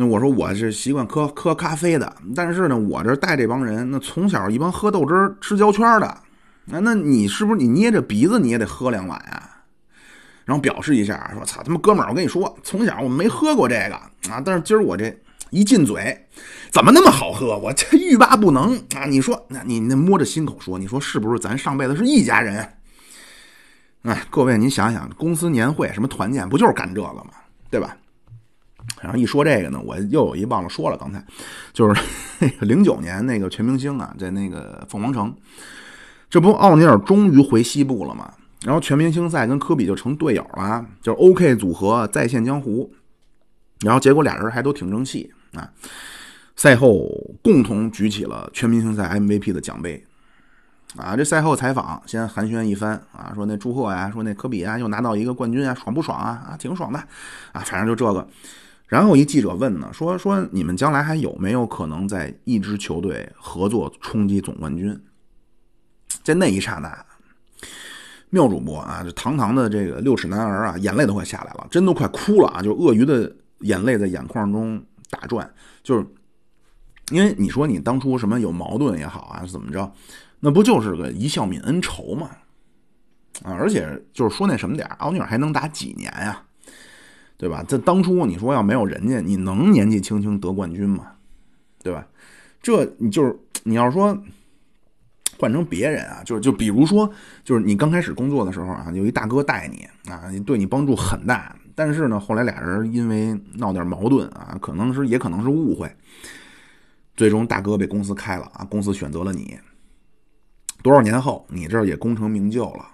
[0.00, 6.22] 那我说我是习惯喝喝咖啡的，但是呢，我这带这帮人，那从小一帮喝豆汁儿、吃胶圈的，
[6.64, 9.50] 那那你是不是你捏着鼻子你也得喝两碗呀？
[10.46, 13.94] 然后表示一下，说操他妈哥们儿，我跟你说，从小我没喝过这个
[14.32, 15.14] 啊，但是今儿我这
[15.50, 16.26] 一进嘴，
[16.70, 17.58] 怎么那么好喝？
[17.58, 19.04] 我这欲罢不能啊！
[19.06, 22.66] 你说，那你那摸着心口说，你说是不是咱上辈子是一家人？
[24.04, 27.26] 哎，各位您想想，公司年会什么团建，不就是干这个吗？
[27.68, 27.94] 对吧？
[29.00, 31.24] 然后一说这个呢，我又有一忘了说了，刚才
[31.72, 32.00] 就是
[32.60, 35.34] 零九年那个全明星啊，在那个凤凰城，
[36.28, 38.32] 这不奥尼尔终于回西部了吗？
[38.62, 42.92] 然后全明星赛跟科比就成队友了，就 OK 组合再现江湖。
[43.80, 45.70] 然后结果俩人还都挺争气啊，
[46.54, 47.08] 赛后
[47.42, 50.04] 共同举起了全明星赛 MVP 的奖杯
[50.98, 51.16] 啊。
[51.16, 56.50] 这赛后采访先寒暄一番啊，说那祝贺呀，说那科比啊又拿到一个冠军啊，爽不爽啊？
[56.50, 56.98] 啊，挺爽的
[57.52, 58.28] 啊，反正就这个。
[58.90, 65.00] 然后一记者问呢，说说你们将来还有没有可能在一支球队合作冲击总冠军？
[66.24, 67.06] 在那一刹那，
[68.30, 72.60] 妙主播啊，这堂堂的这个六尺男儿啊，眼泪都快下来了，真都快哭了啊！
[72.60, 75.48] 就鳄鱼的眼泪在眼眶中打转，
[75.84, 76.04] 就是
[77.12, 79.92] 因为你说你当初什么有矛盾也好啊，怎么着，
[80.40, 82.28] 那不就是个一笑泯恩仇嘛？
[83.44, 86.42] 啊，而且就是说那什么点奥尼尔还能打几年呀？
[87.40, 87.64] 对吧？
[87.66, 91.06] 这当初你说要没有人家，你能年纪轻轻得冠军吗？
[91.82, 92.06] 对吧？
[92.60, 94.14] 这你就是你要说
[95.38, 97.10] 换成别人啊，就是就比如说，
[97.42, 101.56] 就是你刚开始工作的时候啊，有一大哥带你啊，对你帮助很大。
[101.74, 105.90] 但是呢，后来俩人因为闹点矛盾啊，可能是也可能是误会，
[107.16, 109.58] 最终大哥被公司开了啊，公司选择了你。
[110.82, 112.86] 多少年后，你这儿也功成名就了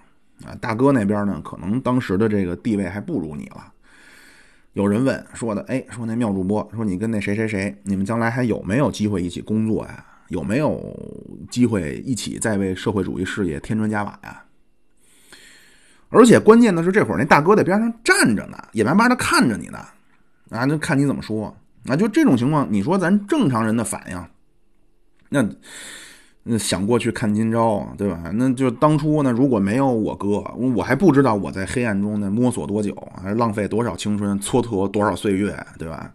[0.45, 3.73] 啊，大哥那边呢，可能当时的这个地位还不如你了。
[4.77, 10.05] 有人问说的，哎，说那妙主播说你跟那谁谁谁，你们将来还有没有机会一起工作呀？
[10.29, 10.95] 有没有
[11.51, 14.45] 机会一起再为社会主义事业添砖加瓦呀？
[16.11, 19.79] 而且关键的是，这会儿那大哥在边上站着呢，眼巴巴的看着你呢，
[20.51, 21.57] 啊，那看你怎么说？
[21.87, 24.23] 啊，就这种情况，你说咱正常人的反应，
[25.31, 25.43] 那。
[26.49, 28.23] 那想过去看今朝，对吧？
[28.35, 30.45] 那就当初呢，如果没有我哥，
[30.77, 36.09] 我还不知道我在黑暗中呢摸索多久，还浪费多少青春，蹉跎多少岁月，对吧？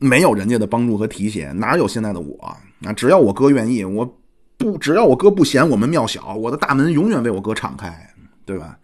[0.00, 2.44] 没有人家的帮助和提携，哪有现在的我？
[2.82, 4.18] 啊，只要我哥愿意，我
[4.58, 8.12] 不只要我哥不嫌我们庙小，我的大门永远为我哥敞开，
[8.44, 8.76] 对吧？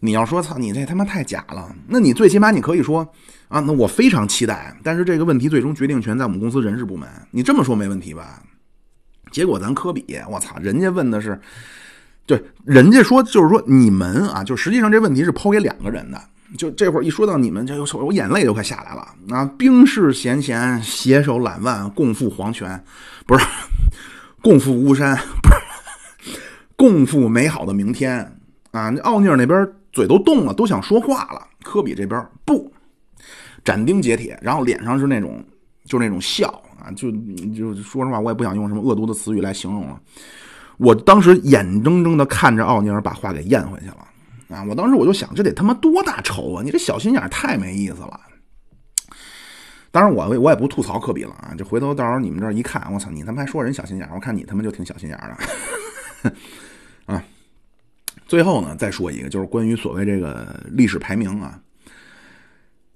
[0.00, 3.06] 你要说操，你这他妈太假了，那你最起码你可以说
[3.48, 8.42] 啊，那我非常期待，但是这个问题最终决定权在我们公司人事部门，你这么说没问题吧？
[9.34, 11.36] 结果咱科比，我操，人家问的是，
[12.24, 16.20] 对，人家说就是说你们啊，就实际上这问题是抛给两个人的。
[16.56, 19.44] 就这会儿一说到你们，这我眼泪都快下来了啊！
[19.58, 22.80] 冰释前嫌，携手揽腕，共赴黄泉，
[23.26, 23.44] 不是
[24.40, 26.38] 共赴巫山， 不是
[26.76, 28.20] 共赴美好的明天
[28.70, 28.94] 啊！
[29.02, 31.44] 奥尼尔那边嘴都动了，都想说话了。
[31.64, 32.72] 科比这边不
[33.64, 35.44] 斩钉截铁，然后脸上是那种
[35.86, 36.62] 就那种笑。
[36.84, 37.10] 啊，就
[37.56, 39.98] 就说实话，我也不想用什么恶毒的词语来形容了。
[40.76, 44.06] 我当时眼睁睁的看着奥尼尔把话给咽回去了
[44.48, 44.62] 啊！
[44.68, 46.62] 我当时我就想，这得他妈多大仇啊！
[46.62, 48.20] 你这小心眼太没意思了。
[49.90, 51.54] 当然，我我也不吐槽科比了啊！
[51.56, 55.18] 就回头到时候你们这一看，我操，你他妈还说人小心眼我看你他妈就挺小心眼
[56.22, 56.32] 的
[57.14, 57.22] 啊！
[58.26, 61.60] 最后呢，再说一个，就是关于所谓这个历史排名啊。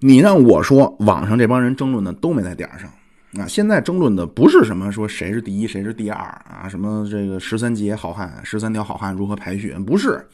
[0.00, 2.90] 你让我说，网上这帮人争论的都没在点儿上
[3.36, 3.46] 啊！
[3.46, 10.26] 现在争论的不是什么说谁是第一，谁是第二啊，什么这个十三节好汉、十三条好汉如何排序，不是。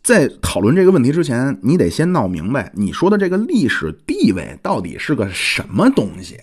[0.00, 6.38] 在讨论这个问题之前，你得先闹明白，你说的这个历史地位到底是个什么东西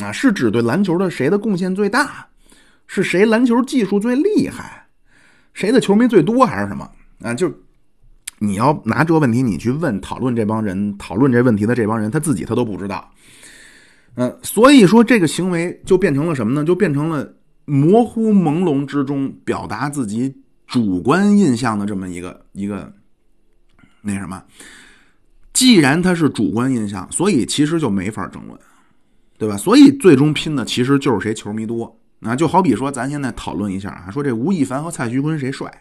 [0.00, 0.12] 啊？
[0.12, 2.28] 是指对篮球的谁的贡献最大？
[2.86, 4.86] 是谁篮球技术最厉害？
[5.52, 6.46] 谁的球迷最多？
[6.46, 6.88] 还是什么
[7.22, 7.34] 啊？
[7.34, 7.52] 就
[8.38, 13.10] 你要拿这个问题，你去问讨论这帮人，讨论这问题的这帮人，他自己他都不知道。
[14.20, 16.64] 嗯，所以说这个行为就变成了什么呢？
[16.64, 17.32] 就变成了
[17.66, 20.34] 模糊朦胧之中表达自己
[20.66, 22.92] 主观印象的这么一个一个
[24.02, 24.42] 那什么。
[25.52, 28.58] 既然他是主观印象，所以其实就没法争论，
[29.38, 29.56] 对吧？
[29.56, 31.96] 所以最终拼的其实就是谁球迷多。
[32.18, 35.72] 那就好比说，咱现在讨论一下啊，说这吴亦凡和蔡徐坤谁帅？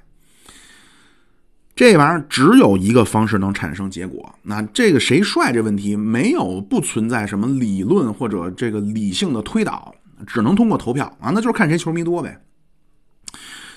[1.78, 4.34] 这玩意儿只有一个方式能产生结果。
[4.42, 9.94] 那这个谁帅这问题，没有不存在什么理论或者这个理性的推导，
[10.26, 12.42] 只能通过投票啊，那就是看谁球迷多呗。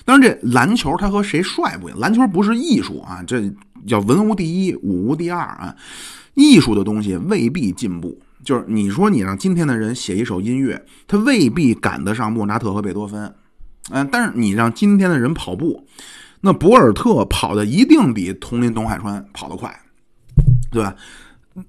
[0.03, 3.39] 当然，这篮球它和谁帅不一样，篮球不是艺术啊，这
[3.85, 5.75] 叫文无第一，武无第二啊。
[6.33, 8.19] 艺术的东西未必进步。
[8.43, 13.31] 就是你说你让今天的人写一首音乐，他未必赶得上莫扎特和贝多芬，
[13.91, 15.85] 嗯，但是你让今天的人跑步，
[16.41, 19.73] 那博尔特跑的一定比同林、董海川跑得快，
[20.71, 20.95] 对吧？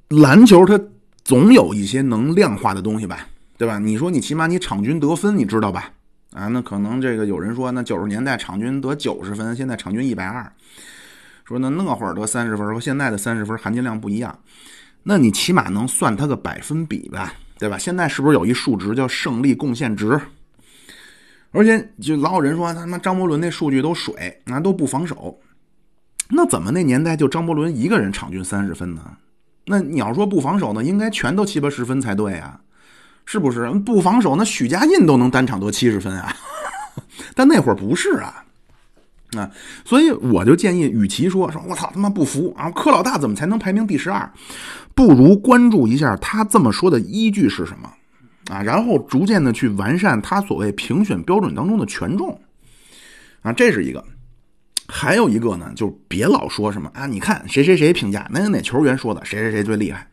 [0.09, 0.81] 篮球它
[1.23, 3.27] 总有一些能量化的东西吧，
[3.59, 3.79] 对吧？
[3.79, 5.93] 你说你起码你场均得分，你知道吧？
[6.33, 10.51] 啊，那可能这个有人说，那九十年代场均得九十分，现在场均一百二，
[11.45, 14.39] 说那那会儿得三十分和现在的三十分含金量不一样。
[15.03, 17.77] 那你起码能算它个百分比吧，对吧？
[17.77, 20.19] 现在是不是有一数值叫胜利贡献值？
[21.53, 25.39] 而且就老有人说他妈张伯伦那数据都水，那都不防守。
[26.31, 29.03] 那怎么那年代就张伯伦一个人场均三十分呢？
[29.67, 32.59] 那你要说不防守呢，应该全都七八十分才对啊，
[33.25, 33.71] 是不是？
[33.71, 36.35] 不防守那许家印都能单场得七十分啊，
[37.37, 38.45] 但那会儿不是啊。
[39.37, 39.51] 啊，
[39.85, 44.31] 所以我就建议，与其说说我操他妈不服啊，柯老大怎么才能排名第十二，
[44.95, 47.91] 不如关注一下他这么说的依据是什么
[48.49, 52.41] 啊，然后逐渐的去完善他所谓评选标准当中的权重
[53.43, 54.05] 啊，这是一个。
[54.89, 60.07] 还有一个呢，就别老说什么啊，你看谁谁谁评价，哪哪球员说的谁谁谁最厉害，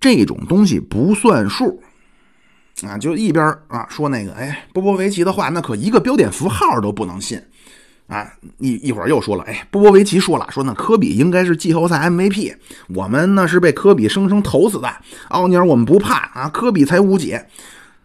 [0.00, 1.80] 这种东西不算数
[2.82, 7.40] 啊，就一边啊说那个，哎，波波维奇的话，那可一个标点符号都不能信。
[8.08, 12.54] 啊，一一会儿又说了，哎，波波维奇说了，说那科比应该是季后赛 MVP，
[12.94, 14.88] 我们那是被科比生生投死的，
[15.28, 17.46] 奥尼尔我们不怕啊，科比才无解。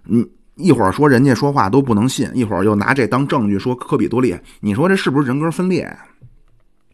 [0.06, 0.26] 嗯，
[0.56, 5.82] 一会儿说人家说话都不能信，一会儿又拿这当证据说科比多厉害，你说这是不是人格分裂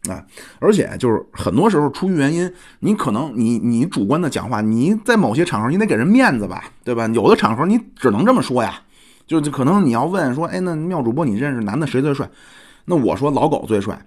[0.08, 0.24] 啊？
[0.58, 2.50] 而且就是很多时候出于原因，
[2.80, 7.06] 你可能你你主观的讲话，你在某些场合你得给人面子吧，对吧？
[7.14, 8.82] 有的场合你只能这么说呀，
[9.26, 12.28] 就可能你要问说，哎，那妙主播你认识男的谁最帅？
[12.86, 13.98] 那我说老狗最帅，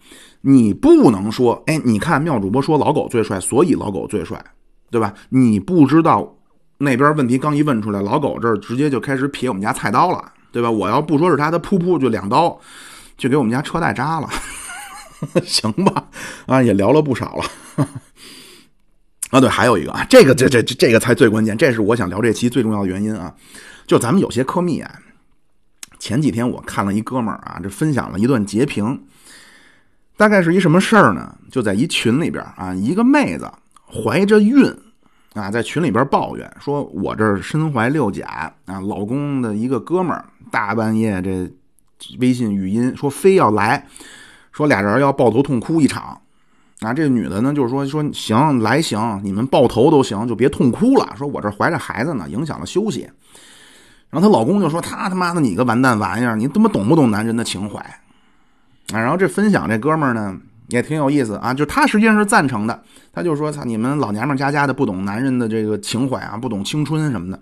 [0.42, 4.44] 你不能说，哎，你看妙主播说老狗最帅，所以老狗最帅，
[4.92, 5.14] 对吧？
[5.30, 6.38] 你不知道
[6.78, 10.70] 那边问题刚一问出来，老狗这儿直接就开始撇我们家菜刀了，对吧？
[10.70, 12.60] 我要不说是他，他噗噗就两刀
[13.18, 14.30] 就给我们家车带扎了，
[15.44, 16.08] 行吧？
[16.46, 17.86] 啊，也聊了不少了。
[19.32, 23.34] 啊，对，还有一个啊，这个这这这这个才最关键，这是我想聊这期最重要的原因啊，
[23.88, 24.92] 就咱们有些科密啊。
[26.00, 29.04] 前几天我看了一哥们儿啊，这分享了一段截屏，
[30.16, 31.36] 大概是一什么事儿呢？
[31.52, 33.52] 就在一群里边啊，一个妹子
[33.86, 34.66] 怀着孕
[35.34, 41.52] 啊，在群里边抱怨说：“我这身怀六甲啊，老公的一个哥们儿大半夜这
[42.20, 43.88] 微信语音说非要来，
[44.52, 46.20] 说俩人要抱头痛哭一场
[46.82, 51.16] 啊。”这女的呢就是说说行来行，你们抱头都行，就别痛哭了。
[51.18, 53.10] 说我这怀着孩子呢，影响了休息。
[54.10, 57.80] 然后她老公就说：“他他妈的，你个完蛋玩意儿，你他妈懂不懂男人的情怀？”
[58.94, 60.38] 啊，然后这分享这哥们儿呢
[60.70, 62.82] 也挺有意思啊，就他实际上是赞成的，
[63.12, 67.40] 他就说：“操，你们老娘们家家的不懂男人的这个情怀啊，不懂青春什么的。”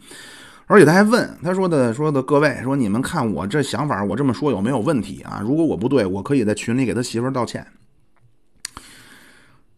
[0.68, 5.40] 而且他还问他说的说的各位说你们看我这想法，我这么说有没有问题啊？
[5.44, 7.64] 如果我不对，我可以在群里给他媳妇儿道歉。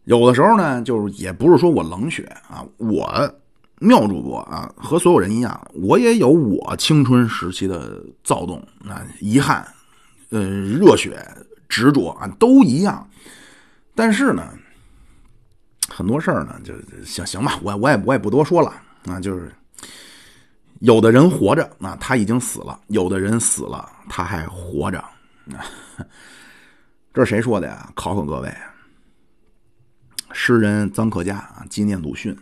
[0.04, 3.34] 有的时候呢，就是也不是说我冷血啊，我。
[3.80, 9.66] 妙主播啊，和所有人一样，我也有我青春时期的躁动啊、遗憾、
[10.30, 11.24] 呃、热血、
[11.68, 13.08] 执着啊，都一样。
[13.94, 14.52] 但是呢，
[15.88, 16.74] 很多事儿呢，就
[17.04, 18.72] 行行吧，我我也我也不多说了
[19.06, 19.20] 啊。
[19.20, 19.52] 就是
[20.80, 25.04] 有的人活着啊，他已经死了；有的人死了，他还活着。
[27.14, 27.90] 这是谁说的呀？
[27.94, 28.54] 考考各位，
[30.32, 32.36] 诗人臧克家啊，纪念鲁迅。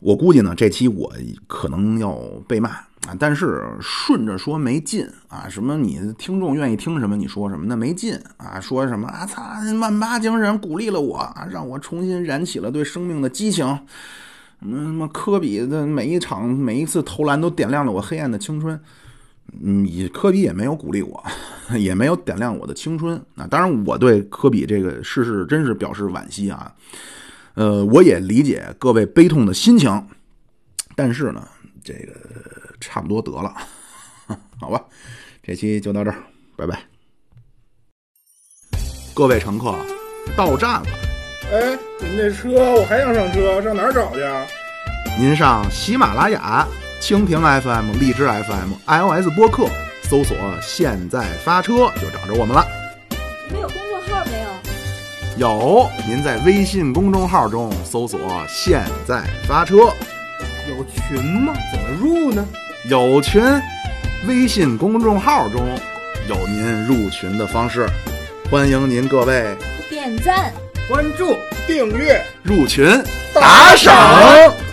[0.00, 1.12] 我估计呢，这期我
[1.46, 2.14] 可能要
[2.46, 5.48] 被骂啊，但是顺着说没劲啊。
[5.48, 8.60] 什么你听众愿意听什么，你说什么，那没劲啊。
[8.60, 9.42] 说什么啊，操，
[9.80, 13.66] 万八精神鼓励了我啊，让我重新燃起了对生命的激情。
[14.60, 18.78] 什么什么科比的每一场每一次投篮都点亮了我黑暗的青春。
[19.62, 21.24] 嗯，科比也没有鼓励我，
[21.76, 23.46] 也没有点亮我的青春啊。
[23.46, 26.70] 当然，我对科比这个逝世真是表示惋惜啊。
[27.58, 30.06] 呃，我也理解各位悲痛的心情，
[30.94, 31.44] 但是呢，
[31.82, 32.14] 这个
[32.78, 33.52] 差不多得了，
[34.60, 34.80] 好吧，
[35.42, 36.18] 这期就到这儿，
[36.56, 36.78] 拜拜。
[39.12, 39.74] 各位乘客，
[40.36, 40.86] 到站了。
[41.50, 44.46] 哎，您这车我还想上车，上哪儿找去啊？
[45.18, 46.64] 您上喜马拉雅、
[47.00, 49.66] 蜻蜓 FM、荔枝 FM、iOS 播客
[50.04, 52.64] 搜索“现在发车”就找着我们了。
[53.50, 53.87] 没有公？
[55.38, 58.18] 有，您在微信公众号中搜索
[58.50, 61.54] “现在发车有群吗？
[61.72, 62.44] 怎么入呢？”，
[62.90, 63.40] 有群，
[64.26, 65.62] 微信公众号中
[66.28, 67.86] 有您入群的方式，
[68.50, 69.56] 欢迎您各位
[69.88, 70.52] 点赞。
[70.88, 71.36] 关注、
[71.68, 72.20] 订阅。
[72.42, 72.84] 入群
[73.32, 74.67] 打赏。